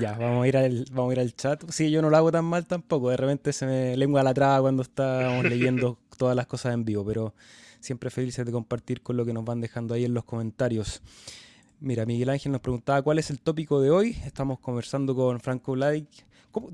Ya, 0.00 0.12
vamos 0.12 0.44
a 0.44 0.48
ir 0.48 0.56
al, 0.56 0.86
vamos 0.92 1.10
a 1.10 1.12
ir 1.14 1.20
al 1.20 1.34
chat. 1.34 1.62
Sí, 1.70 1.90
yo 1.90 2.02
no 2.02 2.10
lo 2.10 2.16
hago 2.16 2.32
tan 2.32 2.44
mal 2.44 2.66
tampoco. 2.66 3.10
De 3.10 3.16
repente 3.16 3.52
se 3.52 3.66
me 3.66 3.96
lengua 3.96 4.22
la 4.22 4.34
traba 4.34 4.60
cuando 4.60 4.82
estamos 4.82 5.44
leyendo 5.44 5.98
todas 6.18 6.36
las 6.36 6.46
cosas 6.46 6.74
en 6.74 6.84
vivo, 6.84 7.04
pero 7.04 7.34
siempre 7.80 8.10
felices 8.10 8.46
de 8.46 8.52
compartir 8.52 9.02
con 9.02 9.16
lo 9.16 9.24
que 9.24 9.32
nos 9.32 9.44
van 9.44 9.60
dejando 9.60 9.94
ahí 9.94 10.04
en 10.04 10.14
los 10.14 10.24
comentarios. 10.24 11.02
Mira, 11.80 12.06
Miguel 12.06 12.30
Ángel 12.30 12.52
nos 12.52 12.60
preguntaba 12.60 13.02
cuál 13.02 13.18
es 13.18 13.30
el 13.30 13.40
tópico 13.40 13.80
de 13.80 13.90
hoy. 13.90 14.16
Estamos 14.24 14.60
conversando 14.60 15.14
con 15.14 15.40
Franco 15.40 15.72
Vladic. 15.72 16.08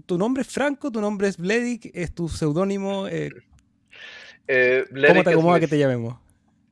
¿Tu 0.05 0.19
nombre 0.19 0.43
es 0.43 0.49
Franco? 0.49 0.91
¿Tu 0.91 1.01
nombre 1.01 1.29
es 1.29 1.39
Vladic? 1.39 1.91
¿Es 1.95 2.13
tu 2.13 2.29
seudónimo? 2.29 3.09
Eh, 3.09 3.31
eh, 4.47 4.85
¿Cómo 5.07 5.23
te 5.23 5.31
acomoda 5.31 5.61
que 5.61 5.69
te 5.69 5.79
llamemos? 5.79 6.17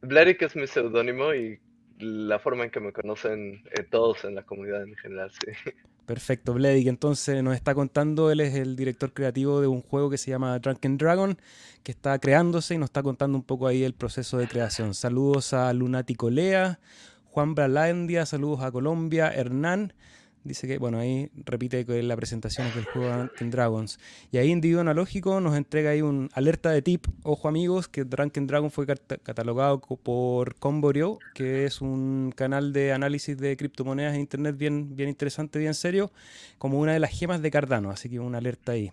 Vladic 0.03 0.43
es 0.43 0.57
mi 0.57 0.67
seudónimo 0.67 1.35
y 1.35 1.59
la 1.99 2.39
forma 2.39 2.65
en 2.65 2.71
que 2.71 2.81
me 2.81 2.93
conocen 2.93 3.63
eh, 3.73 3.83
todos 3.83 4.25
en 4.25 4.35
la 4.35 4.43
comunidad 4.43 4.83
en 4.83 4.97
general, 4.97 5.31
sí. 5.33 5.73
Perfecto, 6.07 6.55
Vladic. 6.55 6.87
Entonces 6.87 7.43
nos 7.43 7.57
está 7.57 7.75
contando, 7.75 8.31
él 8.31 8.41
es 8.41 8.55
el 8.55 8.77
director 8.77 9.13
creativo 9.13 9.61
de 9.61 9.67
un 9.67 9.83
juego 9.83 10.09
que 10.09 10.19
se 10.19 10.31
llama 10.31 10.57
Drunken 10.59 10.99
Dragon, 10.99 11.37
que 11.83 11.91
está 11.91 12.19
creándose 12.21 12.75
y 12.75 12.79
nos 12.79 12.91
está 12.91 13.03
contando 13.03 13.37
un 13.37 13.43
poco 13.43 13.67
ahí 13.67 13.83
el 13.83 13.93
proceso 13.93 14.39
de 14.39 14.47
creación. 14.47 14.95
Saludos 14.95 15.53
a 15.53 15.73
Lunático 15.73 16.31
Lea. 16.31 16.79
Juan 17.25 17.57
Bralandia, 17.57 18.25
saludos 18.25 18.63
a 18.63 18.71
Colombia. 18.71 19.33
Hernán 19.35 19.93
dice 20.47 20.67
que, 20.67 20.79
bueno, 20.79 20.99
ahí 20.99 21.31
repite 21.45 21.85
que 21.85 22.03
la 22.03 22.17
presentación 22.17 22.67
es 22.67 22.75
del 22.75 22.85
juego 22.85 23.09
Drunken 23.09 23.51
Dragons. 23.51 23.99
Y 24.31 24.39
ahí 24.39 24.51
Individuo 24.51 24.81
Analógico 24.81 25.41
nos 25.41 25.57
entrega 25.57 25.91
ahí 25.91 26.03
un 26.03 26.31
alerta 26.33 26.71
de 26.71 26.83
tip. 26.83 27.07
Ojo 27.23 27.49
amigos, 27.49 27.89
que 27.89 28.05
Drunken 28.05 28.47
Dragon 28.47 28.71
fue 28.71 28.87
catalogado 28.87 29.81
por 29.81 30.55
Comborio, 30.57 31.19
que 31.35 31.65
es 31.65 31.81
un 31.81 32.33
canal 32.35 32.73
de 32.73 32.93
análisis 32.93 33.37
de 33.37 33.57
criptomonedas 33.57 34.15
en 34.15 34.21
internet 34.21 34.57
bien, 34.57 34.97
bien 34.97 35.09
interesante, 35.09 35.59
bien 35.59 35.75
serio, 35.75 36.11
como 36.59 36.79
una 36.79 36.93
de 36.93 37.01
las 37.01 37.11
gemas 37.11 37.43
de 37.43 37.51
Cardano. 37.51 37.91
Así 37.91 38.09
que 38.09 38.21
una 38.21 38.39
alerta 38.39 38.73
ahí. 38.73 38.93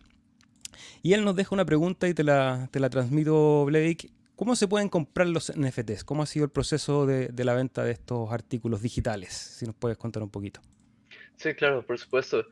Y 1.02 1.14
él 1.14 1.24
nos 1.24 1.36
deja 1.36 1.54
una 1.54 1.66
pregunta 1.66 2.08
y 2.08 2.14
te 2.14 2.24
la, 2.24 2.68
te 2.72 2.80
la 2.80 2.90
transmito, 2.90 3.66
Blake. 3.66 4.12
¿Cómo 4.36 4.56
se 4.56 4.68
pueden 4.68 4.90
comprar 4.90 5.28
los 5.28 5.54
NFTs? 5.56 6.04
¿Cómo 6.04 6.24
ha 6.24 6.26
sido 6.26 6.46
el 6.46 6.52
proceso 6.52 7.06
de, 7.06 7.32
la 7.44 7.54
venta 7.54 7.84
de 7.84 7.92
estos 7.92 8.32
artículos 8.32 8.82
digitales? 8.82 9.34
Si 9.34 9.66
nos 9.66 9.76
puedes 9.76 9.98
contar 9.98 10.24
un 10.24 10.30
poquito. 10.30 10.60
Sí, 11.38 11.54
claro, 11.56 11.86
por 11.86 11.98
supuesto. 11.98 12.46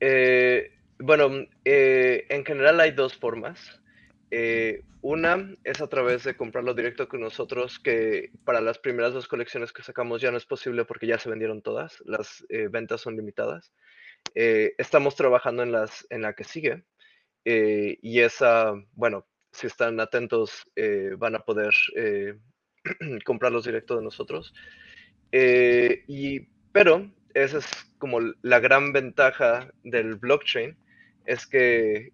Eh, 0.00 0.72
bueno, 0.98 1.30
eh, 1.64 2.26
en 2.28 2.44
general 2.44 2.80
hay 2.80 2.90
dos 2.92 3.16
formas. 3.16 3.80
Eh, 4.30 4.82
una 5.00 5.54
es 5.64 5.80
a 5.80 5.88
través 5.88 6.24
de 6.24 6.36
comprarlo 6.36 6.74
directo 6.74 7.08
con 7.08 7.20
nosotros, 7.20 7.78
que 7.78 8.32
para 8.44 8.60
las 8.60 8.78
primeras 8.78 9.12
dos 9.12 9.28
colecciones 9.28 9.72
que 9.72 9.82
sacamos 9.82 10.20
ya 10.20 10.30
no 10.30 10.36
es 10.36 10.46
posible 10.46 10.84
porque 10.84 11.06
ya 11.06 11.18
se 11.18 11.28
vendieron 11.28 11.62
todas, 11.62 12.02
las 12.06 12.44
ventas 12.70 13.02
son 13.02 13.16
limitadas. 13.16 13.70
Estamos 14.34 15.14
trabajando 15.14 15.62
en, 15.62 15.72
las, 15.72 16.06
en 16.08 16.22
la 16.22 16.32
que 16.32 16.44
sigue 16.44 16.84
y 17.44 18.20
esa, 18.20 18.72
bueno, 18.92 19.26
si 19.52 19.66
están 19.66 20.00
atentos 20.00 20.64
van 21.18 21.34
a 21.34 21.40
poder 21.40 21.74
comprarlos 23.26 23.66
directo 23.66 23.96
de 23.96 24.04
nosotros. 24.04 24.54
y, 25.30 26.40
pero 26.72 27.10
esa 27.34 27.58
es 27.58 27.66
como 27.98 28.20
la 28.42 28.60
gran 28.60 28.92
ventaja 28.92 29.68
del 29.82 30.16
blockchain, 30.16 30.76
es 31.26 31.46
que 31.46 32.12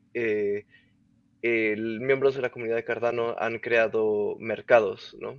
miembros 1.42 2.34
de 2.34 2.42
la 2.42 2.50
comunidad 2.50 2.76
de 2.76 2.84
Cardano 2.84 3.34
han 3.38 3.58
creado 3.58 4.36
mercados, 4.38 5.16
¿no? 5.20 5.36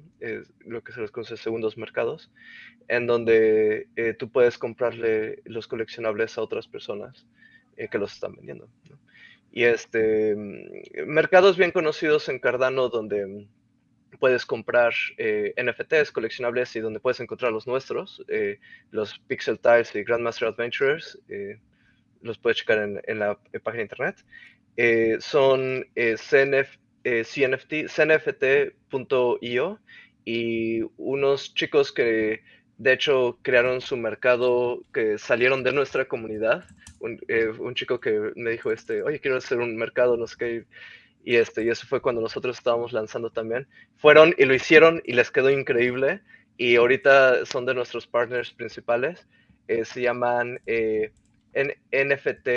lo 0.65 0.83
que 0.83 0.93
se 0.93 1.01
les 1.01 1.11
conoce 1.11 1.37
segundos 1.37 1.77
mercados, 1.77 2.31
en 2.87 3.07
donde 3.07 3.87
eh, 3.95 4.13
tú 4.13 4.29
puedes 4.29 4.57
comprarle 4.57 5.41
los 5.45 5.67
coleccionables 5.67 6.37
a 6.37 6.41
otras 6.41 6.67
personas 6.67 7.25
eh, 7.77 7.87
que 7.87 7.97
los 7.97 8.13
están 8.13 8.35
vendiendo. 8.35 8.67
Y 9.51 9.63
este, 9.63 10.35
mm, 10.35 11.07
mercados 11.07 11.57
bien 11.57 11.71
conocidos 11.71 12.27
en 12.29 12.39
Cardano 12.39 12.89
donde 12.89 13.47
puedes 14.21 14.45
comprar 14.45 14.93
eh, 15.17 15.53
NFTs 15.57 16.11
coleccionables 16.11 16.75
y 16.75 16.79
donde 16.79 16.99
puedes 16.99 17.19
encontrar 17.19 17.51
los 17.51 17.65
nuestros, 17.65 18.23
los 18.91 19.17
Pixel 19.27 19.59
Tiles 19.59 19.95
y 19.95 20.03
Grandmaster 20.03 20.47
Adventurers, 20.47 21.19
los 22.21 22.37
puedes 22.37 22.57
checar 22.57 23.01
en, 23.03 23.19
la 23.19 23.37
página 23.63 23.81
internet. 23.81 24.23
Eh, 24.77 25.17
son 25.19 25.87
eh, 25.95 26.15
CNF, 26.17 26.77
eh, 27.03 27.23
CNFT, 27.23 27.87
CNFT.io 27.87 29.79
y 30.23 30.81
unos 30.97 31.53
chicos 31.55 31.91
que 31.91 32.43
de 32.77 32.93
hecho 32.93 33.39
crearon 33.41 33.81
su 33.81 33.97
mercado, 33.97 34.83
que 34.93 35.17
salieron 35.17 35.63
de 35.63 35.73
nuestra 35.73 36.05
comunidad. 36.05 36.63
Un, 36.99 37.19
un, 37.57 37.73
chico 37.73 37.99
que 37.99 38.31
me 38.35 38.51
dijo, 38.51 38.71
este, 38.71 39.01
oye, 39.01 39.19
quiero 39.19 39.37
hacer 39.37 39.57
un 39.57 39.75
mercado, 39.75 40.17
no 40.17 40.27
sé 40.27 40.35
qué. 40.37 40.65
Y, 41.23 41.35
este, 41.35 41.63
y 41.63 41.69
eso 41.69 41.85
fue 41.87 42.01
cuando 42.01 42.21
nosotros 42.21 42.57
estábamos 42.57 42.93
lanzando 42.93 43.29
también. 43.29 43.67
Fueron 43.97 44.33
y 44.37 44.45
lo 44.45 44.53
hicieron 44.53 45.01
y 45.05 45.13
les 45.13 45.31
quedó 45.31 45.49
increíble. 45.49 46.21
Y 46.57 46.75
ahorita 46.75 47.45
son 47.45 47.65
de 47.65 47.73
nuestros 47.73 48.07
partners 48.07 48.51
principales. 48.51 49.27
se 49.67 50.01
llaman 50.01 50.59
en 51.53 51.73
NFT, 51.91 52.47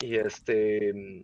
Y 0.00 0.16
este, 0.16 1.22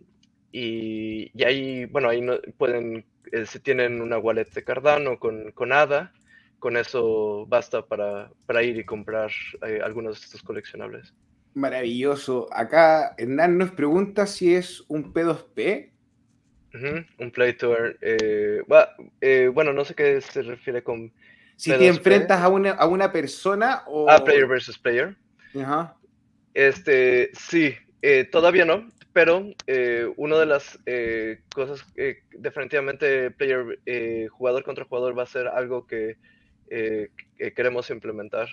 y, 0.51 1.43
ahí, 1.43 1.85
bueno, 1.85 2.09
ahí 2.09 2.21
no, 2.21 2.39
pueden, 2.57 3.05
eh, 3.31 3.45
si 3.45 3.59
tienen 3.59 4.01
una 4.01 4.17
wallet 4.17 4.49
de 4.49 4.63
Cardano 4.63 5.19
con, 5.19 5.51
con 5.51 5.71
ADA, 5.73 6.13
con 6.61 6.77
eso 6.77 7.47
basta 7.47 7.81
para, 7.81 8.31
para 8.45 8.61
ir 8.61 8.77
y 8.77 8.85
comprar 8.85 9.31
eh, 9.67 9.81
algunos 9.83 10.19
de 10.19 10.25
estos 10.25 10.43
coleccionables. 10.43 11.11
Maravilloso. 11.55 12.47
Acá 12.53 13.15
Hernán 13.17 13.57
nos 13.57 13.71
pregunta 13.71 14.27
si 14.27 14.53
es 14.53 14.83
un 14.87 15.11
P2P 15.11 15.89
un 17.17 17.31
play 17.31 17.53
tour. 17.53 17.97
Eh, 17.99 18.61
eh, 19.19 19.51
bueno, 19.51 19.73
no 19.73 19.83
sé 19.83 19.93
qué 19.95 20.21
se 20.21 20.43
refiere 20.43 20.83
con. 20.83 21.11
Si 21.57 21.71
te 21.71 21.87
enfrentas 21.87 22.39
a 22.39 22.47
una, 22.47 22.71
a 22.71 22.87
una 22.87 23.11
persona 23.11 23.83
o. 23.87 24.09
A 24.09 24.23
player 24.23 24.47
versus 24.47 24.77
player. 24.77 25.17
Ajá. 25.59 25.97
Este, 26.53 27.31
sí, 27.33 27.75
todavía 28.31 28.65
no, 28.65 28.87
pero 29.11 29.47
una 30.15 30.37
de 30.37 30.45
las 30.45 30.79
cosas 31.53 31.85
definitivamente 32.31 33.31
player, 33.31 33.79
jugador 34.29 34.63
contra 34.63 34.85
jugador 34.85 35.17
va 35.17 35.23
a 35.23 35.27
ser 35.27 35.47
algo 35.47 35.87
que, 35.87 36.17
queremos 37.55 37.89
implementar 37.89 38.47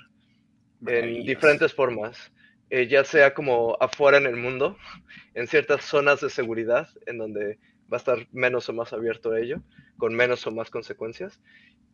en 0.87 1.25
diferentes 1.25 1.73
formas. 1.73 2.33
ya 2.71 3.05
sea 3.05 3.33
como 3.33 3.77
afuera 3.81 4.19
en 4.19 4.27
el 4.27 4.37
mundo, 4.37 4.77
en 5.35 5.47
ciertas 5.47 5.85
zonas 5.85 6.21
de 6.21 6.31
seguridad, 6.31 6.89
en 7.07 7.19
donde 7.19 7.59
va 7.93 7.97
a 7.97 7.99
estar 7.99 8.27
menos 8.33 8.69
o 8.69 8.73
más 8.73 8.93
abierto 8.93 9.33
a 9.33 9.41
ello, 9.41 9.63
con 9.97 10.15
menos 10.15 10.47
o 10.47 10.51
más 10.51 10.71
consecuencias. 10.71 11.41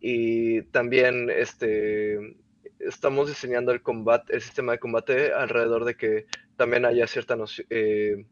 Y 0.01 0.63
también 0.63 1.31
este, 1.31 2.37
estamos 2.79 3.29
diseñando 3.29 3.73
el 3.73 3.83
combate, 3.83 4.35
el 4.35 4.43
sistema 4.43 4.73
de 4.73 4.79
combate 4.79 5.33
alrededor 5.33 5.85
de 5.85 5.97
que 5.97 6.27
también 6.57 6.85
haya 6.85 7.07
cierta 7.07 7.37
eh, 7.71 8.25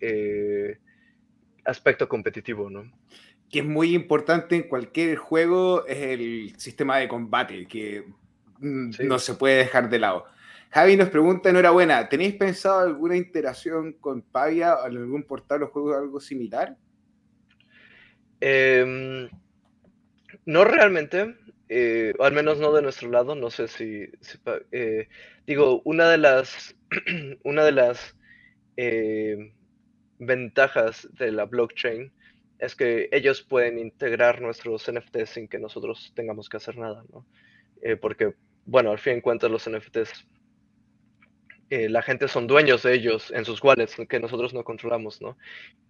eh, 0.00 0.78
aspecto 1.64 2.08
competitivo, 2.08 2.70
¿no? 2.70 2.90
Que 3.52 3.60
es 3.60 3.64
muy 3.64 3.94
importante 3.94 4.56
en 4.56 4.64
cualquier 4.64 5.16
juego 5.16 5.86
es 5.86 5.98
el 5.98 6.54
sistema 6.58 6.98
de 6.98 7.06
combate, 7.06 7.66
que 7.68 8.04
mm, 8.58 8.90
no 9.04 9.20
se 9.20 9.34
puede 9.34 9.58
dejar 9.58 9.88
de 9.88 10.00
lado. 10.00 10.26
Javi 10.70 10.96
nos 10.96 11.10
pregunta, 11.10 11.50
enhorabuena, 11.50 12.08
¿tenéis 12.08 12.34
pensado 12.34 12.80
alguna 12.80 13.14
interacción 13.14 13.92
con 13.92 14.22
Pavia 14.22 14.74
o 14.74 14.84
algún 14.84 15.22
portal 15.22 15.62
o 15.62 15.68
juego 15.68 15.94
algo 15.94 16.18
similar? 16.18 16.78
Em, 18.40 19.28
no 20.46 20.64
realmente, 20.64 21.36
eh, 21.68 22.14
al 22.18 22.32
menos 22.32 22.58
no 22.58 22.72
de 22.72 22.82
nuestro 22.82 23.10
lado, 23.10 23.34
no 23.34 23.50
sé 23.50 23.68
si, 23.68 24.08
eh, 24.72 25.08
digo, 25.46 25.82
una 25.84 26.08
de 26.08 26.18
las, 26.18 26.74
una 27.44 27.64
de 27.64 27.72
las 27.72 28.16
eh, 28.76 29.52
ventajas 30.18 31.06
de 31.18 31.32
la 31.32 31.44
blockchain 31.44 32.12
es 32.62 32.76
que 32.76 33.08
ellos 33.12 33.42
pueden 33.42 33.78
integrar 33.78 34.40
nuestros 34.40 34.90
NFTs 34.90 35.30
sin 35.30 35.48
que 35.48 35.58
nosotros 35.58 36.12
tengamos 36.14 36.48
que 36.48 36.56
hacer 36.56 36.78
nada, 36.78 37.04
¿no? 37.12 37.26
porque, 38.00 38.34
bueno, 38.64 38.92
al 38.92 39.00
fin 39.00 39.18
y 39.18 39.20
cuentas 39.20 39.50
los 39.50 39.68
NFTs, 39.68 40.24
la 41.68 42.02
gente 42.02 42.28
son 42.28 42.46
dueños 42.46 42.84
de 42.84 42.94
ellos 42.94 43.32
en 43.32 43.44
sus 43.44 43.62
wallets 43.64 43.96
que 44.08 44.20
nosotros 44.20 44.54
no 44.54 44.62
controlamos, 44.62 45.20
¿no? 45.20 45.38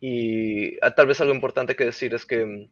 Y 0.00 0.78
ah, 0.80 0.94
tal 0.94 1.08
vez 1.08 1.20
algo 1.20 1.34
importante 1.34 1.74
que 1.74 1.84
decir 1.84 2.14
es 2.14 2.24
que 2.24 2.46
mm, 2.46 2.68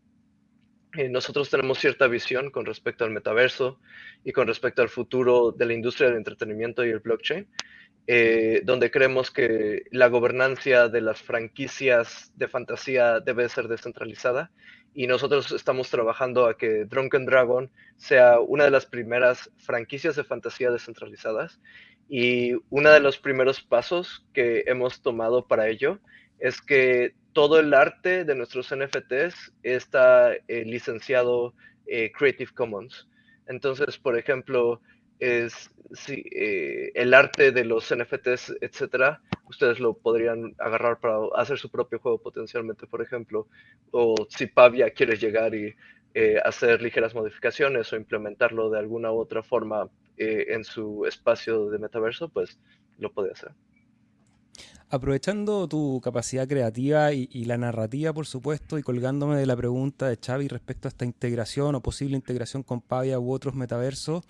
eh, 0.99 1.09
nosotros 1.09 1.51
tenemos 1.51 1.79
cierta 1.79 2.07
visión 2.07 2.51
con 2.51 2.67
respecto 2.67 3.05
al 3.05 3.11
metaverso 3.11 3.79
y 4.25 4.33
con 4.33 4.47
respecto 4.47 4.83
al 4.83 4.89
futuro 4.89 5.53
de 5.53 5.67
la 5.67 5.75
industria 5.75 6.09
del 6.09 6.19
entretenimiento 6.19 6.85
y 6.85 6.91
el 6.91 7.01
blockchain, 7.01 7.49
eh, 8.07 8.63
donde 8.65 8.91
creemos 8.91 9.31
que 9.31 9.85
la 9.91 10.09
gobernancia 10.09 10.89
de 10.89 11.01
las 11.01 11.23
franquicias 11.23 12.33
de 12.37 12.49
fantasía 12.49 13.21
debe 13.21 13.49
ser 13.49 13.69
descentralizada 13.69 14.51
y 14.95 15.07
nosotros 15.07 15.53
estamos 15.53 15.91
trabajando 15.91 16.47
a 16.47 16.57
que 16.57 16.85
Drunken 16.85 17.25
Dragon 17.27 17.71
sea 17.97 18.41
una 18.41 18.65
de 18.65 18.71
las 18.71 18.87
primeras 18.87 19.51
franquicias 19.59 20.17
de 20.17 20.25
fantasía 20.25 20.71
descentralizadas 20.71 21.61
y 22.09 22.55
uno 22.71 22.91
de 22.91 23.01
los 23.01 23.19
primeros 23.19 23.61
pasos 23.61 24.27
que 24.33 24.65
hemos 24.67 25.01
tomado 25.01 25.47
para 25.47 25.69
ello 25.69 26.01
es 26.41 26.61
que 26.61 27.15
todo 27.33 27.61
el 27.61 27.73
arte 27.75 28.25
de 28.25 28.35
nuestros 28.35 28.75
NFTs 28.75 29.53
está 29.63 30.33
eh, 30.35 30.65
licenciado 30.65 31.55
eh, 31.87 32.11
Creative 32.11 32.51
Commons. 32.53 33.09
Entonces, 33.47 33.99
por 33.99 34.19
ejemplo, 34.19 34.81
es 35.21 35.71
si, 35.93 36.25
eh, 36.33 36.93
el 36.95 37.15
arte 37.15 37.53
de 37.53 37.65
los 37.65 37.93
NFTs, 37.95 38.57
etcétera, 38.61 39.21
ustedes 39.49 39.79
lo 39.81 39.95
podrían 39.95 40.55
agarrar 40.59 40.99
para 40.99 41.19
hacer 41.37 41.59
su 41.59 41.71
propio 41.71 41.99
juego 41.99 42.19
potencialmente, 42.19 42.87
por 42.87 43.03
ejemplo, 43.03 43.47
o 43.91 44.15
si 44.29 44.47
Pavia 44.47 44.91
quiere 44.91 45.17
llegar 45.17 45.55
y 45.55 45.75
hacer 46.45 46.83
ligeras 46.83 47.15
modificaciones 47.15 47.93
o 47.93 47.97
implementarlo 47.97 48.69
de 48.69 48.81
alguna 48.81 49.13
u 49.13 49.21
otra 49.21 49.45
forma 49.45 49.89
en 50.17 50.65
su 50.65 51.07
espacio 51.07 51.71
de 51.71 51.79
metaverso, 51.79 52.29
pues 52.29 52.59
lo 52.99 53.13
puede 53.13 53.31
hacer. 53.31 53.53
Aprovechando 54.93 55.69
tu 55.69 56.01
capacidad 56.03 56.49
creativa 56.49 57.13
y, 57.13 57.45
la 57.45 57.57
narrativa, 57.57 58.13
por 58.13 58.27
supuesto, 58.27 58.77
y 58.77 58.83
colgándome 58.83 59.37
de 59.37 59.47
la 59.47 59.57
pregunta 59.57 60.09
de 60.09 60.19
Xavi 60.21 60.49
respecto 60.49 60.89
a 60.89 60.91
esta 60.91 61.05
integración 61.05 61.77
o 61.77 61.81
posible 61.81 62.17
integración 62.17 62.65
con 62.65 62.81
Pavia 62.81 63.21
u 63.21 63.33
otros 63.33 63.55
metaversos, 63.55 64.25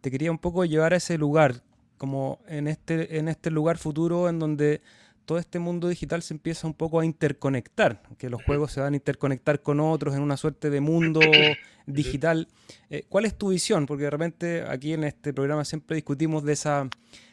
te 0.00 0.10
quería 0.10 0.30
un 0.30 0.38
poco 0.38 0.64
llevar 0.64 0.92
a 0.94 0.96
ese 0.96 1.18
lugar, 1.18 1.62
como 1.98 2.40
en 2.48 2.68
este, 2.68 3.18
en 3.18 3.28
este 3.28 3.50
lugar 3.50 3.78
futuro 3.78 4.28
en 4.28 4.38
donde 4.38 4.82
todo 5.26 5.38
este 5.38 5.58
mundo 5.58 5.88
digital 5.88 6.22
se 6.22 6.34
empieza 6.34 6.66
un 6.66 6.74
poco 6.74 7.00
a 7.00 7.04
interconectar, 7.04 8.00
que 8.16 8.30
los 8.30 8.42
juegos 8.44 8.72
se 8.72 8.80
van 8.80 8.94
a 8.94 8.96
interconectar 8.96 9.60
con 9.60 9.80
otros 9.80 10.14
en 10.14 10.22
una 10.22 10.36
suerte 10.36 10.70
de 10.70 10.80
mundo 10.80 11.20
digital. 11.86 12.48
Eh, 12.90 13.04
¿Cuál 13.08 13.24
es 13.24 13.36
tu 13.36 13.48
visión? 13.48 13.86
Porque 13.86 14.04
de 14.04 14.10
repente 14.10 14.62
aquí 14.62 14.92
en 14.92 15.04
este 15.04 15.34
programa 15.34 15.64
siempre 15.64 15.96
discutimos 15.96 16.44
de 16.44 16.52
esa 16.52 16.88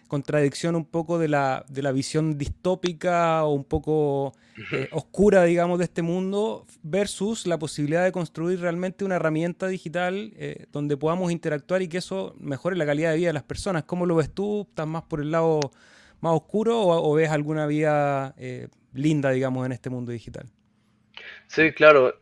contradicción 0.07 0.75
un 0.75 0.85
poco 0.85 1.19
de 1.19 1.27
la, 1.27 1.65
de 1.69 1.81
la 1.81 1.91
visión 1.91 2.37
distópica 2.37 3.43
o 3.43 3.53
un 3.53 3.63
poco 3.63 4.33
eh, 4.71 4.87
oscura, 4.91 5.43
digamos, 5.43 5.79
de 5.79 5.85
este 5.85 6.01
mundo, 6.01 6.65
versus 6.83 7.47
la 7.47 7.57
posibilidad 7.57 8.03
de 8.03 8.11
construir 8.11 8.59
realmente 8.59 9.05
una 9.05 9.15
herramienta 9.15 9.67
digital 9.67 10.33
eh, 10.37 10.65
donde 10.71 10.97
podamos 10.97 11.31
interactuar 11.31 11.81
y 11.81 11.87
que 11.87 11.97
eso 11.97 12.35
mejore 12.39 12.75
la 12.75 12.85
calidad 12.85 13.11
de 13.11 13.17
vida 13.17 13.27
de 13.27 13.33
las 13.33 13.43
personas. 13.43 13.83
¿Cómo 13.83 14.05
lo 14.05 14.15
ves 14.15 14.33
tú? 14.33 14.67
¿Estás 14.69 14.87
más 14.87 15.03
por 15.03 15.21
el 15.21 15.31
lado 15.31 15.59
más 16.21 16.33
oscuro 16.33 16.79
o, 16.79 17.13
ves 17.15 17.29
alguna 17.29 17.65
vía 17.65 18.33
eh, 18.37 18.67
linda, 18.93 19.31
digamos, 19.31 19.65
en 19.65 19.71
este 19.71 19.89
mundo 19.89 20.11
digital? 20.11 20.49
Sí, 21.47 21.71
claro. 21.71 22.13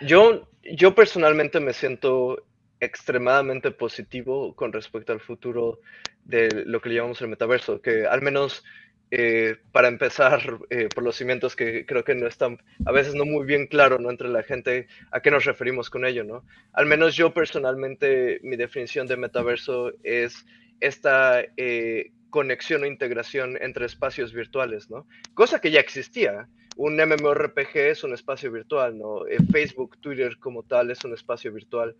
yo, 0.00 0.48
yo 0.62 0.94
personalmente 0.94 1.60
me 1.60 1.72
siento 1.72 2.42
extremadamente 2.80 3.70
positivo 3.70 4.54
con 4.54 4.72
respecto 4.72 5.12
al 5.12 5.20
futuro 5.20 5.80
de 6.24 6.64
lo 6.66 6.80
que 6.80 6.88
le 6.90 6.96
llamamos 6.96 7.20
el 7.22 7.28
metaverso, 7.28 7.80
que 7.80 8.06
al 8.06 8.22
menos 8.22 8.64
eh, 9.12 9.56
para 9.70 9.86
empezar 9.86 10.58
eh, 10.70 10.88
por 10.92 11.04
los 11.04 11.16
cimientos 11.16 11.54
que 11.54 11.86
creo 11.86 12.02
que 12.02 12.16
no 12.16 12.26
están 12.26 12.58
a 12.84 12.90
veces 12.90 13.14
no 13.14 13.24
muy 13.24 13.46
bien 13.46 13.68
claro 13.68 14.00
¿no? 14.00 14.10
entre 14.10 14.28
la 14.28 14.42
gente 14.42 14.88
a 15.12 15.20
qué 15.20 15.30
nos 15.30 15.44
referimos 15.44 15.90
con 15.90 16.04
ello, 16.04 16.24
¿no? 16.24 16.44
Al 16.72 16.86
menos 16.86 17.14
yo 17.14 17.32
personalmente 17.32 18.40
mi 18.42 18.56
definición 18.56 19.06
de 19.06 19.16
metaverso 19.16 19.92
es 20.02 20.44
esta 20.80 21.40
eh, 21.56 22.10
conexión 22.30 22.82
o 22.82 22.86
integración 22.86 23.56
entre 23.60 23.86
espacios 23.86 24.32
virtuales, 24.32 24.90
¿no? 24.90 25.06
Cosa 25.34 25.60
que 25.60 25.70
ya 25.70 25.80
existía. 25.80 26.48
Un 26.76 26.96
MMORPG 26.96 27.76
es 27.76 28.04
un 28.04 28.12
espacio 28.12 28.52
virtual, 28.52 28.98
¿no? 28.98 29.22
Facebook, 29.50 29.96
Twitter 29.98 30.36
como 30.38 30.62
tal 30.62 30.90
es 30.90 31.02
un 31.04 31.14
espacio 31.14 31.50
virtual 31.50 31.96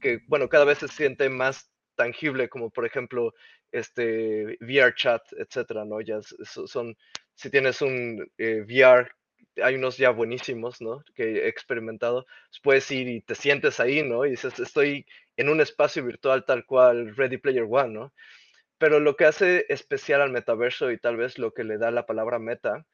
que, 0.00 0.20
bueno, 0.28 0.48
cada 0.48 0.64
vez 0.64 0.78
se 0.78 0.88
siente 0.88 1.28
más 1.28 1.70
tangible, 1.94 2.48
como 2.48 2.70
por 2.70 2.86
ejemplo 2.86 3.34
este 3.72 4.56
VR 4.60 4.94
chat, 4.94 5.22
etcétera, 5.32 5.84
¿no? 5.84 6.00
Ya 6.00 6.20
son, 6.22 6.96
si 7.34 7.50
tienes 7.50 7.82
un 7.82 8.26
eh, 8.38 8.62
VR, 8.62 9.10
hay 9.62 9.74
unos 9.74 9.96
ya 9.96 10.10
buenísimos, 10.10 10.80
¿no? 10.80 11.02
Que 11.14 11.44
he 11.44 11.48
experimentado, 11.48 12.24
pues, 12.24 12.60
puedes 12.62 12.90
ir 12.90 13.08
y 13.08 13.22
te 13.22 13.34
sientes 13.34 13.80
ahí, 13.80 14.02
¿no? 14.02 14.24
Y 14.24 14.30
dices, 14.30 14.58
estoy 14.58 15.06
en 15.36 15.48
un 15.48 15.60
espacio 15.60 16.04
virtual 16.04 16.44
tal 16.44 16.64
cual 16.66 17.14
Ready 17.16 17.38
Player 17.38 17.66
One, 17.68 17.94
¿no? 17.94 18.12
Pero 18.78 19.00
lo 19.00 19.16
que 19.16 19.24
hace 19.24 19.66
especial 19.68 20.20
al 20.20 20.32
metaverso 20.32 20.90
y 20.90 20.98
tal 20.98 21.16
vez 21.16 21.38
lo 21.38 21.52
que 21.52 21.64
le 21.64 21.78
da 21.78 21.90
la 21.90 22.06
palabra 22.06 22.38
meta 22.38 22.86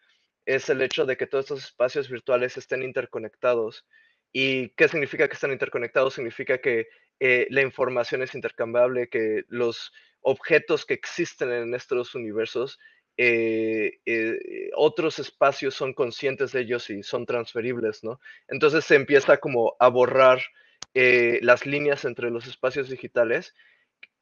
es 0.47 0.69
el 0.71 0.83
hecho 0.83 1.07
de 1.07 1.17
que 1.17 1.27
todos 1.27 1.45
estos 1.47 1.65
espacios 1.65 2.09
virtuales 2.09 2.57
estén 2.57 2.83
interconectados. 2.83 3.85
¿Y 4.33 4.71
qué 4.71 4.89
significa 4.89 5.29
que 5.29 5.35
están 5.35 5.53
interconectados? 5.53 6.15
Significa 6.15 6.59
que 6.59 6.89
eh, 7.21 7.47
la 7.51 7.63
información 7.63 8.23
es 8.23 8.35
intercambiable, 8.35 9.09
que 9.09 9.45
los 9.49 9.93
objetos 10.23 10.87
que 10.87 10.95
existen 10.95 11.53
en 11.53 11.75
estos 11.75 12.15
universos, 12.15 12.79
eh, 13.19 13.99
eh, 14.07 14.71
otros 14.75 15.19
espacios 15.19 15.75
son 15.75 15.93
conscientes 15.93 16.53
de 16.53 16.61
ellos 16.61 16.89
y 16.89 17.03
son 17.03 17.27
transferibles, 17.27 18.03
¿no? 18.03 18.21
Entonces 18.49 18.85
se 18.87 18.95
empieza 18.95 19.37
como 19.37 19.77
a 19.79 19.89
borrar 19.89 20.43
las 20.95 21.65
líneas 21.65 22.05
entre 22.05 22.31
los 22.31 22.47
espacios 22.47 22.91
digitales, 22.91 23.55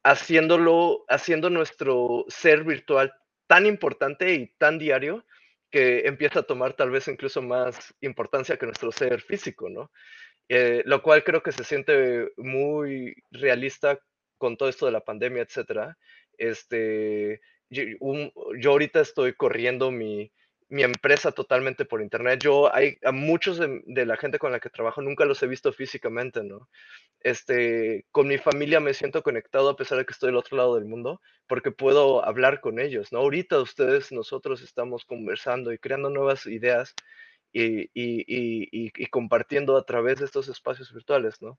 haciéndolo, 0.04 1.04
haciendo 1.08 1.50
nuestro 1.50 2.26
ser 2.28 2.62
virtual 2.62 3.12
tan 3.48 3.66
importante 3.66 4.34
y 4.34 4.46
tan 4.58 4.78
diario 4.78 5.24
que 5.70 6.06
empieza 6.06 6.40
a 6.40 6.44
tomar 6.44 6.74
tal 6.74 6.90
vez 6.90 7.06
incluso 7.08 7.42
más 7.42 7.94
importancia 8.00 8.56
que 8.56 8.66
nuestro 8.66 8.92
ser 8.92 9.20
físico, 9.20 9.68
¿no? 9.68 9.90
lo 10.48 11.00
cual 11.00 11.22
creo 11.22 11.44
que 11.44 11.52
se 11.52 11.62
siente 11.62 12.32
muy 12.36 13.14
realista 13.30 14.00
con 14.36 14.56
todo 14.56 14.68
esto 14.68 14.86
de 14.86 14.92
la 14.92 15.04
pandemia, 15.04 15.42
etcétera, 15.42 15.96
este, 16.36 17.40
yo, 17.68 18.70
ahorita 18.70 19.00
estoy 19.00 19.34
corriendo 19.34 19.90
mi, 19.90 20.32
mi, 20.70 20.82
empresa 20.82 21.32
totalmente 21.32 21.84
por 21.84 22.02
internet. 22.02 22.40
Yo, 22.42 22.74
hay 22.74 22.96
a 23.04 23.12
muchos 23.12 23.58
de, 23.58 24.06
la 24.06 24.16
gente 24.16 24.38
con 24.38 24.52
la 24.52 24.60
que 24.60 24.70
trabajo 24.70 25.02
nunca 25.02 25.24
los 25.24 25.42
he 25.42 25.46
visto 25.46 25.72
físicamente, 25.72 26.42
¿no? 26.42 26.68
Este, 27.20 28.06
con 28.10 28.28
mi 28.28 28.38
familia 28.38 28.80
me 28.80 28.94
siento 28.94 29.22
conectado 29.22 29.68
a 29.68 29.76
pesar 29.76 29.98
de 29.98 30.06
que 30.06 30.12
estoy 30.12 30.28
del 30.28 30.36
otro 30.36 30.56
lado 30.56 30.76
del 30.76 30.86
mundo, 30.86 31.20
porque 31.46 31.70
puedo 31.70 32.24
hablar 32.24 32.60
con 32.60 32.78
ellos, 32.80 33.12
¿no? 33.12 33.18
Ahorita 33.18 33.60
ustedes, 33.60 34.12
nosotros 34.12 34.62
estamos 34.62 35.04
conversando 35.04 35.72
y 35.72 35.78
creando 35.78 36.10
nuevas 36.10 36.46
ideas 36.46 36.94
y, 37.52 37.82
y, 37.92 38.24
y, 38.26 38.92
y 38.94 39.06
compartiendo 39.06 39.76
a 39.76 39.84
través 39.84 40.20
de 40.20 40.26
estos 40.26 40.48
espacios 40.48 40.92
virtuales, 40.92 41.42
¿no? 41.42 41.58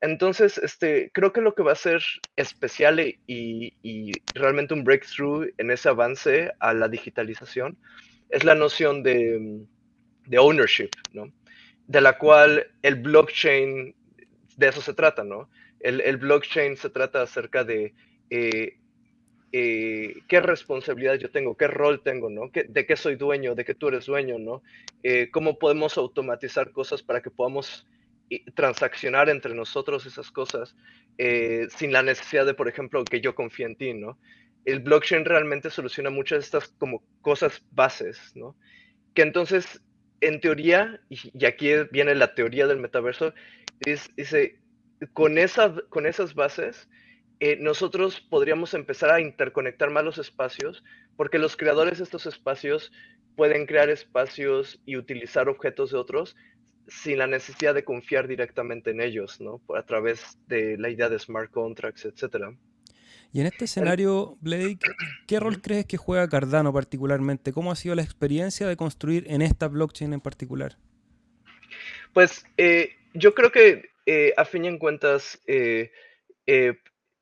Entonces, 0.00 0.56
este, 0.58 1.10
creo 1.12 1.32
que 1.32 1.42
lo 1.42 1.54
que 1.54 1.62
va 1.62 1.72
a 1.72 1.76
ser 1.76 2.02
especial 2.36 3.00
y, 3.00 4.12
realmente 4.34 4.72
un 4.72 4.84
breakthrough 4.84 5.48
en 5.58 5.70
ese 5.70 5.88
avance 5.90 6.52
a 6.58 6.72
la 6.72 6.88
digitalización 6.88 7.78
es 8.30 8.44
la 8.44 8.54
noción 8.54 9.02
de, 9.02 9.66
ownership, 10.38 10.90
¿no? 11.12 11.32
De 11.86 12.00
la 12.00 12.16
cual 12.16 12.66
el 12.82 12.96
blockchain, 12.96 13.94
de 14.56 14.68
eso 14.68 14.80
se 14.80 14.94
trata, 14.94 15.24
¿no? 15.24 15.50
El, 15.80 16.16
blockchain 16.18 16.76
se 16.76 16.90
trata 16.90 17.22
acerca 17.22 17.64
de 17.64 17.94
eh, 18.28 18.76
eh, 19.52 20.14
qué 20.28 20.40
responsabilidad 20.40 21.14
yo 21.14 21.30
tengo, 21.30 21.56
qué 21.56 21.66
rol 21.66 22.02
tengo, 22.02 22.28
¿no? 22.28 22.50
de 22.52 22.86
qué 22.86 22.96
soy 22.96 23.16
dueño, 23.16 23.54
de 23.54 23.64
qué 23.64 23.74
tú 23.74 23.88
eres 23.88 24.06
dueño, 24.06 24.38
¿no? 24.38 24.62
Eh, 25.02 25.30
cómo 25.32 25.58
podemos 25.58 25.96
automatizar 25.96 26.70
cosas 26.70 27.02
para 27.02 27.22
que 27.22 27.30
podamos 27.30 27.86
transaccionar 28.54 29.28
entre 29.28 29.54
nosotros 29.54 30.06
esas 30.06 30.30
cosas 30.30 30.76
sin 31.76 31.92
la 31.92 32.02
necesidad 32.02 32.46
de, 32.46 32.54
por 32.54 32.68
ejemplo, 32.68 33.04
que 33.04 33.20
yo 33.20 33.34
confíe 33.34 33.66
en 33.66 33.76
ti, 33.76 33.92
¿no? 33.92 34.16
El 34.64 34.80
blockchain 34.80 35.24
realmente 35.24 35.70
soluciona 35.70 36.10
muchas 36.10 36.38
de 36.38 36.44
estas 36.44 36.68
como 36.78 37.02
cosas 37.22 37.62
bases, 37.70 38.18
¿no? 38.34 38.56
Que 39.14 39.22
entonces, 39.22 39.82
en 40.20 40.40
teoría, 40.40 41.00
y, 41.08 41.44
aquí 41.44 41.70
viene 41.90 42.14
la 42.14 42.34
teoría 42.34 42.66
del 42.66 42.78
metaverso, 42.78 43.34
dice, 43.84 44.60
con, 45.12 45.38
esa, 45.38 45.74
con 45.88 46.06
esas 46.06 46.34
bases, 46.34 46.88
eh, 47.40 47.56
nosotros 47.58 48.20
podríamos 48.20 48.74
empezar 48.74 49.10
a 49.10 49.20
interconectar 49.20 49.90
más 49.90 50.04
los 50.04 50.18
espacios, 50.18 50.84
porque 51.16 51.38
los 51.38 51.56
creadores 51.56 51.98
de 51.98 52.04
estos 52.04 52.26
espacios 52.26 52.92
pueden 53.36 53.64
crear 53.64 53.88
espacios 53.88 54.80
y 54.84 54.96
utilizar 54.96 55.48
objetos 55.48 55.90
de 55.90 55.98
otros 55.98 56.36
sin 56.88 57.18
la 57.18 57.26
necesidad 57.26 57.74
de 57.74 57.84
confiar 57.84 58.28
directamente 58.28 58.90
en 58.90 59.00
ellos, 59.00 59.40
¿no? 59.40 59.62
A 59.74 59.82
través 59.84 60.38
de 60.48 60.76
la 60.76 60.90
idea 60.90 61.08
de 61.08 61.18
smart 61.18 61.50
contracts, 61.50 62.04
etcétera. 62.04 62.52
Y 63.32 63.40
en 63.40 63.46
este 63.46 63.66
escenario, 63.66 64.36
Blake, 64.40 64.78
¿qué 65.26 65.38
rol 65.38 65.62
crees 65.62 65.86
que 65.86 65.96
juega 65.96 66.28
Cardano 66.28 66.72
particularmente? 66.72 67.52
¿Cómo 67.52 67.70
ha 67.70 67.76
sido 67.76 67.94
la 67.94 68.02
experiencia 68.02 68.66
de 68.66 68.76
construir 68.76 69.24
en 69.28 69.42
esta 69.42 69.68
blockchain 69.68 70.12
en 70.12 70.20
particular? 70.20 70.76
Pues 72.12 72.44
eh, 72.56 72.96
yo 73.14 73.34
creo 73.34 73.52
que 73.52 73.90
eh, 74.06 74.34
a 74.36 74.44
fin 74.44 74.64
y 74.64 74.68
en 74.68 74.78
cuentas, 74.78 75.40
eh, 75.46 75.92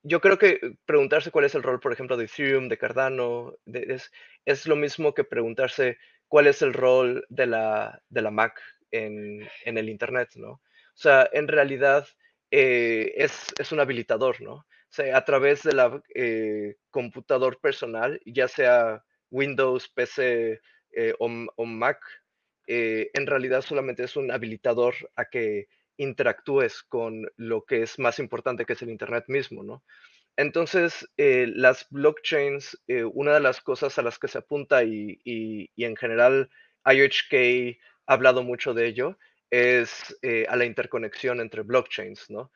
yo 0.03 0.21
creo 0.21 0.39
que 0.39 0.77
preguntarse 0.87 1.31
cuál 1.31 1.45
es 1.45 1.55
el 1.55 1.63
rol, 1.63 1.81
por 1.81 1.93
ejemplo, 1.93 2.17
de 2.17 2.25
Ethereum, 2.25 2.69
de 2.69 2.79
Cardano, 2.79 3.55
es, 3.67 4.11
es, 4.47 4.67
lo 4.67 4.77
mismo 4.77 5.13
que 5.13 5.25
preguntarse 5.25 5.99
cuál 6.29 6.47
es 6.47 6.63
el 6.63 6.73
rol 6.73 7.27
de 7.29 7.47
la, 7.47 8.03
de 8.09 8.23
la 8.23 8.31
Mac 8.31 8.61
en, 8.91 9.49
el 9.65 9.89
Internet, 9.89 10.31
¿no? 10.37 10.51
O 10.53 11.01
sea, 11.01 11.29
en 11.33 11.49
realidad 11.49 12.07
eh, 12.51 13.15
es, 13.17 13.73
un 13.73 13.81
habilitador, 13.81 14.41
¿no? 14.41 14.67
Sea, 14.91 15.17
a 15.17 15.25
través 15.25 15.63
de 15.63 15.73
la 15.73 16.03
eh, 16.15 16.77
computador 16.91 17.61
personal, 17.61 18.21
ya 18.25 18.49
sea 18.49 19.05
Windows, 19.31 19.89
PC 19.89 20.61
eh, 20.93 21.15
o, 21.19 21.67
Mac, 21.67 22.01
en 22.67 23.27
realidad 23.27 23.63
solamente 23.63 24.05
es 24.05 24.17
un 24.17 24.31
habilitador 24.31 24.95
a 25.17 25.25
que 25.25 25.69
interactúes 25.97 26.83
con 26.83 27.31
lo 27.37 27.65
que 27.65 27.83
es 27.83 27.99
más 27.99 28.19
importante, 28.19 28.67
que 28.67 28.75
es 28.75 28.83
el 28.83 28.91
Internet 28.91 29.25
mismo, 29.29 29.63
¿no? 29.63 29.83
Entonces, 30.37 31.09
las 31.17 31.87
blockchains, 31.89 32.79
una 33.15 33.35
de 33.35 33.41
las 33.41 33.63
cosas 33.63 33.99
a 33.99 34.03
las 34.03 34.19
que 34.19 34.29
se 34.29 34.39
apunta 34.39 34.85
y, 34.85 35.19
y 35.25 35.85
en 35.85 35.97
general 35.97 36.51
IOHK 36.85 37.79
ha 38.07 38.13
hablado 38.13 38.43
mucho 38.43 38.75
de 38.75 38.87
ello, 38.87 39.19
es 39.51 40.17
eh, 40.23 40.47
a 40.49 40.57
la 40.57 40.65
interconexión 40.65 41.41
entre 41.41 41.63
blockchains, 41.63 42.31
¿no? 42.31 42.51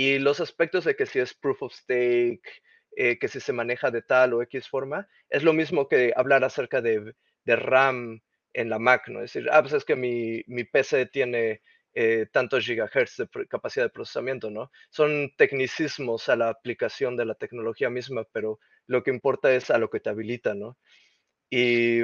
Y 0.00 0.20
los 0.20 0.38
aspectos 0.38 0.84
de 0.84 0.94
que 0.94 1.06
si 1.06 1.18
es 1.18 1.34
proof 1.34 1.60
of 1.60 1.74
stake, 1.74 2.62
eh, 2.94 3.18
que 3.18 3.26
si 3.26 3.40
se 3.40 3.52
maneja 3.52 3.90
de 3.90 4.00
tal 4.00 4.32
o 4.32 4.42
X 4.42 4.68
forma, 4.68 5.08
es 5.28 5.42
lo 5.42 5.52
mismo 5.52 5.88
que 5.88 6.12
hablar 6.14 6.44
acerca 6.44 6.80
de, 6.80 7.16
RAM 7.44 8.20
en 8.52 8.70
la 8.70 8.78
Mac, 8.78 9.08
¿no? 9.08 9.24
Es 9.24 9.32
decir, 9.32 9.50
ah, 9.50 9.60
pues 9.60 9.72
es 9.72 9.84
que 9.84 9.96
mi, 9.96 10.44
PC 10.66 11.06
tiene 11.06 11.62
eh, 11.94 12.26
tantos 12.30 12.64
gigahertz 12.64 13.16
de 13.16 13.48
capacidad 13.48 13.86
de 13.86 13.90
procesamiento, 13.90 14.52
¿no? 14.52 14.70
Son 14.88 15.32
tecnicismos 15.36 16.28
a 16.28 16.36
la 16.36 16.50
aplicación 16.50 17.16
de 17.16 17.24
la 17.24 17.34
tecnología 17.34 17.90
misma, 17.90 18.22
pero 18.30 18.60
lo 18.86 19.02
que 19.02 19.10
importa 19.10 19.52
es 19.52 19.68
a 19.68 19.78
lo 19.78 19.90
que 19.90 19.98
te 19.98 20.10
habilita, 20.10 20.54
¿no? 20.54 20.78
Y 21.50 22.02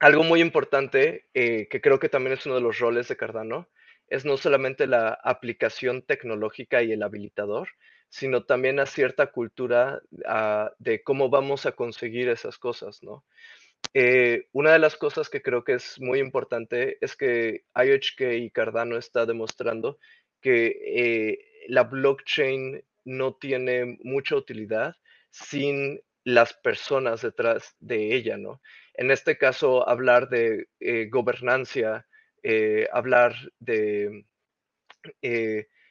algo 0.00 0.22
muy 0.22 0.42
importante, 0.42 1.28
eh, 1.32 1.66
que 1.70 1.80
creo 1.80 1.98
que 1.98 2.10
también 2.10 2.34
es 2.34 2.44
uno 2.44 2.56
de 2.56 2.60
los 2.60 2.78
roles 2.78 3.08
de 3.08 3.16
Cardano, 3.16 3.70
es 4.10 4.24
no 4.24 4.36
solamente 4.36 4.86
la 4.86 5.18
aplicación 5.22 6.02
tecnológica 6.02 6.82
y 6.82 6.92
el 6.92 7.02
habilitador, 7.02 7.68
sino 8.10 8.44
también 8.44 8.80
a 8.80 8.86
cierta 8.86 9.28
cultura 9.28 10.02
ah, 10.26 10.72
de 10.78 11.02
cómo 11.02 11.30
vamos 11.30 11.64
a 11.64 11.72
conseguir 11.72 12.28
esas 12.28 12.58
cosas, 12.58 13.02
¿no? 13.02 13.24
Eh, 13.94 14.46
una 14.52 14.72
de 14.72 14.78
las 14.78 14.96
cosas 14.96 15.30
que 15.30 15.42
creo 15.42 15.64
que 15.64 15.74
es 15.74 15.98
muy 16.00 16.18
importante 16.18 16.98
es 17.00 17.16
que 17.16 17.64
IOHK 17.74 18.20
y 18.38 18.50
Cardano 18.50 18.98
está 18.98 19.24
demostrando 19.26 19.98
que 20.40 20.76
eh, 20.84 21.38
la 21.68 21.84
blockchain 21.84 22.84
no 23.04 23.34
tiene 23.34 23.98
mucha 24.02 24.36
utilidad 24.36 24.96
sin 25.30 26.00
las 26.24 26.52
personas 26.52 27.22
detrás 27.22 27.74
de 27.80 28.14
ella, 28.14 28.36
¿no? 28.36 28.60
En 28.94 29.10
este 29.10 29.38
caso, 29.38 29.88
hablar 29.88 30.28
de 30.28 30.68
eh, 30.80 31.08
gobernancia, 31.10 32.06
hablar 32.92 33.34
de 33.58 34.24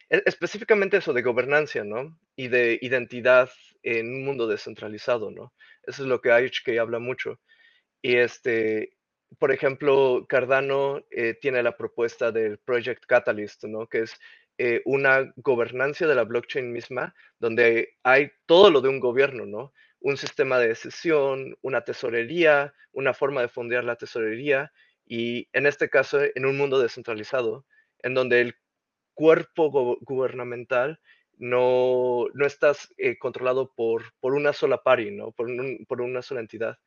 e-, 0.10 0.24
específicamente 0.26 0.98
eso 0.98 1.14
de 1.14 1.22
gobernancia, 1.22 1.84
¿no? 1.84 2.18
Y 2.36 2.48
de 2.48 2.80
identidad 2.82 3.50
en 3.84 4.08
un 4.08 4.26
mundo 4.26 4.48
descentralizado, 4.48 5.32
¿no? 5.32 5.54
Eso 5.84 6.04
es 6.04 6.10
lo 6.10 6.22
que 6.22 6.30
IHK 6.30 6.80
habla 6.80 7.00
mucho. 7.00 7.40
Y 8.02 8.16
este, 8.16 8.98
por 9.38 9.52
ejemplo, 9.52 10.26
Cardano 10.28 11.04
eh, 11.12 11.36
tiene 11.40 11.64
la 11.64 11.78
propuesta 11.78 12.32
del 12.32 12.58
Project 12.60 13.06
Catalyst, 13.06 13.66
¿no? 13.66 13.88
Que 13.88 14.00
es 14.00 14.20
eh, 14.58 14.82
una 14.86 15.32
gobernancia 15.38 16.08
de 16.08 16.16
la 16.16 16.24
blockchain 16.24 16.72
misma, 16.72 17.14
donde 17.40 17.98
hay 18.04 18.32
todo 18.46 18.72
lo 18.72 18.82
de 18.82 18.90
un 18.90 19.00
gobierno, 19.00 19.46
¿no? 19.46 19.74
Un 20.02 20.18
sistema 20.18 20.60
de 20.60 20.70
decisión, 20.70 21.58
una 21.62 21.82
tesorería, 21.82 22.74
una 22.92 23.14
forma 23.14 23.42
de 23.42 23.50
fondear 23.50 23.84
la 23.84 23.96
tesorería, 23.96 24.72
y 25.10 25.50
en 25.54 25.66
este 25.66 25.90
caso, 25.90 26.20
en 26.22 26.46
un 26.46 26.56
mundo 26.56 26.80
descentralizado, 26.80 27.66
en 28.04 28.14
donde 28.14 28.42
el 28.42 28.56
cuerpo 29.16 29.98
gubernamental 30.02 31.00
no, 31.40 32.28
no 32.36 32.46
estás 32.46 32.94
eh, 32.98 33.18
controlado 33.18 33.74
por, 33.74 34.04
por 34.20 34.36
una 34.36 34.54
sola 34.54 34.84
pari, 34.84 35.10
¿no? 35.10 35.32
Por, 35.32 35.50
por 35.88 36.02
una 36.02 36.22
sola 36.22 36.42
entidad. 36.42 36.78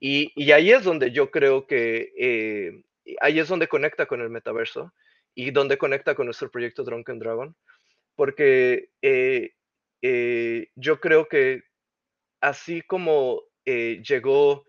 Y, 0.00 0.32
y, 0.34 0.50
ahí 0.50 0.72
es 0.72 0.82
donde 0.82 1.12
yo 1.12 1.30
creo 1.30 1.68
que 1.68 2.12
eh, 2.18 2.82
ahí 3.20 3.38
es 3.38 3.46
donde 3.46 3.68
conecta 3.68 4.06
con 4.06 4.20
el 4.20 4.30
metaverso 4.30 4.92
y 5.32 5.52
donde 5.52 5.78
conecta 5.78 6.16
con 6.16 6.26
nuestro 6.26 6.50
proyecto 6.50 6.82
Drunken 6.82 7.20
Dragon, 7.20 7.54
porque 8.16 8.90
eh, 9.02 9.52
yo 10.74 11.00
creo 11.00 11.28
que 11.28 11.62
así 12.40 12.82
como 12.82 13.44
llegó 13.64 14.64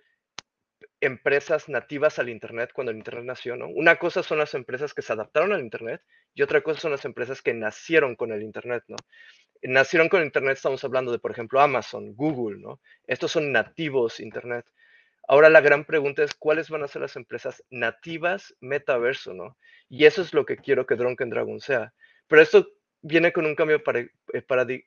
empresas 1.04 1.68
nativas 1.68 2.18
al 2.18 2.30
Internet 2.30 2.72
cuando 2.74 2.91
el 2.91 2.97
Internet 2.97 3.26
nació, 3.26 3.58
¿no? 3.58 3.68
Una 3.68 3.97
cosa 3.97 4.24
son 4.24 4.38
las 4.38 4.54
empresas 4.54 4.93
que 4.93 5.01
se 5.01 5.12
adaptaron 5.12 5.51
al 5.51 5.60
Internet 5.60 6.01
y 6.34 6.41
otra 6.43 6.62
cosa 6.62 6.80
son 6.80 6.91
las 6.91 7.04
empresas 7.04 7.41
que 7.41 7.54
nacieron 7.54 8.16
con 8.16 8.32
el 8.32 8.41
Internet, 8.41 8.86
¿no? 8.88 8.95
Nacieron 9.64 10.08
con 10.08 10.22
el 10.22 10.28
Internet, 10.28 10.56
estamos 10.56 10.84
hablando 10.86 11.12
de, 11.12 11.20
por 11.20 11.32
ejemplo, 11.32 11.60
Amazon, 11.60 12.16
Google, 12.16 12.60
¿no? 12.60 12.80
Estos 13.06 13.32
son 13.32 13.51
nativos 13.51 14.22
Internet. 14.22 14.66
Ahora 15.28 15.49
la 15.49 15.60
gran 15.60 15.84
pregunta 15.84 16.24
es, 16.24 16.34
¿cuáles 16.36 16.70
van 16.70 16.84
a 16.84 16.88
ser 16.88 17.01
las 17.01 17.18
empresas 17.18 17.62
nativas 17.70 18.56
metaverso, 18.62 19.34
¿no? 19.34 19.58
Y 19.89 20.06
eso 20.06 20.22
es 20.22 20.34
lo 20.34 20.45
que 20.45 20.56
quiero 20.56 20.86
que 20.86 20.95
Drunken 20.95 21.30
Dragon 21.30 21.60
sea. 21.60 21.93
Pero 22.28 22.41
esto 22.41 22.68
viene 23.01 23.34
con 23.34 23.45
un 23.45 23.56
cambio 23.56 23.84
eh, 23.93 24.10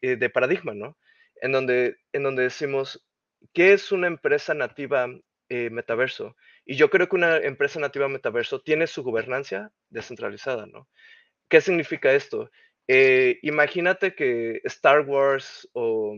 eh, 0.00 0.16
de 0.16 0.30
paradigma, 0.30 0.72
¿no? 0.72 0.96
En 1.42 1.52
donde, 1.52 1.98
en 2.12 2.22
donde 2.22 2.44
decimos, 2.44 3.06
¿qué 3.52 3.74
es 3.74 3.92
una 3.92 4.06
empresa 4.06 4.54
nativa 4.54 5.08
eh, 5.48 5.70
metaverso. 5.70 6.36
Y 6.64 6.76
yo 6.76 6.90
creo 6.90 7.08
que 7.08 7.16
una 7.16 7.36
empresa 7.38 7.78
nativa 7.80 8.08
metaverso 8.08 8.60
tiene 8.60 8.86
su 8.86 9.02
gobernancia 9.02 9.70
descentralizada, 9.90 10.66
¿no? 10.66 10.88
¿Qué 11.48 11.60
significa 11.60 12.12
esto? 12.12 12.50
Eh, 12.88 13.38
imagínate 13.42 14.14
que 14.14 14.60
Star 14.64 15.02
Wars 15.02 15.68
o 15.72 16.16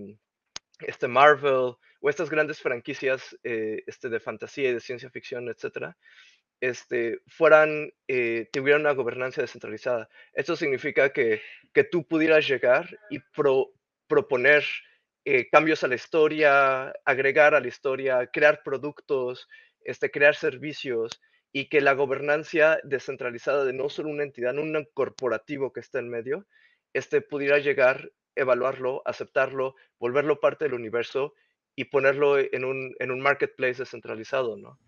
este 0.81 1.09
Marvel 1.09 1.75
o 2.01 2.09
estas 2.09 2.31
grandes 2.31 2.61
franquicias 2.61 3.37
eh, 3.45 3.83
este, 3.87 4.09
de 4.09 4.21
fantasía 4.21 4.71
y 4.71 4.75
de 4.75 4.81
ciencia 4.81 5.11
ficción, 5.11 5.49
etcétera, 5.49 5.97
este, 6.61 7.21
fueran, 7.27 7.93
tuvieran 8.53 8.81
una 8.81 8.93
gobernancia 8.93 9.43
descentralizada. 9.43 10.09
Esto 10.33 10.57
significa 10.57 11.13
que, 11.13 11.41
que 11.73 11.85
tú 11.85 12.07
pudieras 12.07 12.49
llegar 12.49 12.89
y 13.11 13.21
proponer 14.09 14.65
eh, 15.31 15.51
cambios 15.51 15.85
a 15.85 15.89
la 15.89 15.95
historia, 15.95 16.91
agregar 17.05 17.55
a 17.55 17.61
la 17.61 17.69
historia, 17.69 18.31
crear 18.33 18.63
productos, 18.63 19.47
este, 19.85 20.11
crear 20.11 20.35
servicios 20.35 21.21
y 21.53 21.69
que 21.69 21.83
la 21.83 21.93
gobernancia 21.93 22.81
descentralizada 22.83 23.67
de 23.67 23.75
no 23.75 23.91
solo 23.91 24.09
una 24.09 24.23
entidad, 24.23 24.55
no 24.55 24.63
un 24.63 24.89
corporativo 24.95 25.71
que 25.71 25.81
está 25.81 25.99
en 25.99 26.09
medio, 26.09 26.47
este, 26.95 27.21
pudiera 27.21 27.59
llegar, 27.59 28.11
evaluarlo, 28.37 29.03
aceptarlo, 29.05 29.75
volverlo 29.99 30.41
parte 30.41 30.65
del 30.65 30.73
universo 30.73 31.35
y 31.77 31.85
ponerlo 31.85 32.39
en 32.39 32.65
un, 32.65 32.97
en 32.99 33.11
un 33.11 33.21
marketplace 33.21 33.83
descentralizado, 33.83 34.57
¿no? 34.57 34.79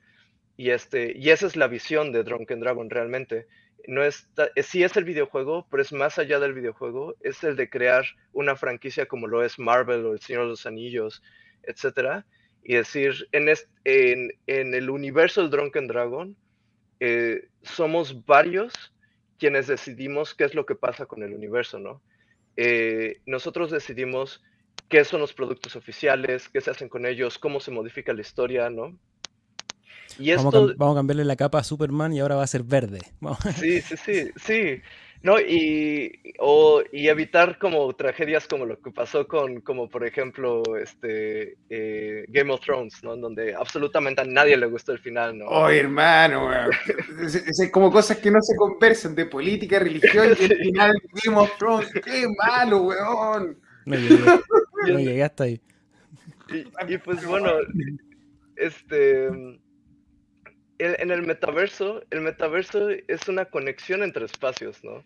Y, 0.56 0.70
este, 0.70 1.12
y 1.18 1.28
esa 1.28 1.48
es 1.48 1.56
la 1.56 1.68
visión 1.68 2.12
de 2.12 2.24
Drunken 2.24 2.60
Dragon 2.60 2.88
realmente 2.88 3.46
no 3.86 4.02
es, 4.04 4.28
eh, 4.54 4.62
sí 4.62 4.82
es 4.82 4.96
el 4.96 5.04
videojuego, 5.04 5.66
pero 5.70 5.82
es 5.82 5.92
más 5.92 6.18
allá 6.18 6.38
del 6.38 6.54
videojuego, 6.54 7.14
es 7.20 7.42
el 7.44 7.56
de 7.56 7.70
crear 7.70 8.04
una 8.32 8.56
franquicia 8.56 9.06
como 9.06 9.26
lo 9.26 9.44
es 9.44 9.58
Marvel 9.58 10.04
o 10.06 10.12
El 10.12 10.20
Señor 10.20 10.42
de 10.42 10.48
los 10.50 10.66
Anillos, 10.66 11.22
etcétera, 11.62 12.26
y 12.62 12.74
decir, 12.74 13.28
en, 13.32 13.48
en, 13.84 14.74
el 14.74 14.90
universo 14.90 15.40
del 15.40 15.50
Drunken 15.50 15.86
Dragon, 15.86 16.36
eh, 17.00 17.48
somos 17.62 18.24
varios 18.26 18.92
quienes 19.38 19.66
decidimos 19.66 20.34
qué 20.34 20.44
es 20.44 20.54
lo 20.54 20.66
que 20.66 20.74
pasa 20.74 21.06
con 21.06 21.22
el 21.22 21.32
universo, 21.32 21.78
¿no? 21.78 22.02
Eh, 22.56 23.20
nosotros 23.24 23.70
decidimos 23.70 24.42
qué 24.88 25.04
son 25.04 25.20
los 25.20 25.32
productos 25.32 25.76
oficiales, 25.76 26.48
qué 26.48 26.60
se 26.60 26.70
hacen 26.70 26.90
con 26.90 27.06
ellos, 27.06 27.38
cómo 27.38 27.60
se 27.60 27.70
modifica 27.70 28.12
la 28.12 28.20
historia, 28.20 28.68
¿no? 28.68 28.98
Vamos, 30.36 30.54
a 30.78 30.94
cambiarle 30.94 31.24
la 31.24 31.36
capa 31.36 31.58
a 31.58 31.64
Superman 31.64 32.12
y 32.12 32.20
ahora 32.20 32.36
va 32.36 32.44
a 32.44 32.46
ser 32.46 32.62
verde. 32.62 33.00
Sí, 33.58 33.80
sí, 33.80 33.96
sí, 33.96 34.30
sí. 34.36 34.82
No, 35.22 35.38
y, 35.38 36.18
y 36.92 37.08
evitar 37.08 37.58
como 37.58 37.92
tragedias 37.94 38.48
como 38.48 38.64
lo 38.64 38.80
que 38.80 38.90
pasó 38.90 39.28
con, 39.28 39.60
como 39.60 39.90
por 39.90 40.06
ejemplo, 40.06 40.62
este 40.78 41.58
eh, 41.68 42.24
Game 42.28 42.50
of 42.50 42.60
Thrones, 42.62 43.02
¿no? 43.02 43.14
Donde 43.16 43.54
absolutamente 43.54 44.22
a 44.22 44.24
nadie 44.24 44.56
le 44.56 44.64
gustó 44.64 44.92
el 44.92 44.98
final, 44.98 45.36
¿no? 45.36 45.44
Oh, 45.44 45.68
hermano, 45.68 46.48
es, 47.22 47.70
como 47.70 47.92
cosas 47.92 48.16
que 48.16 48.30
no 48.30 48.40
se 48.40 48.56
conversan 48.56 49.14
de 49.14 49.26
política, 49.26 49.78
religión 49.78 50.28
y 50.40 50.44
el 50.44 50.56
final 50.56 50.92
de 50.92 51.20
Game 51.22 51.36
of 51.36 51.58
Thrones. 51.58 51.92
¡Qué 52.02 52.26
malo, 52.38 52.84
weón! 52.84 53.58
No 53.84 53.96
llegué, 53.96 54.24
no 54.86 54.98
llegué 54.98 55.22
hasta 55.22 55.44
ahí. 55.44 55.60
y 56.88 56.96
pues 56.96 57.26
bueno, 57.26 57.50
este 58.56 59.28
en 60.80 61.10
el 61.10 61.22
metaverso, 61.22 62.02
el 62.10 62.20
metaverso 62.22 62.88
es 62.90 63.28
una 63.28 63.44
conexión 63.44 64.02
entre 64.02 64.24
espacios, 64.24 64.82
¿no? 64.82 65.04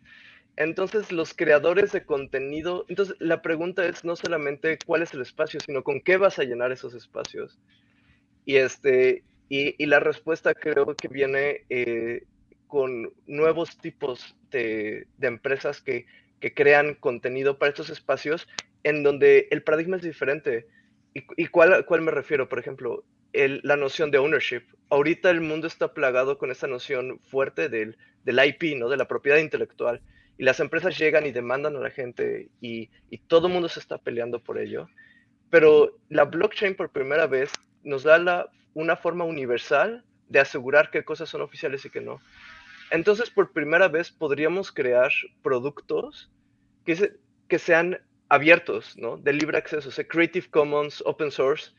Entonces, 0.56 1.10
los 1.10 1.34
creadores 1.34 1.90
de 1.92 2.04
contenido, 2.04 2.86
entonces 2.88 3.16
la 3.18 3.42
pregunta 3.42 3.84
es 3.86 4.04
no 4.04 4.14
solamente 4.14 4.78
cuál 4.86 5.02
es 5.02 5.12
el 5.12 5.20
espacio, 5.20 5.58
sino 5.58 5.82
con 5.82 6.00
qué 6.00 6.16
vas 6.16 6.38
a 6.38 6.44
llenar 6.44 6.70
esos 6.70 6.94
espacios. 6.94 7.58
Y, 8.44 8.56
este, 8.56 9.24
y, 9.48 9.84
la 9.86 9.98
respuesta 10.00 10.54
creo 10.54 10.94
que 10.94 11.08
viene 11.08 11.64
eh, 11.70 12.24
con 12.68 13.12
nuevos 13.26 13.76
tipos 13.78 14.36
de, 14.50 15.06
empresas 15.20 15.80
que, 15.80 16.06
crean 16.54 16.94
contenido 16.96 17.56
para 17.56 17.70
estos 17.70 17.88
espacios 17.88 18.46
en 18.82 19.02
donde 19.02 19.48
el 19.50 19.62
paradigma 19.62 19.96
es 19.96 20.02
diferente. 20.02 20.66
¿Y, 21.14 21.24
y 21.38 21.46
cuál, 21.46 21.86
cuál 21.86 22.02
me 22.02 22.10
refiero? 22.10 22.50
Por 22.50 22.58
ejemplo, 22.58 23.02
la 23.34 23.76
noción 23.76 24.10
de 24.10 24.18
ownership. 24.18 24.62
Ahorita 24.90 25.30
el 25.30 25.40
mundo 25.40 25.66
está 25.66 25.92
plagado 25.92 26.38
con 26.38 26.50
esa 26.50 26.66
noción 26.66 27.18
fuerte 27.20 27.68
del, 27.68 27.96
del 28.24 28.40
IP, 28.44 28.78
¿no? 28.78 28.88
de 28.88 28.96
la 28.96 29.08
propiedad 29.08 29.38
intelectual. 29.38 30.00
Y 30.38 30.44
las 30.44 30.60
empresas 30.60 30.98
llegan 30.98 31.26
y 31.26 31.32
demandan 31.32 31.76
a 31.76 31.80
la 31.80 31.90
gente 31.90 32.48
y, 32.60 32.90
y 33.10 33.18
todo 33.18 33.46
el 33.46 33.52
mundo 33.52 33.68
se 33.68 33.80
está 33.80 33.98
peleando 33.98 34.40
por 34.40 34.58
ello. 34.58 34.88
Pero 35.50 35.98
la 36.08 36.24
blockchain 36.24 36.74
por 36.74 36.90
primera 36.90 37.26
vez 37.26 37.50
nos 37.82 38.02
da 38.02 38.48
una 38.74 38.96
forma 38.96 39.24
universal 39.24 40.04
de 40.28 40.40
asegurar 40.40 40.90
qué 40.90 41.04
cosas 41.04 41.28
son 41.28 41.42
oficiales 41.42 41.84
y 41.84 41.90
qué 41.90 42.00
no. 42.00 42.20
Entonces, 42.90 43.30
por 43.30 43.52
primera 43.52 43.88
vez 43.88 44.10
podríamos 44.10 44.72
crear 44.72 45.12
productos 45.42 46.30
que, 46.84 47.12
que 47.48 47.58
sean 47.58 48.00
abiertos, 48.28 48.96
¿no? 48.96 49.16
De 49.16 49.32
libre 49.32 49.58
acceso, 49.58 49.88
o 49.88 50.08
Creative 50.08 50.48
Commons, 50.50 51.02
Open 51.06 51.30
Source, 51.30 51.72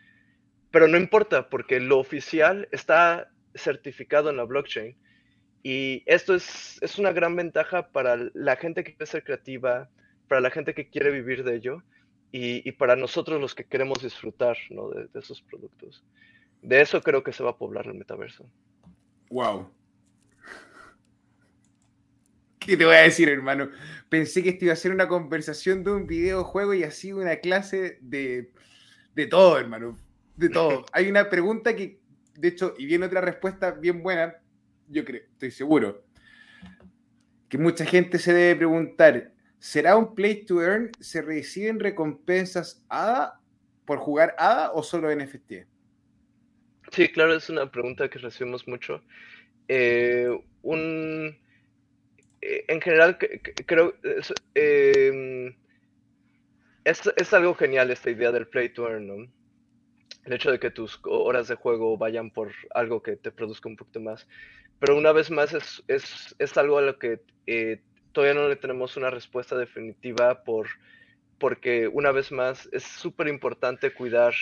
pero 0.75 0.89
no 0.89 0.97
importa 0.97 1.49
porque 1.49 1.79
lo 1.79 1.99
oficial 1.99 2.67
está 2.73 3.31
certificado 3.53 4.29
en 4.29 4.35
la 4.35 4.43
blockchain. 4.43 4.93
Y 5.63 6.03
esto 6.05 6.35
es, 6.35 6.79
es 6.81 6.99
una 6.99 7.13
gran 7.13 7.33
ventaja 7.33 7.87
para 7.93 8.17
la 8.33 8.57
gente 8.57 8.83
que 8.83 8.91
quiere 8.91 9.09
ser 9.09 9.23
creativa, 9.23 9.89
para 10.27 10.41
la 10.41 10.51
gente 10.51 10.73
que 10.73 10.89
quiere 10.89 11.11
vivir 11.11 11.45
de 11.45 11.55
ello 11.55 11.81
y, 12.29 12.67
y 12.67 12.73
para 12.73 12.97
nosotros 12.97 13.39
los 13.39 13.55
que 13.55 13.63
queremos 13.63 14.03
disfrutar 14.03 14.57
¿no? 14.69 14.89
de, 14.89 15.07
esos 15.17 15.41
productos. 15.43 16.03
De 16.61 16.81
eso 16.81 17.01
creo 17.01 17.23
que 17.23 17.31
se 17.31 17.41
va 17.41 17.51
a 17.51 17.57
poblar 17.57 17.87
el 17.87 17.93
metaverso. 17.93 18.45
¡Wow! 19.29 19.71
¿Qué 22.59 22.75
te 22.75 22.83
voy 22.83 22.95
a 22.95 23.03
decir, 23.03 23.29
hermano? 23.29 23.69
Pensé 24.09 24.43
que 24.43 24.49
esto 24.49 24.65
iba 24.65 24.73
a 24.73 24.75
ser 24.75 24.91
una 24.91 25.07
conversación 25.07 25.85
de 25.85 25.91
un 25.91 26.05
videojuego 26.05 26.73
y 26.73 26.83
así 26.83 27.13
una 27.13 27.37
clase 27.37 27.97
de, 28.01 28.51
de 29.13 29.27
todo, 29.27 29.57
hermano. 29.57 29.97
De 30.37 30.49
todo. 30.49 30.85
Hay 30.91 31.07
una 31.09 31.29
pregunta 31.29 31.75
que, 31.75 31.99
de 32.35 32.47
hecho, 32.49 32.73
y 32.77 32.85
viene 32.85 33.05
otra 33.05 33.21
respuesta 33.21 33.71
bien 33.71 34.03
buena, 34.03 34.35
yo 34.89 35.05
creo, 35.05 35.21
estoy 35.31 35.51
seguro, 35.51 36.03
que 37.49 37.57
mucha 37.57 37.85
gente 37.85 38.19
se 38.19 38.33
debe 38.33 38.55
preguntar, 38.57 39.31
¿será 39.59 39.95
un 39.95 40.13
play 40.13 40.45
to 40.45 40.61
earn? 40.61 40.91
¿Se 40.99 41.21
reciben 41.21 41.79
recompensas 41.79 42.83
ADA 42.89 43.39
por 43.85 43.99
jugar 43.99 44.35
ADA 44.37 44.71
o 44.71 44.83
solo 44.83 45.13
NFT? 45.15 45.53
Sí, 46.91 47.07
claro, 47.09 47.35
es 47.35 47.49
una 47.49 47.71
pregunta 47.71 48.09
que 48.09 48.19
recibimos 48.19 48.67
mucho. 48.67 49.01
Eh, 49.67 50.29
un, 50.61 51.37
eh, 52.41 52.65
en 52.67 52.81
general, 52.81 53.17
creo 53.65 53.95
em, 54.53 55.55
es, 56.83 57.01
es, 57.15 57.33
algo 57.33 57.55
genial 57.55 57.89
esta 57.89 58.11
idea 58.11 58.31
del 58.31 58.47
play 58.47 58.69
to 58.69 58.87
earn, 58.87 59.07
¿no? 59.07 59.31
El 60.25 60.33
hecho 60.33 60.51
de 60.51 60.59
que 60.59 60.71
tus 60.71 60.99
horas 61.03 61.47
de 61.47 61.55
juego 61.55 61.97
vayan 61.97 62.31
por 62.31 62.51
algo 62.73 63.01
que 63.01 63.15
te 63.15 63.31
produzca 63.31 63.69
un 63.69 63.77
poquito 63.77 63.99
más. 63.99 64.27
Pero 64.79 64.97
una 64.97 65.11
vez 65.11 65.31
más 65.31 65.53
es, 65.53 65.83
es, 65.87 66.35
es 66.39 66.57
algo 66.57 66.77
a 66.77 66.81
lo 66.81 66.99
que 66.99 67.21
eh, 67.47 67.79
todavía 68.11 68.33
no 68.33 68.49
le 68.49 68.55
tenemos 68.55 68.97
una 68.97 69.09
respuesta 69.09 69.55
definitiva 69.57 70.43
por, 70.43 70.67
porque 71.37 71.87
una 71.87 72.11
vez 72.11 72.31
más 72.31 72.67
es 72.71 72.83
súper 72.83 73.27
importante 73.27 73.93
cuidar 73.93 74.33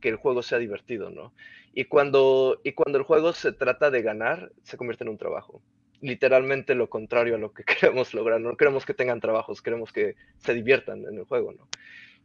que 0.00 0.08
el 0.08 0.16
juego 0.16 0.42
sea 0.42 0.58
divertido, 0.58 1.10
¿no? 1.10 1.32
Y 1.72 1.84
cuando, 1.84 2.60
y 2.64 2.72
cuando 2.72 2.98
el 2.98 3.04
juego 3.04 3.32
se 3.32 3.52
trata 3.52 3.90
de 3.90 4.02
ganar, 4.02 4.52
se 4.62 4.76
convierte 4.76 5.04
en 5.04 5.10
un 5.10 5.18
trabajo. 5.18 5.62
Literalmente 6.00 6.74
lo 6.74 6.88
contrario 6.90 7.34
a 7.34 7.38
lo 7.38 7.52
que 7.52 7.64
queremos 7.80 8.14
lograr. 8.14 8.40
No 8.40 8.56
queremos 8.56 8.84
que 8.84 8.94
tengan 8.94 9.20
trabajos, 9.20 9.62
queremos 9.62 9.92
que 9.92 10.16
se 10.38 10.54
diviertan 10.54 11.04
en 11.04 11.18
el 11.18 11.24
juego, 11.24 11.52
¿no? 11.52 11.68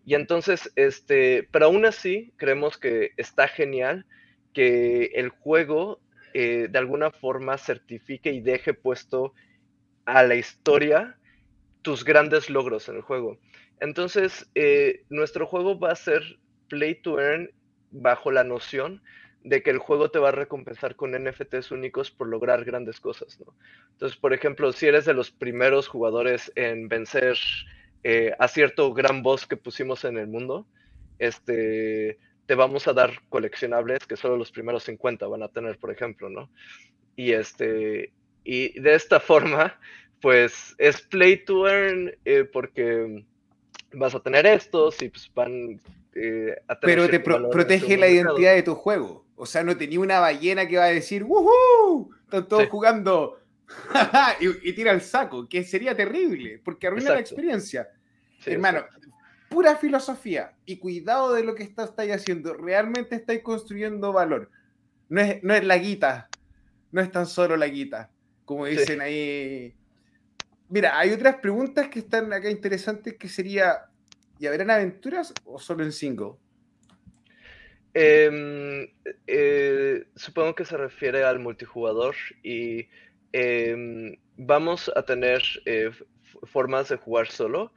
Y 0.05 0.13
entonces, 0.13 0.71
este, 0.75 1.47
pero 1.51 1.65
aún 1.65 1.85
así, 1.85 2.31
creemos 2.37 2.77
que 2.77 3.11
está 3.17 3.47
genial 3.47 4.05
que 4.53 5.05
el 5.15 5.29
juego 5.29 5.99
eh, 6.33 6.67
de 6.69 6.79
alguna 6.79 7.11
forma 7.11 7.57
certifique 7.57 8.31
y 8.31 8.41
deje 8.41 8.73
puesto 8.73 9.33
a 10.05 10.23
la 10.23 10.35
historia 10.35 11.17
tus 11.81 12.03
grandes 12.03 12.49
logros 12.49 12.87
en 12.89 12.97
el 12.97 13.01
juego. 13.01 13.39
Entonces, 13.79 14.49
eh, 14.55 15.03
nuestro 15.09 15.47
juego 15.47 15.79
va 15.79 15.91
a 15.91 15.95
ser 15.95 16.21
play 16.69 16.95
to 16.95 17.19
earn 17.19 17.51
bajo 17.91 18.31
la 18.31 18.43
noción 18.43 19.01
de 19.43 19.61
que 19.61 19.69
el 19.69 19.77
juego 19.77 20.09
te 20.09 20.19
va 20.19 20.29
a 20.29 20.31
recompensar 20.31 20.95
con 20.95 21.11
NFTs 21.11 21.71
únicos 21.71 22.09
por 22.09 22.27
lograr 22.27 22.65
grandes 22.65 22.99
cosas, 22.99 23.39
¿no? 23.39 23.53
Entonces, 23.91 24.17
por 24.17 24.33
ejemplo, 24.33 24.73
si 24.73 24.87
eres 24.87 25.05
de 25.05 25.13
los 25.13 25.29
primeros 25.29 25.87
jugadores 25.87 26.51
en 26.55 26.87
vencer 26.87 27.37
eh, 28.07 28.35
a 28.37 28.47
cierto 28.47 28.93
gran 28.93 29.23
boss 29.23 29.47
que 29.47 29.57
pusimos 29.57 30.05
en 30.05 30.19
el 30.19 30.27
mundo, 30.27 30.67
este, 31.17 32.19
te 32.45 32.53
vamos 32.53 32.87
a 32.87 32.93
dar 32.93 33.19
coleccionables 33.29 34.05
que 34.05 34.15
solo 34.15 34.37
los 34.37 34.51
primeros 34.51 34.83
50 34.83 35.25
van 35.25 35.41
a 35.41 35.47
tener, 35.47 35.79
por 35.79 35.89
ejemplo, 35.89 36.29
¿no? 36.29 36.51
Y, 37.15 37.31
este, 37.31 38.13
y 38.43 38.79
de 38.79 38.93
esta 38.93 39.19
forma, 39.31 39.79
pues 40.21 40.75
es 40.77 41.01
play 41.01 41.43
to 41.45 41.67
earn 41.67 42.15
eh, 42.25 42.43
porque 42.43 43.25
vas 43.91 44.13
a 44.13 44.19
tener 44.19 44.45
estos 44.45 45.01
y 45.01 45.09
pues 45.09 45.31
van 45.33 45.81
eh, 46.13 46.55
a 46.67 46.79
tener 46.79 46.97
Pero 46.97 47.09
te 47.09 47.19
protege 47.19 47.97
la 47.97 48.07
identidad 48.07 48.53
de 48.53 48.61
tu 48.61 48.75
juego. 48.75 49.25
O 49.35 49.47
sea, 49.47 49.63
no 49.63 49.75
tenía 49.75 49.99
una 49.99 50.19
ballena 50.19 50.67
que 50.67 50.77
va 50.77 50.85
a 50.85 50.93
decir, 50.93 51.23
¡Woohoo! 51.23 52.11
Están 52.25 52.47
todos 52.47 52.67
jugando 52.67 53.39
y, 54.39 54.73
tira 54.73 54.91
el 54.91 55.01
saco, 55.01 55.47
que 55.47 55.63
sería 55.63 55.95
terrible, 55.95 56.61
porque 56.63 56.87
arruina 56.87 57.11
la 57.11 57.19
experiencia. 57.19 57.89
Hermano, 58.45 58.85
pura 59.49 59.75
filosofía 59.75 60.53
y 60.65 60.77
cuidado 60.77 61.33
de 61.33 61.43
lo 61.43 61.55
que 61.55 61.63
está, 61.63 61.85
estáis 61.85 62.11
haciendo. 62.11 62.53
Realmente 62.53 63.15
estáis 63.15 63.41
construyendo 63.41 64.13
valor. 64.13 64.49
No 65.09 65.21
es, 65.21 65.43
no 65.43 65.53
es 65.53 65.63
la 65.63 65.77
guita, 65.77 66.29
no 66.91 67.01
es 67.01 67.11
tan 67.11 67.25
solo 67.25 67.55
la 67.57 67.67
guita, 67.67 68.09
como 68.43 68.65
dicen 68.65 69.01
ahí. 69.01 69.75
Mira, 70.69 70.97
hay 70.97 71.11
otras 71.11 71.35
preguntas 71.35 71.89
que 71.89 71.99
están 71.99 72.33
acá 72.33 72.49
interesantes 72.49 73.15
que 73.17 73.29
sería, 73.29 73.85
¿y 74.39 74.47
habrán 74.47 74.71
aventuras 74.71 75.33
o 75.43 75.59
solo 75.59 75.83
en 75.83 75.91
single? 75.91 76.33
Em, 77.93 78.89
eh, 79.25 80.05
supongo 80.15 80.53
que 80.53 80.65
se 80.65 80.75
refiere 80.75 81.23
al 81.23 81.39
multijugador 81.39 82.13
y 82.43 82.89
em, 83.31 84.17
vamos 84.35 84.91
a 84.93 85.03
tener 85.03 85.41
eh, 85.65 85.91
formas 86.43 86.89
de 86.89 86.97
jugar 86.97 87.27
solo, 87.27 87.71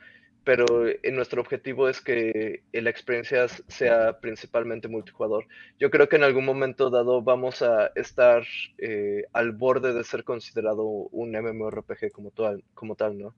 pero 0.48 0.64
nuestro 1.12 1.42
objetivo 1.42 1.90
es 1.90 2.00
que 2.00 2.62
la 2.72 2.88
experiencia 2.88 3.48
sea 3.48 4.18
principalmente 4.18 4.88
multijugador. 4.88 5.46
Yo 5.78 5.90
creo 5.90 6.08
que 6.08 6.16
en 6.16 6.22
algún 6.24 6.46
momento 6.46 6.88
dado 6.88 7.20
vamos 7.20 7.60
a 7.60 7.88
estar 7.94 8.46
eh, 8.78 9.24
al 9.34 9.52
borde 9.52 9.92
de 9.92 10.02
ser 10.04 10.24
considerado 10.24 10.84
un 10.84 11.32
MMORPG 11.32 12.12
como 12.12 12.30
tal, 12.30 12.64
como 12.72 12.94
tal 12.94 13.18
¿no? 13.18 13.34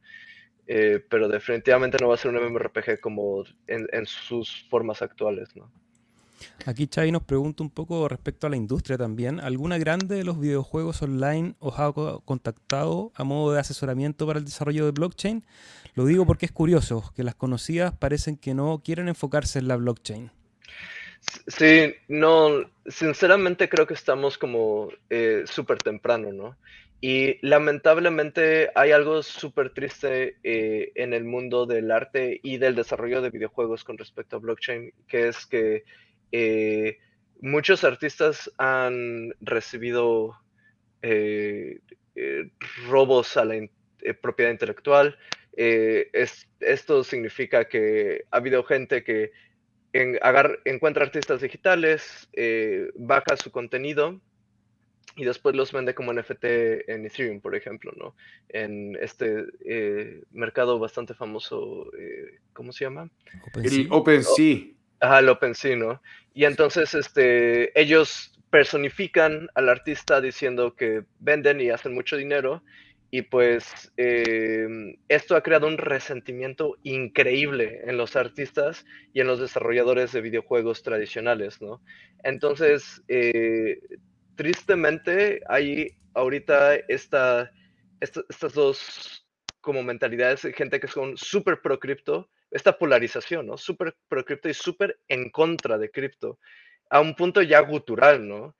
pero 1.09 1.27
definitivamente 1.27 1.99
no 2.01 2.07
va 2.07 2.15
a 2.15 2.17
ser 2.17 2.31
un 2.31 2.47
MMORPG 2.47 3.01
como 3.01 3.43
en, 3.67 3.89
en 3.91 4.07
sus 4.07 4.69
formas 4.71 5.03
actuales, 5.03 5.49
¿no? 5.57 5.69
Aquí 6.67 6.89
Xavi 6.93 7.11
nos 7.13 7.23
pregunta 7.23 7.63
un 7.63 7.71
poco 7.71 8.09
respecto 8.09 8.47
a 8.47 8.51
la 8.51 8.57
industria 8.57 8.97
también. 8.97 9.41
¿Alguna 9.41 9.79
grande 9.79 10.17
de 10.17 10.25
los 10.25 10.39
videojuegos 10.39 11.03
online 11.03 11.55
os 11.59 11.79
ha 11.79 11.93
contactado 12.25 13.13
a 13.15 13.25
modo 13.25 13.53
de 13.53 13.61
asesoramiento 13.61 14.27
para 14.27 14.39
el 14.39 14.45
desarrollo 14.45 14.85
de 14.85 14.93
blockchain? 14.93 15.45
Lo 15.95 16.05
digo 16.05 16.27
porque 16.27 16.47
es 16.47 16.53
curioso, 16.53 17.13
que 17.15 17.25
las 17.25 17.35
conocidas 17.35 17.93
parecen 17.97 18.37
que 18.37 18.55
no 18.55 18.83
quieren 18.85 19.09
enfocarse 19.09 19.59
en 19.59 19.69
la 19.69 19.77
blockchain. 19.77 20.31
Sí, 21.47 21.95
no, 22.09 22.71
sinceramente 22.87 23.69
creo 23.69 23.87
que 23.87 23.95
estamos 23.95 24.39
como 24.39 24.89
eh, 25.11 25.43
súper 25.47 25.79
temprano, 25.79 26.33
¿no? 26.33 26.57
Y 27.03 27.39
lamentablemente 27.47 28.71
hay 28.75 28.91
algo 28.93 29.23
súper 29.23 29.71
triste 29.71 30.37
eh, 30.45 30.93
en 30.95 31.15
el 31.15 31.25
mundo 31.25 31.65
del 31.65 31.91
arte 31.91 32.41
y 32.43 32.59
del 32.59 32.75
desarrollo 32.75 33.23
de 33.23 33.31
videojuegos 33.31 33.85
con 33.85 33.97
respecto 33.97 34.37
a 34.37 34.41
blockchain, 34.41 34.93
que 35.09 35.29
es 35.29 35.47
que 35.47 35.85
eh, 36.31 36.99
muchos 37.41 37.85
artistas 37.85 38.53
han 38.59 39.35
recibido 39.41 40.37
eh, 41.01 41.81
robos 42.87 43.39
a 43.39 43.47
la 43.47 43.67
propiedad 44.21 44.51
intelectual. 44.51 45.17
Esto 45.57 47.05
significa 47.05 47.67
que 47.67 48.25
ha 48.31 48.37
habido 48.37 48.65
gente 48.65 49.05
que 49.05 49.33
encuentra 49.93 51.05
artistas 51.05 51.41
digitales, 51.41 52.29
baja 52.95 53.37
su 53.37 53.51
contenido 53.51 54.21
y 55.17 55.25
después 55.25 55.57
los 55.57 55.73
vende 55.73 55.95
como 55.95 56.13
NFT 56.13 56.45
en 56.89 57.05
Ethereum, 57.05 57.41
por 57.41 57.57
ejemplo, 57.57 57.93
¿no? 57.97 58.15
En 58.49 58.97
este 59.01 59.45
mercado 60.31 60.79
bastante 60.79 61.15
famoso, 61.15 61.91
¿cómo 62.53 62.73
se 62.73 62.85
llama? 62.85 63.11
El 63.63 63.89
OpenSea. 63.91 64.59
Ajá, 65.01 65.19
el 65.19 65.29
OpenSea, 65.29 65.77
¿no? 65.77 66.01
Y 66.33 66.45
entonces 66.45 66.95
este, 66.95 67.79
ellos 67.79 68.33
personifican 68.51 69.49
al 69.55 69.69
artista 69.69 70.21
diciendo 70.21 70.75
que 70.75 71.05
venden 71.19 71.61
y 71.61 71.71
hacen 71.71 71.95
mucho 71.95 72.17
dinero. 72.17 72.63
Y 73.11 73.23
pues 73.23 73.93
em, 73.97 74.97
esto 75.09 75.35
ha 75.35 75.43
creado 75.43 75.67
un 75.67 75.79
resentimiento 75.79 76.77
increíble 76.85 77.83
en 77.85 77.97
los 77.97 78.15
artistas 78.15 78.85
y 79.13 79.21
en 79.21 79.27
los 79.27 79.41
desarrolladores 79.41 80.13
de 80.13 80.21
videojuegos 80.21 80.83
tradicionales, 80.83 81.61
¿no? 81.61 81.83
Entonces, 82.23 83.03
eh, 83.09 83.81
tristemente, 84.37 85.41
hay 85.49 85.89
ahorita 86.15 86.77
esta, 86.77 87.51
estas 88.01 88.53
dos 88.55 89.27
como 89.61 89.83
mentalidades 89.83 90.43
de 90.43 90.53
gente 90.53 90.81
que 90.81 90.89
son 90.89 91.17
súper 91.17 91.61
pro 91.61 91.79
cripto 91.79 92.31
esta 92.51 92.77
polarización, 92.79 93.47
¿no? 93.47 93.57
Súper 93.57 93.95
pro 94.09 94.25
cripto 94.25 94.49
y 94.49 94.55
súper 94.55 94.99
en 95.09 95.31
contra 95.31 95.79
de 95.79 95.91
cripto, 95.91 96.39
a 96.91 97.01
un 97.01 97.15
punto 97.15 97.43
ya 97.43 97.61
gutural, 97.61 98.27
¿no? 98.27 98.57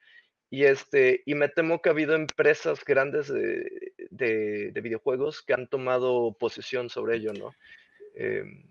Y, 0.51 0.65
este, 0.65 1.23
y 1.27 1.35
me 1.35 1.49
temo 1.49 1.81
que 1.81 1.89
ha 1.89 1.93
habido 1.93 2.15
empresas 2.15 2.85
grandes 2.85 3.29
de, 3.29 3.93
videojuegos 4.27 5.43
que 5.43 5.55
han 5.55 5.67
tomado 5.67 6.37
posición 6.39 6.91
sobre 6.91 7.17
ello, 7.17 7.33
¿no? 7.33 7.55
Em, 8.15 8.65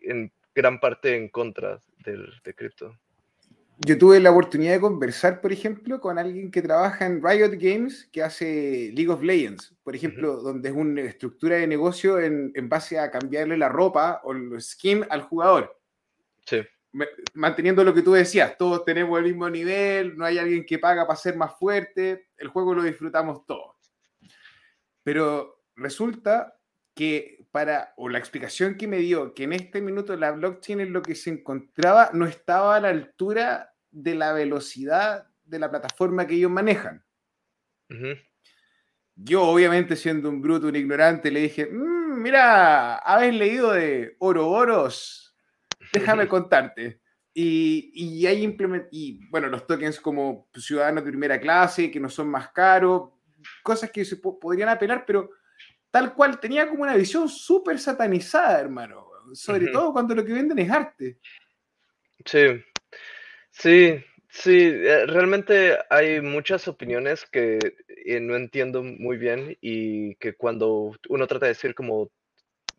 en 0.00 0.32
gran 0.54 0.80
parte 0.80 1.16
en 1.16 1.28
contra 1.28 1.80
del, 2.04 2.32
de 2.44 2.54
cripto 2.54 2.96
yo 3.84 3.98
tuve 3.98 4.20
la 4.20 4.30
oportunidad 4.30 4.74
de 4.74 4.80
conversar, 4.80 5.40
por 5.40 5.52
ejemplo, 5.52 6.00
con 6.00 6.18
alguien 6.18 6.50
que 6.50 6.62
trabaja 6.62 7.06
en 7.06 7.22
Riot 7.22 7.52
Games, 7.58 8.08
que 8.12 8.22
hace 8.22 8.92
League 8.94 9.10
of 9.10 9.22
Legends, 9.22 9.74
por 9.82 9.96
ejemplo, 9.96 10.36
donde 10.36 10.68
es 10.68 10.74
una 10.74 11.02
estructura 11.02 11.56
de 11.56 11.66
negocio 11.66 12.20
en, 12.20 12.52
base 12.68 12.98
a 12.98 13.10
cambiarle 13.10 13.56
la 13.56 13.68
ropa 13.68 14.20
o 14.24 14.32
el 14.32 14.60
skin 14.60 15.04
al 15.10 15.22
jugador. 15.22 15.76
Sí. 16.46 16.62
Manteniendo 17.34 17.82
lo 17.82 17.94
que 17.94 18.02
tú 18.02 18.12
decías, 18.12 18.56
todos 18.56 18.84
tenemos 18.84 19.18
el 19.18 19.24
mismo 19.24 19.48
nivel, 19.50 20.16
no 20.16 20.26
hay 20.26 20.38
alguien 20.38 20.64
que 20.64 20.78
paga 20.78 21.06
para 21.06 21.18
ser 21.18 21.36
más 21.36 21.58
fuerte, 21.58 22.28
el 22.36 22.48
juego 22.48 22.74
lo 22.74 22.82
disfrutamos 22.82 23.44
todos. 23.46 23.71
Pero 25.02 25.64
resulta 25.76 26.58
que 26.94 27.46
para, 27.50 27.94
o 27.96 28.08
la 28.08 28.18
explicación 28.18 28.76
que 28.76 28.88
me 28.88 28.98
dio, 28.98 29.34
que 29.34 29.44
en 29.44 29.52
este 29.52 29.80
minuto 29.80 30.16
la 30.16 30.32
blockchain 30.32 30.80
en 30.80 30.92
lo 30.92 31.02
que 31.02 31.14
se 31.14 31.30
encontraba 31.30 32.10
no 32.12 32.26
estaba 32.26 32.76
a 32.76 32.80
la 32.80 32.88
altura 32.88 33.74
de 33.90 34.14
la 34.14 34.32
velocidad 34.32 35.26
de 35.44 35.58
la 35.58 35.70
plataforma 35.70 36.26
que 36.26 36.34
ellos 36.34 36.50
manejan. 36.50 37.04
Yo, 39.14 39.42
obviamente, 39.42 39.96
siendo 39.96 40.30
un 40.30 40.40
bruto, 40.40 40.68
un 40.68 40.76
ignorante, 40.76 41.30
le 41.30 41.40
dije, 41.40 41.66
mm, 41.66 42.22
mira, 42.22 42.96
¿habéis 42.96 43.34
leído 43.34 43.72
de 43.72 44.16
Oroboros? 44.18 45.36
Déjame 45.92 46.26
contarte. 46.26 47.00
Y, 47.34 47.90
y 47.94 48.26
hay 48.26 48.56
y 48.90 49.28
bueno, 49.30 49.48
los 49.48 49.66
tokens 49.66 50.00
como 50.00 50.48
ciudadanos 50.54 51.04
de 51.04 51.10
primera 51.10 51.40
clase, 51.40 51.90
que 51.90 52.00
no 52.00 52.08
son 52.08 52.28
más 52.28 52.50
caros, 52.50 53.10
cosas 53.62 53.90
que 53.90 54.04
se 54.04 54.16
podrían 54.16 54.68
apelar, 54.68 55.04
pero 55.06 55.30
tal 55.90 56.14
cual 56.14 56.40
tenía 56.40 56.68
como 56.68 56.82
una 56.82 56.96
visión 56.96 57.28
súper 57.28 57.78
satanizada, 57.78 58.60
hermano. 58.60 59.06
Sobre 59.34 59.68
todo 59.68 59.92
cuando 59.92 60.14
lo 60.14 60.24
que 60.24 60.32
venden 60.32 60.58
es 60.58 60.70
arte. 60.70 61.18
Sí, 62.24 62.62
sí, 63.50 64.04
sí. 64.28 64.70
Eh, 64.72 65.06
realmente 65.06 65.78
hay 65.90 66.20
muchas 66.20 66.66
opiniones 66.68 67.24
que 67.26 67.58
eh, 67.88 68.20
no 68.20 68.36
entiendo 68.36 68.82
muy 68.82 69.16
bien 69.16 69.56
y 69.60 70.16
que 70.16 70.34
cuando 70.34 70.96
uno 71.08 71.26
trata 71.26 71.46
de 71.46 71.52
decir 71.52 71.74
como 71.74 72.10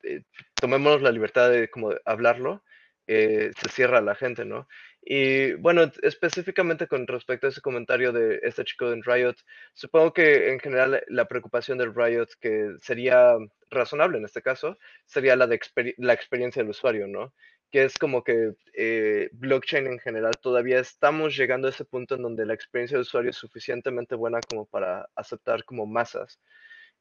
eh, 0.04 0.24
tomémonos 0.56 1.02
la 1.02 1.12
libertad 1.12 1.50
de 1.50 1.70
como 1.70 1.92
hablarlo, 2.06 2.64
se 3.06 3.52
cierra 3.70 4.00
la 4.00 4.16
gente, 4.16 4.46
¿no? 4.46 4.68
Y 5.06 5.54
bueno, 5.56 5.92
específicamente 6.02 6.88
con 6.88 7.06
respecto 7.08 7.48
a 7.48 7.50
ese 7.50 7.60
comentario 7.60 8.14
de 8.14 8.40
este 8.42 8.64
chico 8.64 8.92
en 8.92 9.04
Riot, 9.04 9.36
supongo 9.74 10.14
que 10.14 10.50
en 10.50 10.60
general 10.60 11.04
la 11.10 11.28
preocupación 11.28 11.78
del 11.78 11.94
Riot, 11.94 12.28
que 12.40 12.76
sería 12.82 13.36
razonable 13.70 14.18
en 14.18 14.26
este 14.26 14.42
caso, 14.42 14.78
sería 15.06 15.36
la 15.36 15.48
de 15.48 15.60
la 15.98 16.14
experiencia 16.14 16.62
del 16.62 16.70
usuario, 16.70 17.08
¿no? 17.08 17.34
Que 17.70 17.84
es 17.84 17.98
como 17.98 18.24
que 18.24 18.54
eh, 18.74 19.30
blockchain 19.34 19.88
en 19.88 20.00
general 20.00 20.34
todavía 20.42 20.80
estamos 20.80 21.36
llegando 21.36 21.68
a 21.68 21.72
ese 21.72 21.84
punto 21.84 22.16
en 22.16 22.22
donde 22.22 22.46
la 22.46 22.54
experiencia 22.54 22.96
del 22.96 23.02
usuario 23.02 23.32
es 23.32 23.38
suficientemente 23.38 24.16
buena 24.16 24.40
como 24.50 24.66
para 24.68 25.10
aceptar 25.16 25.66
como 25.66 25.86
masas. 25.86 26.40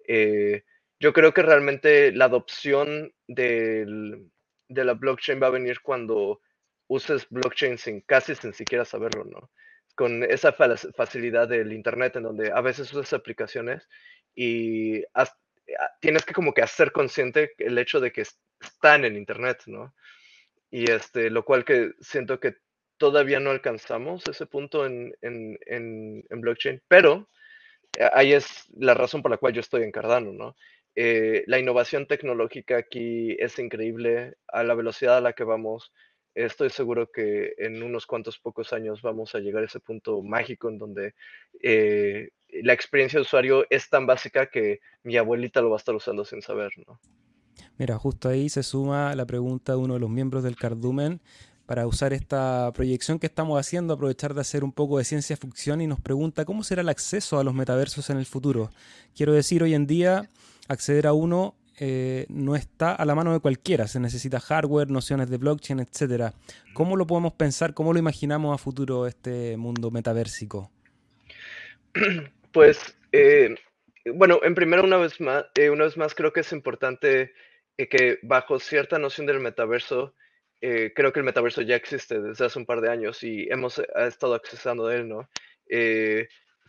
Eh, 0.08 0.64
yo 0.98 1.12
creo 1.12 1.32
que 1.32 1.42
realmente 1.42 2.10
la 2.12 2.24
adopción 2.24 3.12
del, 3.28 4.30
de 4.68 4.84
la 4.84 4.94
blockchain 4.94 5.40
va 5.40 5.48
a 5.48 5.50
venir 5.50 5.80
cuando 5.82 6.40
uses 6.92 7.26
blockchain 7.30 7.78
sin 7.78 8.00
casi 8.02 8.34
sin 8.34 8.52
siquiera 8.52 8.84
saberlo, 8.84 9.24
¿no? 9.24 9.50
Con 9.94 10.22
esa 10.24 10.52
facilidad 10.52 11.48
del 11.48 11.72
Internet 11.72 12.16
en 12.16 12.24
donde 12.24 12.50
a 12.52 12.60
veces 12.60 12.92
usas 12.92 13.12
aplicaciones 13.12 13.88
y 14.34 15.02
tienes 16.00 16.24
que 16.24 16.34
como 16.34 16.52
que 16.52 16.62
hacer 16.62 16.92
consciente 16.92 17.52
el 17.58 17.78
hecho 17.78 18.00
de 18.00 18.12
que 18.12 18.24
están 18.60 19.04
en 19.04 19.16
Internet, 19.16 19.62
¿no? 19.66 19.94
Y 20.70 20.90
este, 20.90 21.30
lo 21.30 21.44
cual 21.44 21.64
que 21.64 21.92
siento 22.00 22.40
que 22.40 22.56
todavía 22.96 23.40
no 23.40 23.50
alcanzamos 23.50 24.26
ese 24.28 24.46
punto 24.46 24.86
en, 24.86 25.14
en, 25.20 25.58
en, 25.66 26.40
blockchain, 26.40 26.82
pero 26.88 27.28
eh, 27.98 28.08
ahí 28.12 28.32
es 28.32 28.66
la 28.76 28.94
razón 28.94 29.22
por 29.22 29.30
la 29.30 29.38
cual 29.38 29.52
yo 29.52 29.60
estoy 29.60 29.82
en 29.82 29.92
Cardano, 29.92 30.32
¿no? 30.32 30.56
Eh, 30.94 31.44
la 31.46 31.58
innovación 31.58 32.06
tecnológica 32.06 32.76
aquí 32.76 33.34
es 33.38 33.58
increíble 33.58 34.34
a 34.48 34.62
la 34.62 34.74
velocidad 34.74 35.16
a 35.16 35.22
la 35.22 35.32
que 35.32 35.44
vamos 35.44 35.92
estoy 36.34 36.70
seguro 36.70 37.10
que 37.10 37.54
en 37.58 37.82
unos 37.82 38.06
cuantos 38.06 38.38
pocos 38.38 38.72
años 38.72 39.02
vamos 39.02 39.34
a 39.34 39.38
llegar 39.38 39.62
a 39.62 39.66
ese 39.66 39.80
punto 39.80 40.22
mágico 40.22 40.68
en 40.68 40.78
donde 40.78 41.14
eh, 41.62 42.30
la 42.62 42.72
experiencia 42.72 43.18
de 43.18 43.22
usuario 43.22 43.66
es 43.70 43.88
tan 43.88 44.06
básica 44.06 44.46
que 44.46 44.80
mi 45.02 45.16
abuelita 45.16 45.60
lo 45.60 45.70
va 45.70 45.76
a 45.76 45.78
estar 45.78 45.94
usando 45.94 46.24
sin 46.24 46.42
saber, 46.42 46.72
¿no? 46.86 47.00
Mira, 47.78 47.98
justo 47.98 48.28
ahí 48.28 48.48
se 48.48 48.62
suma 48.62 49.14
la 49.14 49.26
pregunta 49.26 49.72
de 49.72 49.78
uno 49.78 49.94
de 49.94 50.00
los 50.00 50.10
miembros 50.10 50.42
del 50.42 50.56
Cardumen 50.56 51.20
para 51.66 51.86
usar 51.86 52.12
esta 52.12 52.70
proyección 52.74 53.18
que 53.18 53.26
estamos 53.26 53.58
haciendo, 53.58 53.94
aprovechar 53.94 54.34
de 54.34 54.40
hacer 54.40 54.64
un 54.64 54.72
poco 54.72 54.98
de 54.98 55.04
ciencia 55.04 55.36
ficción 55.36 55.80
y 55.80 55.86
nos 55.86 56.00
pregunta 56.00 56.44
cómo 56.44 56.64
será 56.64 56.82
el 56.82 56.88
acceso 56.88 57.38
a 57.38 57.44
los 57.44 57.54
metaversos 57.54 58.10
en 58.10 58.18
el 58.18 58.26
futuro. 58.26 58.70
Quiero 59.14 59.32
decir, 59.32 59.62
hoy 59.62 59.74
en 59.74 59.86
día 59.86 60.28
acceder 60.68 61.06
a 61.06 61.12
uno 61.12 61.54
eh, 61.84 62.26
no 62.28 62.54
está 62.54 62.94
a 62.94 63.04
la 63.04 63.16
mano 63.16 63.32
de 63.32 63.40
cualquiera. 63.40 63.88
Se 63.88 63.98
necesita 63.98 64.38
hardware, 64.38 64.88
nociones 64.88 65.28
de 65.28 65.36
blockchain, 65.36 65.80
etc. 65.80 66.32
¿Cómo 66.74 66.94
lo 66.94 67.08
podemos 67.08 67.32
pensar? 67.32 67.74
¿Cómo 67.74 67.92
lo 67.92 67.98
imaginamos 67.98 68.54
a 68.54 68.62
futuro 68.62 69.08
este 69.08 69.56
mundo 69.56 69.90
metaversico? 69.90 70.70
Pues, 72.52 72.98
eh, 73.12 73.54
bueno, 74.14 74.38
en 74.42 74.54
primero, 74.54 74.84
una 74.84 74.98
vez 74.98 75.18
más, 75.22 75.46
eh, 75.54 75.70
una 75.70 75.84
vez 75.84 75.96
más, 75.96 76.14
creo 76.14 76.34
que 76.34 76.40
es 76.40 76.52
importante 76.52 77.32
que 77.78 78.18
bajo 78.20 78.60
cierta 78.60 78.98
noción 78.98 79.26
del 79.26 79.40
metaverso, 79.40 80.14
creo 80.60 81.12
que 81.12 81.20
el 81.20 81.24
metaverso 81.24 81.62
ya 81.62 81.76
existe 81.76 82.20
desde 82.20 82.44
hace 82.44 82.58
un 82.58 82.66
par 82.66 82.82
de 82.82 82.90
años 82.90 83.24
y 83.24 83.48
hemos 83.50 83.80
estado 84.06 84.34
accesando 84.34 84.86
a 84.86 84.94
él, 84.94 85.08
¿no? 85.08 85.30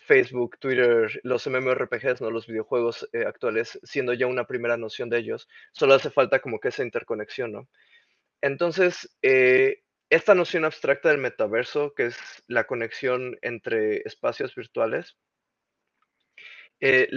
Facebook, 0.05 0.57
Twitter, 0.59 1.19
los 1.23 1.47
MMORPGs, 1.47 2.21
¿no? 2.21 2.31
los 2.31 2.47
videojuegos 2.47 3.07
eh, 3.13 3.25
actuales, 3.25 3.79
siendo 3.83 4.13
ya 4.13 4.27
una 4.27 4.45
primera 4.45 4.77
noción 4.77 5.09
de 5.09 5.19
ellos, 5.19 5.47
solo 5.71 5.93
hace 5.93 6.09
falta 6.09 6.39
como 6.39 6.59
que 6.59 6.69
esa 6.69 6.83
interconexión, 6.83 7.51
¿no? 7.51 7.69
Entonces, 8.41 9.09
eh, 9.21 9.83
esta 10.09 10.35
noción 10.35 10.65
abstracta 10.65 11.09
del 11.09 11.17
metaverso, 11.17 11.93
que 11.93 12.07
es 12.07 12.17
la 12.47 12.65
conexión 12.65 13.37
entre 13.41 13.97
espacios 14.05 14.53
virtuales, 14.53 15.17
eh, 16.79 17.09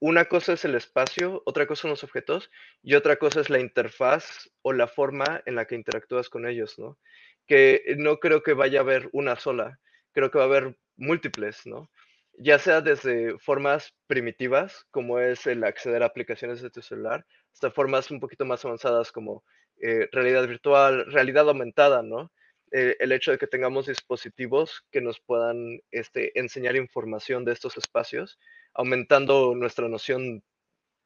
una 0.00 0.24
cosa 0.26 0.54
es 0.54 0.64
el 0.64 0.74
espacio, 0.74 1.42
otra 1.46 1.66
cosa 1.66 1.82
son 1.82 1.90
los 1.90 2.04
objetos 2.04 2.50
y 2.82 2.94
otra 2.94 3.16
cosa 3.16 3.40
es 3.40 3.48
la 3.48 3.60
interfaz 3.60 4.50
o 4.62 4.72
la 4.72 4.88
forma 4.88 5.42
en 5.46 5.54
la 5.54 5.66
que 5.66 5.76
interactúas 5.76 6.28
con 6.28 6.46
ellos, 6.46 6.78
¿no? 6.78 6.98
Que 7.46 7.94
no 7.96 8.18
creo 8.18 8.42
que 8.42 8.52
vaya 8.52 8.80
a 8.80 8.82
haber 8.82 9.08
una 9.12 9.36
sola, 9.36 9.78
creo 10.12 10.30
que 10.30 10.38
va 10.38 10.44
a 10.44 10.48
haber 10.48 10.76
múltiples, 10.96 11.66
¿no? 11.66 11.90
Ya 12.38 12.58
sea 12.58 12.80
desde 12.80 13.38
formas 13.38 13.94
primitivas, 14.06 14.86
como 14.90 15.18
es 15.18 15.46
el 15.46 15.64
acceder 15.64 16.02
a 16.02 16.06
aplicaciones 16.06 16.60
de 16.60 16.70
tu 16.70 16.82
celular, 16.82 17.26
hasta 17.52 17.70
formas 17.70 18.10
un 18.10 18.20
poquito 18.20 18.44
más 18.44 18.64
avanzadas 18.64 19.12
como 19.12 19.44
eh, 19.80 20.08
realidad 20.12 20.46
virtual, 20.46 21.06
realidad 21.10 21.48
aumentada, 21.48 22.02
¿no? 22.02 22.32
Eh, 22.72 22.96
el 22.98 23.12
hecho 23.12 23.30
de 23.30 23.38
que 23.38 23.46
tengamos 23.46 23.86
dispositivos 23.86 24.84
que 24.90 25.00
nos 25.00 25.20
puedan 25.20 25.80
este, 25.90 26.38
enseñar 26.38 26.76
información 26.76 27.44
de 27.44 27.52
estos 27.52 27.76
espacios, 27.76 28.38
aumentando 28.74 29.54
nuestra 29.54 29.88
noción 29.88 30.42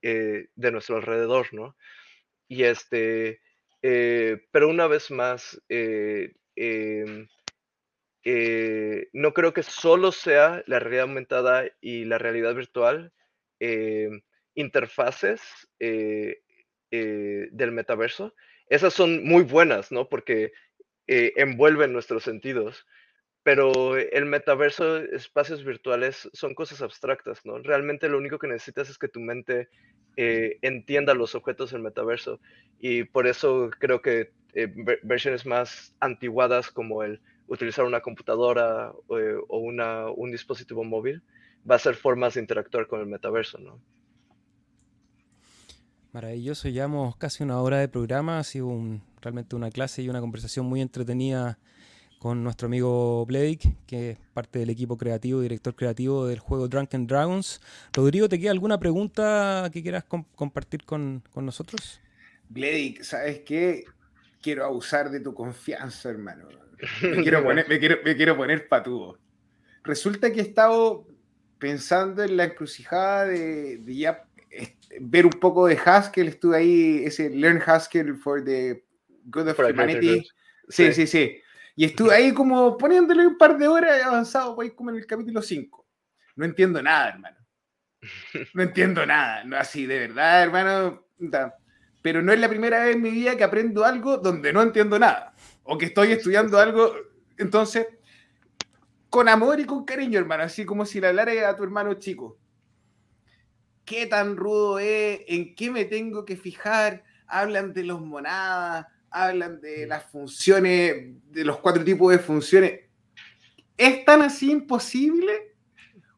eh, 0.02 0.48
de 0.54 0.72
nuestro 0.72 0.96
alrededor, 0.96 1.52
¿no? 1.52 1.76
Y 2.48 2.64
este, 2.64 3.40
pero 3.80 4.68
una 4.68 4.86
vez 4.88 5.10
más, 5.10 5.60
em, 5.68 7.28
eh, 8.24 9.08
no 9.12 9.32
creo 9.32 9.54
que 9.54 9.62
solo 9.62 10.12
sea 10.12 10.62
la 10.66 10.78
realidad 10.78 11.04
aumentada 11.04 11.64
y 11.80 12.04
la 12.04 12.18
realidad 12.18 12.54
virtual 12.54 13.12
eh, 13.58 14.10
interfaces 14.54 15.40
eh, 15.78 16.42
del 16.90 17.72
metaverso. 17.72 18.34
Esas 18.66 18.92
son 18.94 19.24
muy 19.24 19.42
buenas, 19.42 19.90
¿no? 19.92 20.08
Porque 20.08 20.52
envuelven 21.06 21.92
nuestros 21.92 22.22
sentidos. 22.24 22.86
Pero 23.42 23.96
el 23.96 24.26
metaverso, 24.26 24.98
espacios 24.98 25.64
virtuales, 25.64 26.28
son 26.32 26.54
cosas 26.54 26.82
abstractas, 26.82 27.44
¿no? 27.44 27.58
Realmente 27.58 28.08
lo 28.08 28.18
único 28.18 28.38
que 28.38 28.46
necesitas 28.46 28.90
es 28.90 28.98
que 28.98 29.08
tu 29.08 29.18
mente 29.18 29.68
entienda 30.16 31.14
los 31.14 31.34
objetos 31.34 31.70
del 31.72 31.82
metaverso. 31.82 32.40
Y 32.78 33.04
por 33.04 33.26
eso 33.26 33.70
creo 33.78 34.02
que 34.02 34.32
versiones 35.02 35.46
más 35.46 35.96
antiguadas 36.00 36.70
como 36.70 37.02
el 37.02 37.20
utilizar 37.50 37.84
una 37.84 38.00
computadora 38.00 38.92
eh, 39.10 39.34
o, 39.48 39.58
una, 39.58 40.08
un 40.08 40.30
dispositivo 40.30 40.84
móvil, 40.84 41.22
va 41.68 41.74
a 41.74 41.78
ser 41.78 41.96
formas 41.96 42.34
de 42.34 42.40
interactuar 42.40 42.86
con 42.86 43.00
el 43.00 43.06
metaverso, 43.06 43.58
¿no? 43.58 43.80
Maravilloso, 46.12 46.68
llevamos 46.68 47.16
casi 47.16 47.42
una 47.42 47.60
hora 47.60 47.78
de 47.78 47.88
programa, 47.88 48.38
ha 48.38 48.44
sido 48.44 48.70
realmente 49.20 49.56
una 49.56 49.70
clase 49.70 50.02
y 50.02 50.08
una 50.08 50.20
conversación 50.20 50.66
muy 50.66 50.80
entretenida 50.80 51.58
con 52.18 52.44
nuestro 52.44 52.66
amigo 52.66 53.24
Blake, 53.26 53.76
que 53.86 54.10
es 54.10 54.18
parte 54.32 54.60
del 54.60 54.70
equipo 54.70 54.96
creativo, 54.96 55.40
director 55.40 55.74
creativo 55.74 56.26
del 56.26 56.38
juego 56.38 56.68
Drunken 56.68 57.06
Dragons. 57.06 57.60
Rodrigo, 57.92 58.28
¿te 58.28 58.38
queda 58.38 58.50
alguna 58.50 58.78
pregunta 58.78 59.70
que 59.72 59.82
quieras 59.82 60.04
compartir 60.04 60.84
con, 60.84 61.22
con 61.32 61.46
nosotros? 61.46 62.00
Blake, 62.48 63.02
¿sabes 63.02 63.40
qué? 63.40 63.84
Quiero 64.42 64.64
abusar 64.64 65.10
de 65.10 65.20
tu 65.20 65.32
confianza, 65.32 66.10
hermano. 66.10 66.48
Me 67.02 67.22
quiero 67.22 67.42
poner, 67.44 67.68
me 67.68 67.78
quiero, 67.78 67.98
me 68.04 68.16
quiero 68.16 68.36
poner 68.36 68.68
patudo. 68.68 69.18
Resulta 69.82 70.32
que 70.32 70.40
he 70.40 70.42
estado 70.42 71.06
pensando 71.58 72.22
en 72.22 72.36
la 72.36 72.44
encrucijada 72.44 73.26
de, 73.26 73.80
ya 73.86 74.24
este, 74.50 74.98
ver 75.00 75.26
un 75.26 75.32
poco 75.32 75.66
de 75.66 75.78
Haskell. 75.82 76.28
Estuve 76.28 76.56
ahí, 76.56 77.02
ese 77.04 77.30
Learn 77.30 77.62
Haskell 77.64 78.16
for 78.16 78.44
the 78.44 78.84
Good 79.26 79.48
of 79.48 79.58
Humanity. 79.58 80.26
Sí, 80.68 80.92
sí, 80.92 81.06
sí, 81.06 81.40
Y 81.76 81.84
estuve 81.84 82.14
ahí 82.14 82.32
como 82.32 82.76
poniéndole 82.76 83.26
un 83.26 83.36
par 83.36 83.58
de 83.58 83.68
horas 83.68 84.02
avanzado, 84.02 84.54
voy 84.54 84.70
como 84.70 84.90
en 84.90 84.96
el 84.96 85.06
capítulo 85.06 85.42
5. 85.42 85.86
No 86.36 86.44
entiendo 86.44 86.82
nada, 86.82 87.10
hermano. 87.10 87.36
No 88.54 88.62
entiendo 88.62 89.04
nada, 89.04 89.44
no 89.44 89.56
así, 89.56 89.86
de 89.86 89.98
verdad, 89.98 90.42
hermano. 90.42 91.06
Pero 92.02 92.22
no 92.22 92.32
es 92.32 92.40
la 92.40 92.48
primera 92.48 92.82
vez 92.82 92.96
en 92.96 93.02
mi 93.02 93.10
vida 93.10 93.36
que 93.36 93.44
aprendo 93.44 93.84
algo 93.84 94.16
donde 94.16 94.52
no 94.52 94.62
entiendo 94.62 94.98
nada. 94.98 95.34
O 95.72 95.78
que 95.78 95.86
estoy 95.86 96.10
estudiando 96.10 96.58
algo. 96.58 96.92
Entonces, 97.38 97.86
con 99.08 99.28
amor 99.28 99.60
y 99.60 99.64
con 99.64 99.84
cariño, 99.84 100.18
hermano, 100.18 100.42
así 100.42 100.64
como 100.64 100.84
si 100.84 101.00
le 101.00 101.06
hablara 101.06 101.48
a 101.48 101.54
tu 101.54 101.62
hermano 101.62 101.94
chico. 101.94 102.40
¿Qué 103.84 104.06
tan 104.06 104.36
rudo 104.36 104.80
es? 104.80 105.20
¿En 105.28 105.54
qué 105.54 105.70
me 105.70 105.84
tengo 105.84 106.24
que 106.24 106.36
fijar? 106.36 107.04
Hablan 107.24 107.72
de 107.72 107.84
los 107.84 108.00
monadas, 108.00 108.84
hablan 109.10 109.60
de 109.60 109.86
las 109.86 110.10
funciones, 110.10 111.14
de 111.30 111.44
los 111.44 111.58
cuatro 111.58 111.84
tipos 111.84 112.10
de 112.10 112.18
funciones. 112.18 112.80
¿Es 113.76 114.04
tan 114.04 114.22
así 114.22 114.50
imposible? 114.50 115.54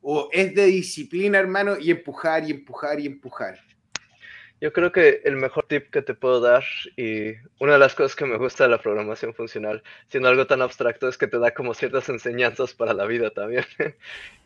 ¿O 0.00 0.30
es 0.32 0.54
de 0.54 0.64
disciplina, 0.64 1.38
hermano, 1.38 1.78
y 1.78 1.90
empujar 1.90 2.48
y 2.48 2.52
empujar 2.52 2.98
y 3.00 3.04
empujar? 3.04 3.58
Yo 4.62 4.72
creo 4.72 4.92
que 4.92 5.22
el 5.24 5.34
mejor 5.34 5.66
tip 5.66 5.90
que 5.90 6.02
te 6.02 6.14
puedo 6.14 6.40
dar 6.40 6.62
y 6.96 7.32
una 7.58 7.72
de 7.72 7.78
las 7.80 7.96
cosas 7.96 8.14
que 8.14 8.26
me 8.26 8.36
gusta 8.38 8.62
de 8.62 8.70
la 8.70 8.80
programación 8.80 9.34
funcional, 9.34 9.82
siendo 10.06 10.28
algo 10.28 10.46
tan 10.46 10.62
abstracto, 10.62 11.08
es 11.08 11.18
que 11.18 11.26
te 11.26 11.40
da 11.40 11.52
como 11.52 11.74
ciertas 11.74 12.08
enseñanzas 12.08 12.72
para 12.72 12.94
la 12.94 13.04
vida 13.06 13.30
también. 13.30 13.64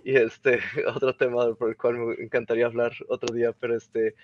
y 0.05 0.17
este, 0.17 0.61
otro 0.89 1.15
tema 1.15 1.55
por 1.57 1.69
el 1.69 1.77
cual 1.77 1.99
me 1.99 2.15
encantaría 2.15 2.65
hablar 2.65 2.95
otro 3.11 3.35
día, 3.35 3.53
pero 3.61 3.77
este, 3.77 4.15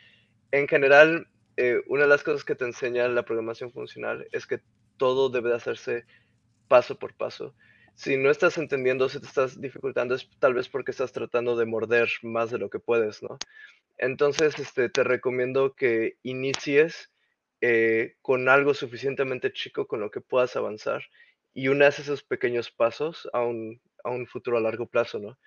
en 0.50 0.66
general, 0.66 1.28
eh, 1.58 1.82
una 1.88 2.04
de 2.04 2.08
las 2.08 2.22
cosas 2.22 2.42
que 2.42 2.54
te 2.54 2.64
enseña 2.64 3.06
la 3.08 3.26
programación 3.26 3.70
funcional 3.70 4.26
es 4.32 4.46
que 4.46 4.60
todo 4.96 5.28
debe 5.28 5.54
hacerse 5.54 6.06
paso 6.68 6.98
por 6.98 7.12
paso. 7.14 7.54
Si 7.96 8.16
no 8.16 8.30
estás 8.30 8.56
entendiendo, 8.56 9.10
si 9.10 9.20
te 9.20 9.26
estás 9.26 9.60
dificultando, 9.60 10.14
es 10.14 10.26
tal 10.38 10.54
vez 10.54 10.70
porque 10.70 10.92
estás 10.92 11.12
tratando 11.12 11.54
de 11.54 11.66
morder 11.66 12.08
más 12.22 12.50
de 12.50 12.56
lo 12.56 12.70
que 12.70 12.78
puedes, 12.78 13.22
¿no? 13.22 13.36
Entonces, 13.98 14.58
este, 14.58 14.88
te 14.88 15.04
recomiendo 15.04 15.74
que 15.74 16.18
inicies 16.22 17.12
eh, 17.64 18.16
con 18.22 18.48
algo 18.48 18.74
suficientemente 18.74 19.52
chico 19.52 19.86
con 19.86 20.00
lo 20.00 20.10
que 20.10 20.20
puedas 20.20 20.56
avanzar 20.56 21.04
y 21.54 21.68
unas 21.68 22.00
esos 22.00 22.24
pequeños 22.24 22.72
pasos 22.72 23.28
a 23.32 23.42
un, 23.42 23.80
a 24.02 24.10
un 24.10 24.26
futuro 24.26 24.58
a 24.58 24.60
largo 24.60 24.86
plazo, 24.88 25.20
¿no? 25.20 25.38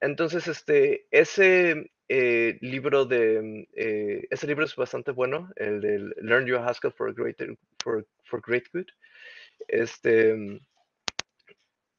Entonces, 0.00 0.48
este, 0.48 1.06
ese 1.12 1.92
eh, 2.08 2.58
libro 2.62 3.04
de, 3.04 3.68
eh, 3.76 4.26
ese 4.30 4.48
libro 4.48 4.64
es 4.64 4.74
bastante 4.74 5.12
bueno, 5.12 5.52
el 5.54 5.80
de 5.80 5.98
Learn 6.20 6.46
Your 6.46 6.68
Haskell 6.68 6.92
for 6.92 7.14
Great, 7.14 7.40
for, 7.80 8.04
for 8.24 8.40
great 8.40 8.64
Good. 8.72 8.88
Este, 9.68 10.60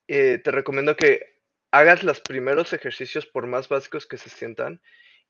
te 0.08 0.52
recomiendo 0.52 0.98
que 0.98 1.38
hagas 1.72 2.04
los 2.04 2.20
primeros 2.20 2.74
ejercicios 2.74 3.26
por 3.26 3.48
más 3.48 3.70
básicos 3.70 4.06
que 4.06 4.18
se 4.18 4.30
sientan 4.30 4.82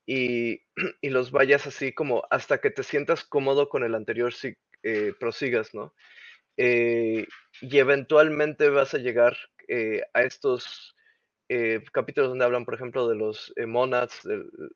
y, 0.06 0.60
los 1.02 1.30
vayas 1.30 1.66
así 1.66 1.92
como 1.92 2.24
hasta 2.30 2.58
que 2.58 2.70
te 2.70 2.82
sientas 2.82 3.24
cómodo 3.24 3.68
con 3.68 3.84
el 3.84 3.94
anterior 3.94 4.32
si 4.32 4.56
eh, 4.82 5.12
prosigas, 5.18 5.74
¿no? 5.74 5.94
Eh, 6.56 7.26
y 7.60 7.78
eventualmente 7.78 8.68
vas 8.68 8.94
a 8.94 8.98
llegar 8.98 9.36
eh, 9.68 10.02
a 10.12 10.22
estos 10.22 10.90
capítulos 11.92 12.30
donde 12.30 12.44
hablan, 12.44 12.64
por 12.64 12.74
ejemplo, 12.74 13.06
de 13.06 13.14
los 13.14 13.52
monads, 13.64 14.22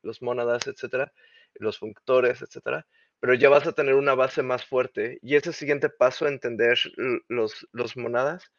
los 0.01 0.21
mónadas, 0.21 0.65
etcétera, 0.67 1.11
los 1.55 1.77
functores, 1.77 2.41
etcétera, 2.41 2.87
pero 3.19 3.33
ya 3.33 3.49
vas 3.49 3.67
a 3.67 3.73
tener 3.73 3.95
una 3.95 4.15
base 4.15 4.43
más 4.43 4.63
fuerte 4.63 5.19
y 5.21 5.35
ese 5.35 5.51
siguiente 5.51 5.89
paso 5.89 6.25
a 6.25 6.29
entender 6.29 6.79
los, 7.27 7.67
los 7.73 7.97
monadas 7.97 8.49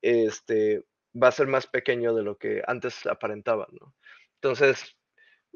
este, 0.00 0.84
va 1.20 1.28
a 1.28 1.32
ser 1.32 1.48
más 1.48 1.66
pequeño 1.66 2.14
de 2.14 2.22
lo 2.22 2.38
que 2.38 2.62
antes 2.66 3.06
aparentaba, 3.06 3.66
¿no? 3.72 3.94
Entonces, 4.34 4.96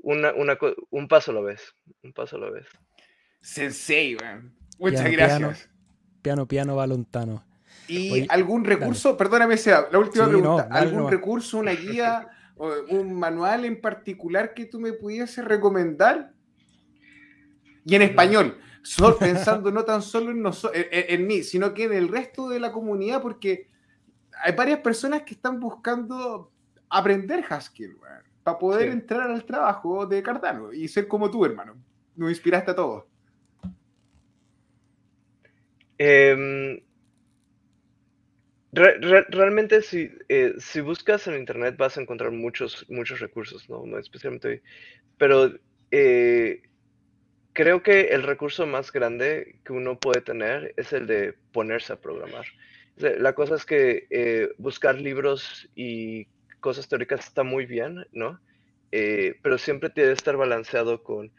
una, 0.03 0.33
una, 0.35 0.59
un 0.91 1.09
paso 1.09 1.33
lo 1.33 1.43
ves, 1.43 1.75
un 2.03 2.13
paso 2.13 2.39
lo 2.39 2.53
ves. 2.53 2.67
Sensei, 3.41 4.17
man. 4.17 4.55
Muchas 4.79 5.11
gracias. 5.11 5.69
Piano, 6.23 6.47
piano, 6.47 6.77
balontano. 6.77 7.45
¿Y 7.89 8.27
algún 8.31 8.65
recurso? 8.65 9.17
Perdóname, 9.17 9.57
sea, 9.57 9.89
la 9.91 9.99
última 9.99 10.29
pregunta. 10.29 10.69
¿Algún 10.71 11.11
recurso, 11.11 11.59
una 11.59 11.73
guía, 11.75 12.29
o 12.57 12.73
un 12.91 13.15
manual 13.15 13.65
en 13.65 13.81
particular 13.81 14.55
que 14.55 14.67
tú 14.67 14.81
me 14.81 14.93
pudiese 14.93 15.43
recomendar? 15.43 16.33
Y 17.85 17.95
en 17.95 18.03
español, 18.03 18.59
solo, 18.83 19.19
pensando 19.19 19.71
no 19.71 19.85
tan 19.85 20.03
solo 20.03 20.31
en, 20.31 20.45
en, 20.73 21.27
mí, 21.27 21.43
sino 21.43 21.75
que 21.75 21.85
en 21.85 21.95
el 21.95 22.09
resto 22.09 22.49
de 22.49 22.61
la 22.61 22.71
comunidad, 22.71 23.23
porque 23.23 23.69
hay 24.43 24.55
varias 24.55 24.81
personas 24.81 25.23
que 25.23 25.35
están 25.35 25.59
buscando 25.59 26.53
aprender 26.89 27.45
Haskell, 27.49 27.97
para 28.51 28.59
poder 28.59 28.89
entrar 28.89 29.31
al 29.31 29.45
trabajo 29.45 30.07
de 30.07 30.23
Cardano 30.23 30.73
y 30.73 30.89
ser 30.89 31.07
como 31.07 31.31
tú, 31.31 31.45
hermano. 31.45 31.77
Nos 32.17 32.31
inspiraste 32.31 32.73
a 32.73 32.75
todos. 32.75 33.05
Em, 35.99 36.81
realmente 38.73 39.83
si, 39.83 40.11
eh, 40.29 40.55
si 40.59 40.81
buscas 40.81 41.27
en 41.29 41.37
internet 41.37 41.77
vas 41.77 41.97
a 41.97 42.01
encontrar 42.01 42.33
muchos, 42.33 42.87
muchos 42.89 43.21
recursos, 43.21 43.69
¿no? 43.69 43.99
Especialmente, 43.99 44.63
pero 45.17 45.53
eh, 45.91 46.63
creo 47.53 47.83
que 47.83 48.09
el 48.09 48.23
recurso 48.25 48.67
más 48.67 48.91
grande 48.91 49.61
que 49.65 49.73
uno 49.73 49.99
puede 49.99 50.23
tener 50.23 50.75
es 50.77 50.93
el 50.93 51.07
de 51.07 51.35
ponerse 51.53 51.93
a 51.93 52.01
programar. 52.01 52.47
La 52.97 53.33
cosa 53.35 53.55
es 53.55 53.65
que 53.65 54.07
eh, 54.11 54.49
buscar 54.59 54.97
libros 55.01 55.69
y 55.75 56.27
cosas 56.61 56.89
teóricas 56.89 57.27
está 57.27 57.43
muy 57.43 57.67
bien, 57.67 58.07
¿no? 58.13 58.41
Eh, 58.93 59.37
pero 59.43 59.59
siempre 59.59 59.91
tiene 59.91 60.11
que 60.11 60.15
estar 60.15 60.37
balanceado 60.37 61.03
con, 61.03 61.33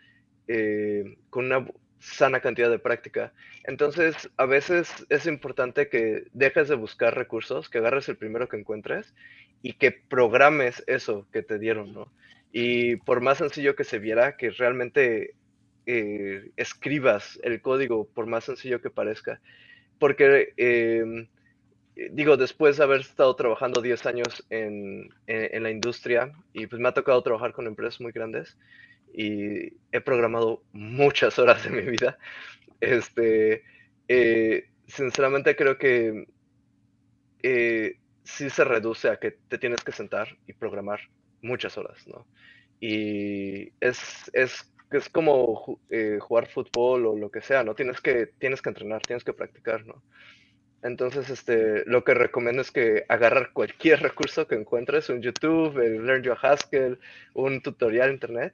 eh, 0.48 1.18
con 1.30 1.46
una 1.46 1.68
sana 2.00 2.40
cantidad 2.40 2.70
de 2.70 2.80
práctica. 2.80 3.34
Entonces, 3.64 4.30
a 4.38 4.46
veces 4.46 4.90
es 5.10 5.28
importante 5.28 5.88
que 5.88 6.26
dejes 6.34 6.68
de 6.68 6.76
buscar 6.76 7.16
recursos, 7.16 7.70
que 7.70 7.78
agarres 7.78 8.10
el 8.10 8.18
primero 8.18 8.50
que 8.50 8.58
encuentres 8.58 9.14
y 9.62 9.74
que 9.74 9.92
programes 9.92 10.84
eso 10.88 11.28
que 11.32 11.44
te 11.44 11.60
dieron, 11.60 11.94
¿no? 11.94 12.12
Y 12.52 12.98
por 12.98 13.22
más 13.22 13.38
sencillo 13.38 13.76
que 13.76 13.84
se 13.84 14.00
viera, 14.00 14.36
que 14.36 14.50
realmente 14.50 15.36
eh, 15.86 16.52
escribas 16.58 17.40
el 17.44 17.62
código, 17.62 18.08
por 18.08 18.26
más 18.26 18.46
sencillo 18.46 18.82
que 18.82 18.90
parezca. 18.90 19.40
Porque 20.00 20.54
em, 20.58 21.28
digo, 21.96 22.38
después 22.38 22.78
de 22.78 22.84
haber 22.84 23.02
estado 23.02 23.36
trabajando 23.36 23.82
10 23.82 24.06
años 24.06 24.46
en, 24.50 25.10
en, 25.28 25.64
la 25.64 25.72
industria 25.72 26.32
y 26.54 26.68
pues 26.68 26.82
me 26.82 26.90
ha 26.90 26.94
tocado 26.94 27.22
trabajar 27.22 27.54
con 27.54 27.68
empresas 27.68 28.00
muy 28.02 28.12
grandes 28.12 28.58
y 29.14 29.74
he 29.92 30.02
programado 30.02 30.64
muchas 30.72 31.38
horas 31.38 31.64
de 31.64 31.70
mi 31.70 31.82
vida, 31.82 32.18
este, 32.80 33.64
eh, 34.08 34.70
sinceramente 34.88 35.56
creo 35.56 35.78
que 35.78 36.28
eh, 37.44 37.98
sí 38.24 38.50
se 38.50 38.64
reduce 38.64 39.10
a 39.10 39.18
que 39.18 39.32
te 39.32 39.58
tienes 39.58 39.84
que 39.84 39.92
sentar 39.92 40.38
y 40.48 40.54
programar 40.54 41.02
muchas 41.42 41.78
horas, 41.78 42.08
¿no? 42.08 42.26
Y 42.80 43.74
es, 43.80 44.32
es, 44.34 44.74
es 44.92 45.10
como 45.10 45.80
jugar 46.20 46.48
fútbol 46.48 47.06
o 47.06 47.16
lo 47.16 47.30
que 47.30 47.42
sea, 47.42 47.64
¿no? 47.64 47.76
Tienes 47.76 48.02
que, 48.02 48.28
tienes 48.40 48.62
que 48.62 48.70
entrenar, 48.70 49.02
tienes 49.02 49.24
que 49.24 49.34
practicar, 49.34 49.86
¿no? 49.86 50.02
Entonces, 50.84 51.30
este, 51.30 51.86
lo 51.86 52.04
que 52.04 52.14
recomiendo 52.14 52.62
es 52.62 52.72
que 52.72 53.06
agarrar 53.08 53.52
cualquier 53.54 54.00
recurso 54.02 54.48
que 54.48 54.56
encuentres, 54.56 55.10
un 55.10 55.22
YouTube, 55.22 55.78
el 55.80 56.06
Learn 56.06 56.24
Your 56.24 56.38
Haskell, 56.42 57.00
un 57.34 57.62
tutorial 57.62 58.12
internet, 58.12 58.54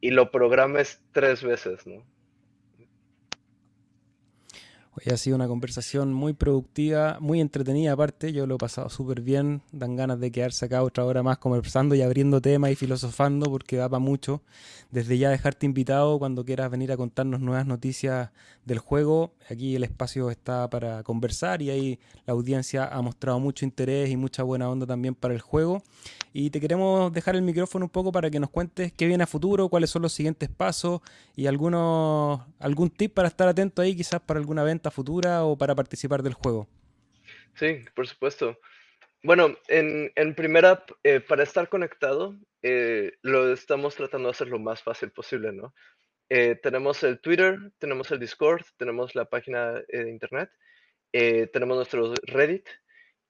y 0.00 0.10
lo 0.10 0.30
programes 0.30 1.02
tres 1.12 1.42
veces, 1.42 1.86
¿no? 1.86 2.04
Hoy 4.96 5.12
ha 5.12 5.16
sido 5.16 5.34
una 5.34 5.48
conversación 5.48 6.12
muy 6.12 6.34
productiva, 6.34 7.18
muy 7.18 7.40
entretenida 7.40 7.90
aparte, 7.94 8.32
yo 8.32 8.46
lo 8.46 8.54
he 8.54 8.58
pasado 8.58 8.88
súper 8.88 9.22
bien, 9.22 9.60
dan 9.72 9.96
ganas 9.96 10.20
de 10.20 10.30
quedarse 10.30 10.66
acá 10.66 10.84
otra 10.84 11.04
hora 11.04 11.24
más 11.24 11.38
conversando 11.38 11.96
y 11.96 12.02
abriendo 12.02 12.40
temas 12.40 12.70
y 12.70 12.76
filosofando 12.76 13.50
porque 13.50 13.76
da 13.76 13.88
para 13.88 13.98
mucho. 13.98 14.40
Desde 14.92 15.18
ya 15.18 15.30
dejarte 15.30 15.66
invitado 15.66 16.20
cuando 16.20 16.44
quieras 16.44 16.70
venir 16.70 16.92
a 16.92 16.96
contarnos 16.96 17.40
nuevas 17.40 17.66
noticias 17.66 18.30
del 18.64 18.78
juego, 18.78 19.32
aquí 19.50 19.74
el 19.74 19.82
espacio 19.82 20.30
está 20.30 20.70
para 20.70 21.02
conversar 21.02 21.60
y 21.60 21.70
ahí 21.70 21.98
la 22.24 22.34
audiencia 22.34 22.86
ha 22.86 23.02
mostrado 23.02 23.40
mucho 23.40 23.64
interés 23.64 24.10
y 24.10 24.16
mucha 24.16 24.44
buena 24.44 24.70
onda 24.70 24.86
también 24.86 25.16
para 25.16 25.34
el 25.34 25.40
juego. 25.40 25.82
Y 26.32 26.50
te 26.50 26.60
queremos 26.60 27.12
dejar 27.12 27.34
el 27.34 27.42
micrófono 27.42 27.86
un 27.86 27.90
poco 27.90 28.12
para 28.12 28.30
que 28.30 28.38
nos 28.38 28.50
cuentes 28.50 28.92
qué 28.92 29.06
viene 29.06 29.24
a 29.24 29.26
futuro, 29.26 29.68
cuáles 29.68 29.90
son 29.90 30.02
los 30.02 30.12
siguientes 30.12 30.48
pasos 30.48 31.00
y 31.34 31.46
algunos, 31.46 32.40
algún 32.60 32.90
tip 32.90 33.12
para 33.14 33.26
estar 33.26 33.48
atento 33.48 33.82
ahí 33.82 33.96
quizás 33.96 34.20
para 34.20 34.38
alguna 34.38 34.62
venta 34.62 34.83
futura 34.90 35.44
o 35.44 35.56
para 35.56 35.74
participar 35.74 36.22
del 36.22 36.34
juego? 36.34 36.68
Sí, 37.54 37.84
por 37.94 38.06
supuesto. 38.06 38.58
Bueno, 39.22 39.56
en, 39.68 40.34
primera, 40.34 40.84
eh, 41.02 41.20
para 41.20 41.44
estar 41.44 41.70
conectado, 41.70 42.36
eh, 42.60 43.12
lo 43.22 43.54
estamos 43.54 43.94
tratando 43.94 44.28
de 44.28 44.32
hacer 44.32 44.48
lo 44.48 44.58
más 44.58 44.82
fácil 44.82 45.12
posible, 45.12 45.50
¿no? 45.50 45.74
Eh, 46.28 46.56
tenemos 46.62 47.02
el 47.04 47.20
Twitter, 47.20 47.58
tenemos 47.78 48.10
el 48.10 48.20
Discord, 48.20 48.64
tenemos 48.76 49.14
la 49.14 49.24
página 49.24 49.82
de 49.88 50.10
internet, 50.10 50.50
tenemos 51.10 51.76
nuestro 51.76 52.12
Reddit 52.24 52.68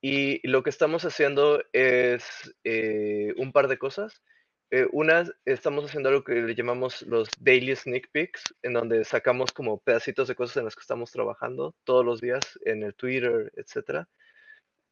y 0.00 0.44
lo 0.48 0.62
que 0.64 0.70
estamos 0.70 1.05
haciendo 1.05 1.62
es 1.72 2.24
un 3.36 3.52
par 3.52 3.68
de 3.68 3.78
cosas. 3.78 4.22
Eh, 4.76 4.88
una, 4.90 5.24
estamos 5.44 5.84
haciendo 5.84 6.08
algo 6.08 6.24
que 6.24 6.34
le 6.34 6.52
llamamos 6.52 7.02
los 7.02 7.28
daily 7.38 7.76
sneak 7.76 8.10
peeks, 8.10 8.42
en 8.60 8.72
donde 8.72 9.04
sacamos 9.04 9.52
como 9.52 9.78
pedacitos 9.78 10.26
de 10.26 10.34
cosas 10.34 10.56
en 10.56 10.64
las 10.64 10.74
que 10.74 10.80
estamos 10.80 11.12
trabajando 11.12 11.76
todos 11.84 12.04
los 12.04 12.20
días 12.20 12.58
en 12.64 12.82
el 12.82 12.92
Twitter, 12.96 13.52
etc. 13.54 14.04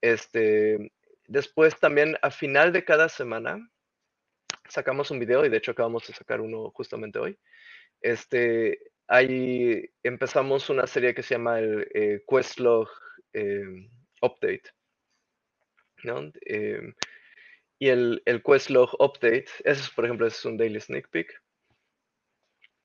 Este, 0.01 0.93
después 1.27 1.81
también 1.81 2.17
a 2.23 2.31
final 2.31 2.73
de 2.73 2.85
cada 2.85 3.09
semana 3.09 3.69
sacamos 4.69 5.11
un 5.11 5.19
video 5.19 5.45
y 5.45 5.49
de 5.49 5.57
hecho 5.57 5.73
acabamos 5.73 6.07
de 6.07 6.15
sacar 6.15 6.41
uno 6.41 6.71
justamente 6.71 7.19
hoy. 7.19 7.37
Este, 8.01 8.93
ahí 9.09 9.85
empezamos 10.05 10.71
una 10.71 10.87
serie 10.87 11.13
que 11.13 11.25
se 11.25 11.35
llama 11.35 11.59
el 11.59 11.89
eh, 11.93 12.23
Questlog 12.29 12.89
em, 13.33 13.91
Update. 14.21 14.71
¿no? 16.05 16.31
Y 17.83 17.89
el, 17.89 18.23
el 18.27 18.45
Questlog 18.45 18.95
Update, 19.01 19.47
ese 19.65 19.91
por 19.97 20.05
ejemplo 20.05 20.25
es 20.29 20.45
un 20.45 20.57
daily 20.57 20.81
sneak 20.81 21.09
peek. 21.11 21.43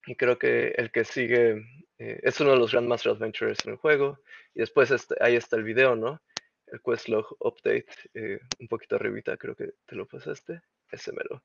Y 0.07 0.15
creo 0.15 0.39
que 0.39 0.69
el 0.69 0.89
que 0.89 1.03
sigue 1.03 1.63
eh, 1.99 2.19
es 2.23 2.39
uno 2.39 2.53
de 2.53 2.57
los 2.57 2.71
Grandmaster 2.71 3.11
Adventures 3.11 3.63
en 3.63 3.73
el 3.73 3.77
juego. 3.77 4.19
Y 4.55 4.61
después 4.61 4.89
este, 4.89 5.13
ahí 5.19 5.35
está 5.35 5.55
el 5.55 5.65
video, 5.65 5.95
¿no? 5.95 6.19
El 6.65 6.81
Questlog 6.81 7.27
Update, 7.41 7.85
eh, 8.15 8.39
un 8.57 8.67
poquito 8.67 8.95
arribita, 8.95 9.37
creo 9.37 9.55
que 9.55 9.73
te 9.85 9.95
lo 9.95 10.07
pasaste. 10.07 10.61
Ese 10.89 11.11
mero. 11.11 11.43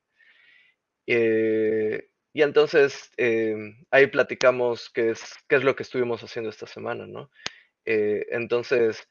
Eh, 1.05 2.09
y 2.33 2.41
entonces 2.41 3.11
em, 3.17 3.85
ahí 3.91 4.07
platicamos 4.07 4.89
qué 4.89 5.11
es, 5.11 5.35
qué 5.47 5.57
es 5.57 5.63
lo 5.63 5.75
que 5.75 5.83
estuvimos 5.83 6.23
haciendo 6.23 6.49
esta 6.49 6.65
semana, 6.65 7.05
¿no? 7.05 7.29
entonces, 7.85 9.07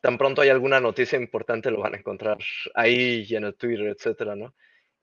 tan 0.00 0.18
pronto 0.18 0.42
hay 0.42 0.48
alguna 0.48 0.80
noticia 0.80 1.18
importante 1.18 1.70
lo 1.70 1.80
van 1.80 1.94
a 1.94 1.98
encontrar 1.98 2.38
ahí 2.74 3.26
en 3.30 3.44
el 3.44 3.54
Twitter, 3.54 3.86
etcétera, 3.86 4.36
¿no? 4.36 4.54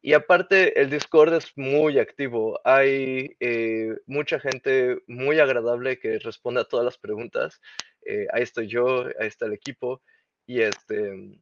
Y 0.01 0.13
aparte, 0.13 0.79
el 0.79 0.91
Discord 0.91 1.33
es 1.33 1.51
muy 1.55 1.97
activo. 1.97 2.61
Hay 2.63 3.35
eh, 3.39 3.97
mucha 4.05 4.39
gente 4.39 4.99
muy 5.07 5.39
agradable 5.39 5.97
que 5.97 6.19
responde 6.19 6.61
a 6.61 6.65
todas 6.65 6.85
las 6.85 6.99
preguntas. 6.99 7.59
Eh, 8.05 8.27
ahí 8.31 8.43
estoy 8.43 8.67
yo, 8.67 9.05
ahí 9.19 9.27
está 9.27 9.47
el 9.47 9.53
equipo. 9.53 10.03
Y 10.45 10.61
este 10.61 11.39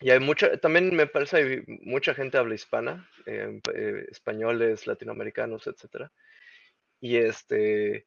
y 0.00 0.10
hay 0.10 0.20
mucha, 0.20 0.56
también 0.58 0.94
me 0.94 1.06
parece 1.06 1.36
hay 1.36 1.62
mucha 1.82 2.14
gente 2.14 2.38
habla 2.38 2.54
hispana, 2.54 3.08
eh, 3.26 3.60
españoles, 4.10 4.86
latinoamericanos, 4.86 5.66
etcétera. 5.66 6.12
Y 7.00 7.16
este 7.16 8.06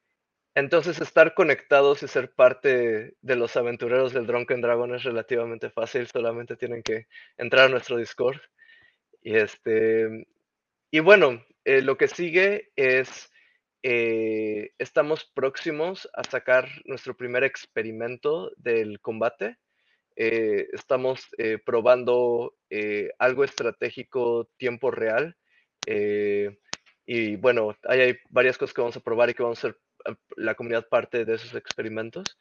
entonces 0.55 0.99
estar 0.99 1.33
conectados 1.33 2.03
y 2.03 2.07
ser 2.07 2.33
parte 2.33 3.15
de 3.21 3.35
los 3.35 3.55
aventureros 3.55 4.13
del 4.13 4.27
Drunken 4.27 4.61
Dragon 4.61 4.93
es 4.93 5.03
relativamente 5.03 5.69
fácil, 5.69 6.07
solamente 6.07 6.57
tienen 6.57 6.83
que 6.83 7.07
entrar 7.37 7.65
a 7.65 7.69
nuestro 7.69 7.97
Discord. 7.97 8.41
Y 9.21 9.35
este 9.35 10.27
y 10.93 10.99
bueno, 10.99 11.41
eh, 11.63 11.81
lo 11.81 11.97
que 11.97 12.09
sigue 12.09 12.71
es 12.75 13.31
eh, 13.81 14.71
estamos 14.77 15.23
próximos 15.33 16.09
a 16.13 16.23
sacar 16.25 16.67
nuestro 16.83 17.15
primer 17.15 17.45
experimento 17.45 18.51
del 18.57 18.99
combate. 18.99 19.57
Eh, 20.17 20.67
estamos 20.73 21.29
probando 21.65 22.55
algo 23.17 23.45
estratégico 23.45 24.49
tiempo 24.57 24.91
real. 24.91 25.37
y 27.05 27.35
bueno, 27.37 27.75
hay 27.83 28.17
varias 28.29 28.57
cosas 28.57 28.73
que 28.73 28.81
vamos 28.81 28.97
a 28.97 29.01
probar 29.01 29.29
y 29.29 29.33
que 29.33 29.43
vamos 29.43 29.63
a 29.63 29.67
hacer 29.67 29.79
la 30.35 30.55
comunidad 30.55 30.87
parte 30.87 31.25
de 31.25 31.35
esos 31.35 31.55
experimentos. 31.55 32.37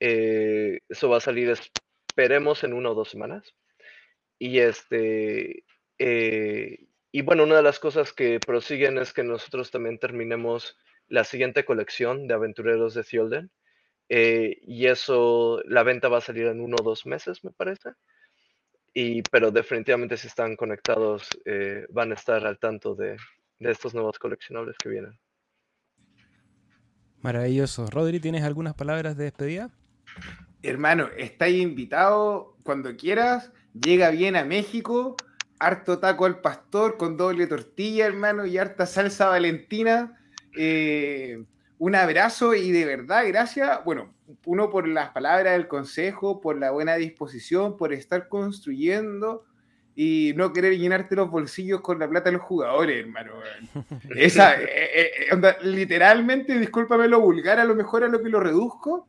Eh, 0.00 0.80
eso 0.88 1.08
va 1.08 1.18
a 1.18 1.20
salir, 1.20 1.52
esperemos, 2.08 2.64
en 2.64 2.72
una 2.72 2.90
o 2.90 2.94
dos 2.94 3.10
semanas. 3.10 3.54
Y 4.38 4.58
este. 4.58 5.64
Eh, 5.98 6.86
y 7.12 7.22
bueno, 7.22 7.44
una 7.44 7.56
de 7.56 7.62
las 7.62 7.78
cosas 7.78 8.12
que 8.12 8.40
prosiguen 8.40 8.98
es 8.98 9.12
que 9.12 9.22
nosotros 9.22 9.70
también 9.70 9.98
terminemos 9.98 10.76
la 11.08 11.24
siguiente 11.24 11.64
colección 11.64 12.26
de 12.26 12.34
aventureros 12.34 12.94
de 12.94 13.04
Thiolden. 13.04 13.50
Eh, 14.08 14.58
y 14.62 14.86
eso, 14.86 15.62
la 15.66 15.82
venta 15.82 16.08
va 16.08 16.18
a 16.18 16.22
salir 16.22 16.46
en 16.46 16.60
uno 16.60 16.76
o 16.80 16.84
dos 16.84 17.06
meses, 17.06 17.44
me 17.44 17.52
parece. 17.52 17.90
Y, 18.94 19.22
pero 19.22 19.50
definitivamente 19.50 20.16
si 20.16 20.26
están 20.26 20.56
conectados, 20.56 21.28
van 21.90 22.12
a 22.12 22.14
estar 22.14 22.46
al 22.46 22.58
tanto 22.58 22.94
de, 22.94 23.16
de 23.62 23.70
estos 23.70 23.94
nuevos 23.94 24.18
coleccionables 24.18 24.76
que 24.76 24.88
vienen. 24.88 25.18
Maravilloso. 27.22 27.86
Rodri, 27.86 28.18
¿tienes 28.18 28.42
algunas 28.42 28.74
palabras 28.74 29.16
de 29.16 29.24
despedida? 29.24 29.70
Hermano, 30.62 31.08
estáis 31.16 31.62
invitado 31.62 32.56
cuando 32.64 32.96
quieras. 32.96 33.52
Llega 33.74 34.10
bien 34.10 34.36
a 34.36 34.44
México. 34.44 35.16
Harto 35.60 36.00
taco 36.00 36.24
al 36.24 36.40
pastor 36.40 36.96
con 36.96 37.16
doble 37.16 37.46
tortilla, 37.46 38.06
hermano, 38.06 38.44
y 38.44 38.58
harta 38.58 38.86
salsa 38.86 39.28
valentina. 39.28 40.18
Eh, 40.56 41.44
un 41.78 41.94
abrazo 41.94 42.54
y 42.54 42.72
de 42.72 42.84
verdad, 42.84 43.24
gracias. 43.28 43.84
Bueno, 43.84 44.12
uno 44.44 44.70
por 44.70 44.88
las 44.88 45.10
palabras 45.10 45.52
del 45.52 45.68
consejo, 45.68 46.40
por 46.40 46.58
la 46.58 46.72
buena 46.72 46.96
disposición, 46.96 47.76
por 47.76 47.92
estar 47.92 48.28
construyendo 48.28 49.44
y 49.94 50.32
no 50.36 50.52
querer 50.52 50.78
llenarte 50.78 51.16
los 51.16 51.30
bolsillos 51.30 51.80
con 51.80 51.98
la 51.98 52.08
plata 52.08 52.30
de 52.30 52.36
los 52.36 52.42
jugadores, 52.42 53.04
hermano. 53.04 53.32
Esa, 54.16 54.60
eh, 54.60 54.66
eh, 54.94 55.10
eh, 55.30 55.56
literalmente, 55.64 56.58
discúlpame 56.58 57.08
lo 57.08 57.20
vulgar, 57.20 57.60
a 57.60 57.64
lo 57.64 57.74
mejor 57.74 58.04
a 58.04 58.08
lo 58.08 58.22
que 58.22 58.30
lo 58.30 58.40
reduzco, 58.40 59.06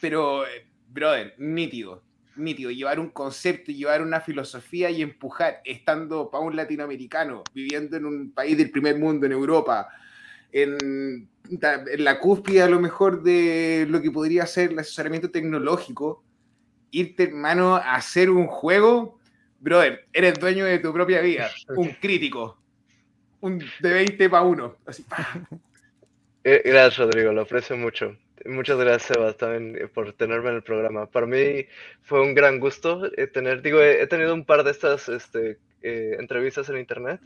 pero, 0.00 0.44
brother, 0.88 1.34
nítido, 1.38 2.02
nítido, 2.36 2.70
llevar 2.70 2.98
un 2.98 3.10
concepto, 3.10 3.72
llevar 3.72 4.00
una 4.00 4.20
filosofía 4.20 4.90
y 4.90 5.02
empujar, 5.02 5.60
estando 5.64 6.30
para 6.30 6.44
un 6.44 6.56
latinoamericano, 6.56 7.44
viviendo 7.52 7.96
en 7.96 8.06
un 8.06 8.30
país 8.30 8.56
del 8.56 8.70
primer 8.70 8.98
mundo, 8.98 9.26
en 9.26 9.32
Europa, 9.32 9.88
en, 10.50 11.28
en 11.50 12.04
la 12.04 12.18
cúspide 12.20 12.62
a 12.62 12.68
lo 12.68 12.80
mejor 12.80 13.22
de 13.22 13.86
lo 13.88 14.00
que 14.00 14.10
podría 14.10 14.46
ser 14.46 14.70
el 14.70 14.78
asesoramiento 14.78 15.30
tecnológico, 15.30 16.24
irte, 16.90 17.24
hermano, 17.24 17.76
a 17.76 17.96
hacer 17.96 18.30
un 18.30 18.46
juego 18.46 19.17
brother, 19.58 20.06
eres 20.12 20.38
dueño 20.38 20.64
de 20.64 20.78
tu 20.78 20.92
propia 20.92 21.20
vida, 21.20 21.50
un 21.76 21.88
crítico, 22.00 22.58
un 23.40 23.58
de 23.80 23.92
20 23.92 24.30
para 24.30 24.42
uno. 24.42 24.76
Así, 24.86 25.04
eh, 26.44 26.62
Gracias, 26.64 26.98
Rodrigo, 26.98 27.32
lo 27.32 27.42
aprecio 27.42 27.76
mucho. 27.76 28.16
Muchas 28.44 28.78
gracias, 28.78 29.16
Sebas, 29.16 29.36
también 29.36 29.76
eh, 29.76 29.88
por 29.88 30.12
tenerme 30.12 30.50
en 30.50 30.56
el 30.56 30.62
programa. 30.62 31.06
Para 31.06 31.26
mí 31.26 31.66
fue 32.02 32.22
un 32.22 32.34
gran 32.34 32.60
gusto 32.60 33.10
eh, 33.16 33.26
tener, 33.26 33.62
digo, 33.62 33.80
he, 33.80 34.06
tenido 34.06 34.32
un 34.32 34.44
par 34.44 34.62
de 34.62 34.70
estas 34.70 35.08
este, 35.08 35.58
entrevistas 35.82 36.68
en 36.68 36.78
internet, 36.78 37.20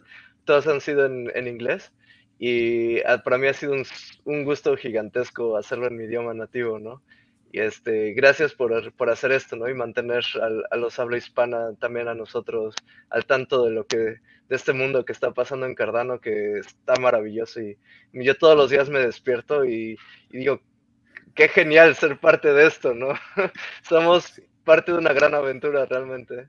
todas 0.45 0.67
han 0.67 0.81
sido 0.81 1.07
en, 1.07 1.31
en 1.35 1.47
inglés 1.47 1.93
y 2.39 3.01
ah, 3.03 3.23
para 3.23 3.39
mí 3.39 3.47
ha 3.47 3.55
sido 3.55 3.75
un, 3.75 3.85
un, 4.25 4.45
gusto 4.45 4.77
gigantesco 4.77 5.57
hacerlo 5.57 5.87
en 5.87 5.97
mi 5.97 6.05
idioma 6.05 6.35
nativo, 6.35 6.79
¿no? 6.79 7.03
Y 7.53 7.61
este, 7.61 8.15
gracias 8.15 8.55
por, 8.55 8.93
por 8.95 9.11
hacer 9.11 9.31
esto, 9.31 9.57
¿no? 9.57 9.69
Y 9.69 9.75
mantener 9.75 10.25
a 10.71 10.77
los 10.77 10.99
habla 10.99 11.19
hispana 11.19 11.75
también 11.79 12.09
a 12.09 12.15
nosotros 12.15 12.75
al 13.11 13.27
tanto 13.27 13.67
de 13.67 13.73
lo 13.73 13.87
que, 13.87 13.97
de 13.99 14.57
este 14.57 14.73
mundo 14.73 15.05
que 15.05 15.13
está 15.13 15.33
pasando 15.33 15.67
en 15.67 15.75
Cardano, 15.75 16.19
que 16.19 16.59
está 16.59 16.95
maravilloso. 16.97 17.61
Y, 17.61 17.77
yo 18.15 18.37
todos 18.39 18.57
los 18.57 18.71
días 18.71 18.89
me 18.89 19.01
despierto 19.01 19.67
y, 19.67 19.99
digo, 20.31 20.63
qué 21.35 21.49
genial 21.49 21.95
ser 21.95 22.19
parte 22.19 22.55
de 22.55 22.67
esto, 22.67 22.95
¿no? 22.95 23.09
Somos 23.83 24.41
parte 24.65 24.93
de 24.93 24.99
una 24.99 25.13
gran 25.13 25.35
aventura 25.35 25.85
realmente. 25.85 26.49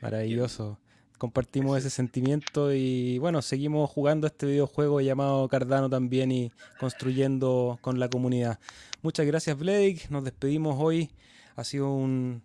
Maravilloso 0.00 0.78
compartimos 1.18 1.78
ese 1.78 1.90
sentimiento 1.90 2.72
y 2.72 3.18
bueno, 3.18 3.42
seguimos 3.42 3.90
jugando 3.90 4.26
este 4.26 4.46
videojuego 4.46 5.00
llamado 5.00 5.48
Cardano 5.48 5.88
también 5.88 6.30
y 6.32 6.52
construyendo 6.78 7.78
con 7.80 7.98
la 7.98 8.08
comunidad. 8.08 8.58
Muchas 9.02 9.26
gracias 9.26 9.58
Blake, 9.58 10.02
nos 10.10 10.24
despedimos 10.24 10.76
hoy. 10.78 11.10
Ha 11.56 11.64
sido 11.64 11.92
un... 11.92 12.42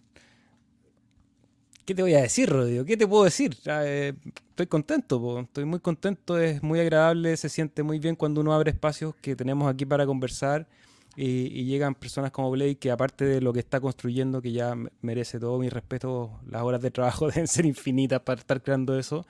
¿Qué 1.86 1.96
te 1.96 2.02
voy 2.04 2.14
a 2.14 2.22
decir, 2.22 2.50
Rodrigo? 2.50 2.86
¿Qué 2.86 2.96
te 2.96 3.08
puedo 3.08 3.26
decir? 3.26 3.58
Eh, 3.66 4.14
estoy 4.50 4.68
contento, 4.68 5.40
estoy 5.42 5.66
muy 5.66 5.80
contento, 5.80 6.38
es 6.38 6.64
muy 6.64 6.80
agradable, 6.80 7.36
se 7.36 7.50
siente 7.50 7.84
muy 7.84 8.00
bien 8.00 8.16
cuando 8.16 8.40
uno 8.40 8.54
abre 8.54 8.72
espacios 8.72 9.16
que 9.16 9.36
tenemos 9.36 9.70
aquí 9.70 9.86
para 9.86 10.06
conversar 10.06 10.68
y, 11.16 11.66
llegan 11.66 11.96
personas 11.96 12.32
como 12.32 12.52
Blake 12.52 12.78
que 12.78 12.92
aparte 12.92 13.26
de 13.26 13.42
lo 13.42 13.52
que 13.52 13.60
está 13.60 13.80
construyendo, 13.82 14.42
que 14.42 14.52
ya 14.52 14.76
merece 15.02 15.40
todo 15.40 15.60
mi 15.60 15.70
respeto, 15.70 16.40
las 16.50 16.62
horas 16.62 16.82
de 16.82 16.92
trabajo 16.92 17.28
deben 17.32 17.48
ser 17.48 17.66
infinitas 17.66 18.22
para 18.22 18.40
estar 18.40 18.62
creando 18.62 18.98
eso, 18.98 19.26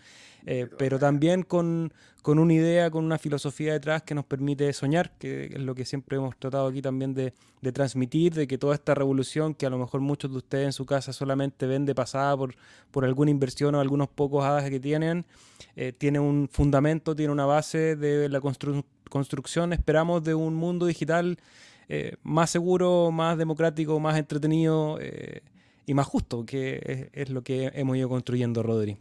eh, 0.46 0.68
pero 0.78 1.00
también 1.00 1.44
con, 1.44 1.94
con, 2.22 2.40
una 2.40 2.54
idea, 2.54 2.90
con 2.90 3.06
una 3.06 3.18
filosofía 3.18 3.74
detrás 3.74 4.04
que 4.04 4.16
nos 4.16 4.26
permite 4.26 4.72
soñar, 4.74 5.12
que 5.18 5.46
es 5.46 5.60
lo 5.60 5.76
que 5.76 5.86
siempre 5.86 6.18
hemos 6.18 6.38
tratado 6.38 6.68
aquí 6.68 6.82
también 6.82 7.14
de, 7.14 7.34
de 7.62 7.72
transmitir, 7.72 8.34
de 8.34 8.48
que 8.48 8.58
toda 8.58 8.76
esta 8.76 8.96
revolución, 8.96 9.54
que 9.54 9.66
a 9.66 9.70
lo 9.70 9.78
mejor 9.78 10.02
muchos 10.02 10.32
de 10.32 10.38
ustedes 10.38 10.66
en 10.66 10.74
su 10.74 10.86
casa 10.86 11.14
solamente 11.14 11.66
ven 11.68 11.86
de 11.86 11.96
pasada 11.96 12.36
por, 12.38 12.56
por 12.92 13.06
alguna 13.06 13.32
inversión 13.32 13.76
o 13.76 13.80
algunos 13.80 14.08
pocos 14.08 14.44
hadas 14.44 14.70
que 14.70 14.80
tienen, 14.80 15.26
eh, 15.76 15.94
tiene 15.96 16.20
un 16.20 16.48
fundamento, 16.52 17.16
tiene 17.16 17.32
una 17.32 17.46
base 17.46 17.96
de 17.96 18.30
la 18.30 18.42
construcción, 18.42 19.74
esperamos, 19.74 20.24
de 20.24 20.36
un 20.36 20.56
mundo 20.56 20.86
digital 20.86 21.38
eh, 21.94 22.16
más 22.24 22.50
seguro, 22.50 23.12
más 23.12 23.38
democrático, 23.38 24.00
más 24.00 24.18
entretenido 24.18 24.98
eh, 25.02 25.42
y 25.86 25.94
más 25.94 26.08
justo, 26.08 26.46
que 26.46 27.10
es, 27.12 27.30
lo 27.30 27.44
que 27.44 27.70
hemos 27.74 27.98
ido 27.98 28.08
construyendo, 28.08 28.64
Rodri. 28.64 28.98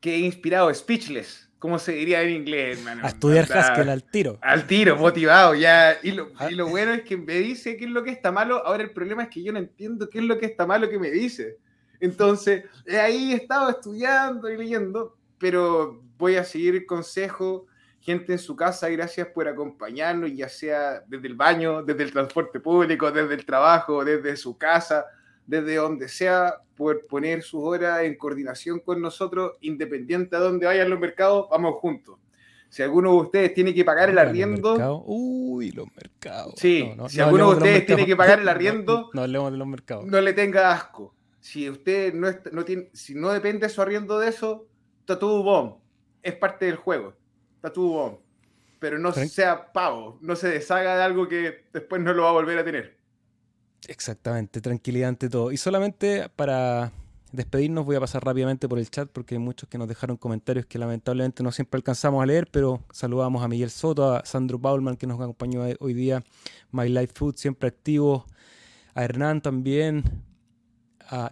que 0.00 0.18
inspirado, 0.18 0.74
speechless, 0.74 1.48
como 1.60 1.78
se 1.78 1.92
diría 1.92 2.20
en 2.22 2.30
inglés, 2.30 2.78
hermano. 2.78 3.04
A 3.04 3.08
estudiar 3.08 3.44
Haskell 3.50 3.88
al 3.90 4.02
tiro. 4.02 4.38
Al 4.42 4.66
tiro, 4.66 4.96
motivado, 4.96 5.54
ya. 5.54 5.98
Y 6.02 6.10
lo, 6.10 6.32
Ah. 6.38 6.50
y 6.50 6.56
lo 6.56 6.66
bueno 6.66 6.92
es 6.92 7.02
que 7.02 7.16
me 7.16 7.34
dice 7.34 7.76
qué 7.76 7.84
es 7.84 7.90
lo 7.92 8.02
que 8.02 8.10
está 8.10 8.32
malo. 8.32 8.66
Ahora 8.66 8.82
el 8.82 8.90
problema 8.90 9.22
es 9.22 9.28
que 9.28 9.42
yo 9.44 9.52
no 9.52 9.60
entiendo 9.60 10.10
qué 10.10 10.18
es 10.18 10.24
lo 10.24 10.36
que 10.38 10.46
está 10.46 10.66
malo 10.66 10.88
que 10.90 10.98
me 10.98 11.12
dice. 11.12 11.58
Entonces, 12.00 12.64
eh, 12.86 12.98
ahí 12.98 13.32
he 13.32 13.36
estado 13.36 13.70
estudiando 13.70 14.50
y 14.50 14.56
leyendo, 14.56 15.16
pero 15.38 16.02
voy 16.18 16.34
a 16.34 16.42
seguir 16.44 16.74
el 16.74 16.86
consejo. 16.86 17.66
Gente 18.06 18.34
en 18.34 18.38
su 18.38 18.54
casa, 18.54 18.88
gracias 18.88 19.26
por 19.34 19.48
acompañarnos, 19.48 20.30
ya 20.32 20.48
sea 20.48 21.02
desde 21.08 21.26
el 21.26 21.34
baño, 21.34 21.82
desde 21.82 22.04
el 22.04 22.12
transporte 22.12 22.60
público, 22.60 23.10
desde 23.10 23.34
el 23.34 23.44
trabajo, 23.44 24.04
desde 24.04 24.36
su 24.36 24.56
casa, 24.56 25.06
desde 25.44 25.74
donde 25.74 26.06
sea, 26.08 26.54
por 26.76 27.04
poner 27.08 27.42
sus 27.42 27.62
horas 27.64 28.04
en 28.04 28.16
coordinación 28.16 28.78
con 28.78 29.02
nosotros, 29.02 29.54
independiente 29.60 30.36
a 30.36 30.38
dónde 30.38 30.66
vayan 30.66 30.88
los 30.88 31.00
mercados, 31.00 31.48
vamos 31.50 31.74
juntos. 31.80 32.16
Si 32.68 32.80
alguno 32.80 33.10
de 33.10 33.16
ustedes 33.22 33.54
tiene 33.54 33.74
que 33.74 33.84
pagar 33.84 34.08
el 34.08 34.18
arriendo. 34.18 35.02
Uy, 35.04 35.72
los 35.72 35.88
mercados. 35.96 36.54
Sí, 36.58 36.88
si 37.08 37.20
alguno 37.20 37.50
de 37.50 37.56
ustedes 37.56 37.86
tiene 37.86 38.06
que 38.06 38.14
pagar 38.14 38.38
el 38.38 38.44
No, 38.44 38.50
arriendo, 38.52 39.10
No, 39.14 39.22
hablemos 39.22 39.50
de 39.50 39.58
los 39.58 39.66
mercados. 39.66 40.04
no 40.06 40.20
le 40.20 40.32
tenga 40.32 40.70
asco. 40.70 41.12
Si 41.40 41.68
usted 41.68 42.14
no, 42.14 42.28
está- 42.28 42.50
no 42.52 42.64
tiene, 42.64 42.88
si 42.92 43.16
no 43.16 43.32
depende 43.32 43.68
su 43.68 43.82
arriendo 43.82 44.20
de 44.20 44.28
eso, 44.28 44.68
todo 45.06 45.42
bomb. 45.42 45.74
Es 46.22 46.34
parte 46.36 46.66
del 46.66 46.76
juego. 46.76 47.14
Bomb. 47.74 48.18
Pero 48.78 48.98
no 48.98 49.12
sea 49.12 49.72
pavo, 49.72 50.18
no 50.20 50.36
se 50.36 50.48
deshaga 50.48 50.96
de 50.96 51.02
algo 51.02 51.26
que 51.28 51.64
después 51.72 52.02
no 52.02 52.12
lo 52.12 52.24
va 52.24 52.30
a 52.30 52.32
volver 52.32 52.58
a 52.58 52.64
tener. 52.64 52.96
Exactamente, 53.88 54.60
tranquilidad 54.60 55.08
ante 55.08 55.28
todo. 55.28 55.50
Y 55.50 55.56
solamente 55.56 56.28
para 56.34 56.92
despedirnos 57.32 57.84
voy 57.84 57.96
a 57.96 58.00
pasar 58.00 58.24
rápidamente 58.24 58.68
por 58.68 58.78
el 58.78 58.90
chat 58.90 59.08
porque 59.10 59.34
hay 59.34 59.38
muchos 59.38 59.68
que 59.68 59.78
nos 59.78 59.88
dejaron 59.88 60.16
comentarios 60.16 60.66
que 60.66 60.78
lamentablemente 60.78 61.42
no 61.42 61.52
siempre 61.52 61.78
alcanzamos 61.78 62.22
a 62.22 62.26
leer, 62.26 62.48
pero 62.50 62.82
saludamos 62.90 63.42
a 63.42 63.48
Miguel 63.48 63.70
Soto, 63.70 64.14
a 64.14 64.24
Sandro 64.24 64.60
Paulman 64.60 64.96
que 64.96 65.06
nos 65.06 65.20
acompañó 65.20 65.62
hoy 65.80 65.94
día, 65.94 66.22
My 66.72 66.88
Life 66.88 67.12
Food 67.14 67.36
siempre 67.36 67.68
activo, 67.68 68.26
a 68.94 69.04
Hernán 69.04 69.40
también, 69.40 70.04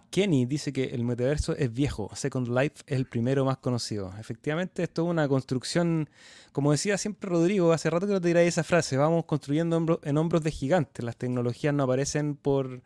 Kenny 0.09 0.45
dice 0.45 0.71
que 0.71 0.85
el 0.85 1.03
metaverso 1.03 1.55
es 1.55 1.73
viejo, 1.73 2.09
Second 2.15 2.47
Life 2.47 2.83
es 2.87 2.97
el 2.97 3.05
primero 3.05 3.43
más 3.45 3.57
conocido. 3.57 4.13
Efectivamente, 4.19 4.83
esto 4.83 5.03
es 5.03 5.09
una 5.09 5.27
construcción, 5.27 6.09
como 6.51 6.71
decía 6.71 6.97
siempre 6.97 7.29
Rodrigo, 7.29 7.73
hace 7.73 7.89
rato 7.89 8.07
que 8.07 8.13
no 8.13 8.21
te 8.21 8.29
diré 8.29 8.47
esa 8.47 8.63
frase, 8.63 8.97
vamos 8.97 9.25
construyendo 9.25 9.99
en 10.03 10.17
hombros 10.17 10.43
de 10.43 10.51
gigantes. 10.51 11.03
Las 11.03 11.17
tecnologías 11.17 11.73
no 11.73 11.83
aparecen 11.83 12.35
por 12.35 12.81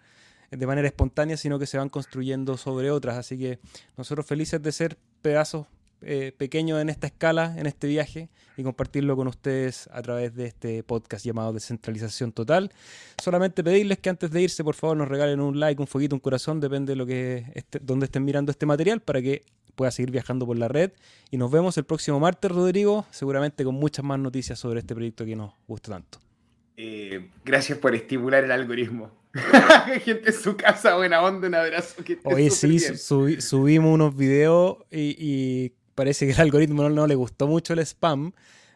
de 0.51 0.67
manera 0.67 0.87
espontánea, 0.87 1.37
sino 1.37 1.59
que 1.59 1.67
se 1.67 1.77
van 1.77 1.89
construyendo 1.89 2.57
sobre 2.57 2.91
otras. 2.91 3.17
Así 3.17 3.37
que 3.37 3.59
nosotros 3.97 4.25
felices 4.25 4.61
de 4.61 4.71
ser 4.71 4.97
pedazos 5.21 5.67
eh, 6.01 6.33
pequeños 6.37 6.81
en 6.81 6.89
esta 6.89 7.07
escala, 7.07 7.55
en 7.57 7.65
este 7.65 7.87
viaje, 7.87 8.29
y 8.57 8.63
compartirlo 8.63 9.15
con 9.15 9.27
ustedes 9.27 9.87
a 9.91 10.01
través 10.01 10.35
de 10.35 10.45
este 10.47 10.83
podcast 10.83 11.25
llamado 11.25 11.53
Descentralización 11.53 12.31
Total. 12.31 12.71
Solamente 13.21 13.63
pedirles 13.63 13.99
que 13.99 14.09
antes 14.09 14.31
de 14.31 14.41
irse, 14.41 14.63
por 14.63 14.75
favor, 14.75 14.97
nos 14.97 15.07
regalen 15.07 15.39
un 15.41 15.59
like, 15.59 15.81
un 15.81 15.87
fueguito, 15.87 16.15
un 16.15 16.19
corazón, 16.19 16.59
depende 16.59 16.91
de 16.93 16.95
lo 16.97 17.05
que 17.05 17.45
esté- 17.55 17.79
donde 17.81 18.05
estén 18.05 18.25
mirando 18.25 18.51
este 18.51 18.65
material, 18.65 18.99
para 19.01 19.21
que 19.21 19.43
pueda 19.75 19.91
seguir 19.91 20.11
viajando 20.11 20.45
por 20.45 20.57
la 20.57 20.67
red. 20.67 20.91
Y 21.31 21.37
nos 21.37 21.49
vemos 21.51 21.77
el 21.77 21.85
próximo 21.85 22.19
martes, 22.19 22.51
Rodrigo, 22.51 23.05
seguramente 23.11 23.63
con 23.63 23.75
muchas 23.75 24.03
más 24.03 24.19
noticias 24.19 24.59
sobre 24.59 24.79
este 24.79 24.93
proyecto 24.93 25.23
que 25.25 25.35
nos 25.37 25.53
gusta 25.67 25.91
tanto. 25.91 26.19
Eh, 26.75 27.29
gracias 27.45 27.77
por 27.77 27.93
estimular 27.95 28.43
el 28.43 28.51
algoritmo. 28.51 29.11
Gente 30.03 30.29
en 30.29 30.33
su 30.35 30.57
casa, 30.57 30.95
buena 30.95 31.21
onda, 31.21 31.47
un 31.47 31.55
abrazo. 31.55 32.03
que 32.03 32.17
Oye, 32.23 32.49
sí, 32.49 32.79
subimos 32.79 33.93
unos 33.93 34.15
videos 34.15 34.77
y, 34.91 35.15
y 35.19 35.73
parece 35.99 36.25
que 36.25 36.31
el 36.31 36.39
algoritmo 36.47 36.87
no, 36.87 37.07
le 37.07 37.15
gustó 37.15 37.45
mucho 37.45 37.73
el 37.73 37.79
spam, 37.79 38.31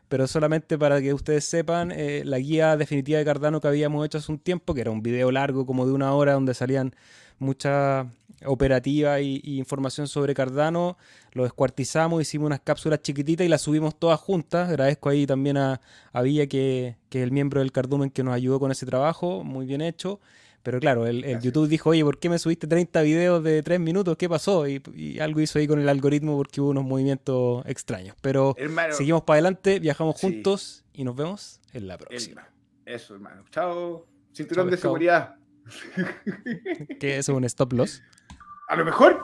pero 0.10 0.28
solamente 0.28 0.78
para 0.78 1.02
que 1.02 1.14
ustedes 1.14 1.46
sepan, 1.46 1.94
eh, 1.94 2.24
la 2.26 2.38
guía 2.38 2.76
definitiva 2.76 3.18
de 3.18 3.24
Cardano 3.24 3.62
que 3.62 3.70
habíamos 3.70 4.06
hecho 4.06 4.18
hace 4.18 4.30
un 4.30 4.40
tiempo, 4.40 4.74
que 4.74 4.82
era 4.82 4.92
un 4.92 5.02
video 5.02 5.32
largo 5.32 5.66
como 5.66 5.86
de 5.86 5.94
una 5.94 6.14
hora 6.14 6.34
donde 6.34 6.54
salían 6.54 6.94
mucha 7.40 8.08
operativa 8.46 9.22
y, 9.22 9.40
y 9.42 9.58
información 9.58 10.10
sobre 10.10 10.34
Cardano, 10.34 10.98
lo 11.32 11.44
descuartizamos, 11.44 12.22
hicimos 12.22 12.48
unas 12.48 12.60
cápsulas 12.60 13.02
chiquititas 13.02 13.46
y 13.46 13.50
las 13.50 13.62
subimos 13.62 13.98
todas 13.98 14.20
juntas. 14.20 14.68
Agradezco 14.68 15.08
ahí 15.08 15.26
también 15.26 15.56
a, 15.56 15.80
a 16.12 16.22
Villa, 16.24 16.48
que, 16.48 16.98
que 17.08 17.20
es 17.20 17.24
el 17.24 17.32
miembro 17.32 17.62
del 17.62 17.72
Cardumen 17.72 18.10
que 18.10 18.24
nos 18.24 18.34
ayudó 18.34 18.60
con 18.60 18.70
ese 18.70 18.86
trabajo, 18.86 19.46
muy 19.46 19.66
bien 19.66 19.80
hecho. 19.80 20.20
Pero 20.64 20.80
claro, 20.80 21.06
el. 21.06 21.40
YouTube 21.42 21.68
dijo, 21.68 21.90
oye, 21.90 22.04
¿por 22.04 22.18
qué 22.20 22.30
me 22.30 22.40
subiste 22.40 22.68
30 22.68 23.02
videos 23.02 23.44
de 23.44 23.62
3 23.62 23.80
minutos? 23.82 24.16
¿Qué 24.18 24.30
pasó? 24.30 24.68
Y, 24.68 24.82
y 24.96 25.20
algo 25.20 25.42
hizo 25.42 25.60
ahí 25.60 25.68
con 25.68 25.80
el 25.80 25.90
algoritmo 25.90 26.38
porque 26.38 26.62
hubo 26.62 26.70
unos 26.70 26.86
movimientos 26.86 27.66
extraños. 27.66 28.16
Pero 28.22 28.56
Hermano, 28.58 28.94
seguimos 28.94 29.24
para 29.24 29.36
adelante, 29.36 29.80
viajamos 29.80 30.18
Sí. 30.20 30.28
juntos 30.28 30.86
y 30.94 31.04
nos 31.04 31.16
vemos 31.16 31.60
en 31.74 31.88
la 31.88 31.96
el- 31.96 32.00
próxima. 32.00 32.48
eso, 32.86 33.14
hermano. 33.16 33.44
Chao. 33.52 34.06
Cinturón 34.34 34.64
Chao, 34.64 34.66
de 34.66 34.72
pescado. 34.72 34.94
seguridad. 34.94 35.36
Que 37.00 37.18
eso 37.18 37.32
es 37.34 37.38
un 37.38 37.44
stop 37.44 37.74
loss. 37.74 38.02
A 38.70 38.76
lo 38.76 38.86
mejor 38.86 39.20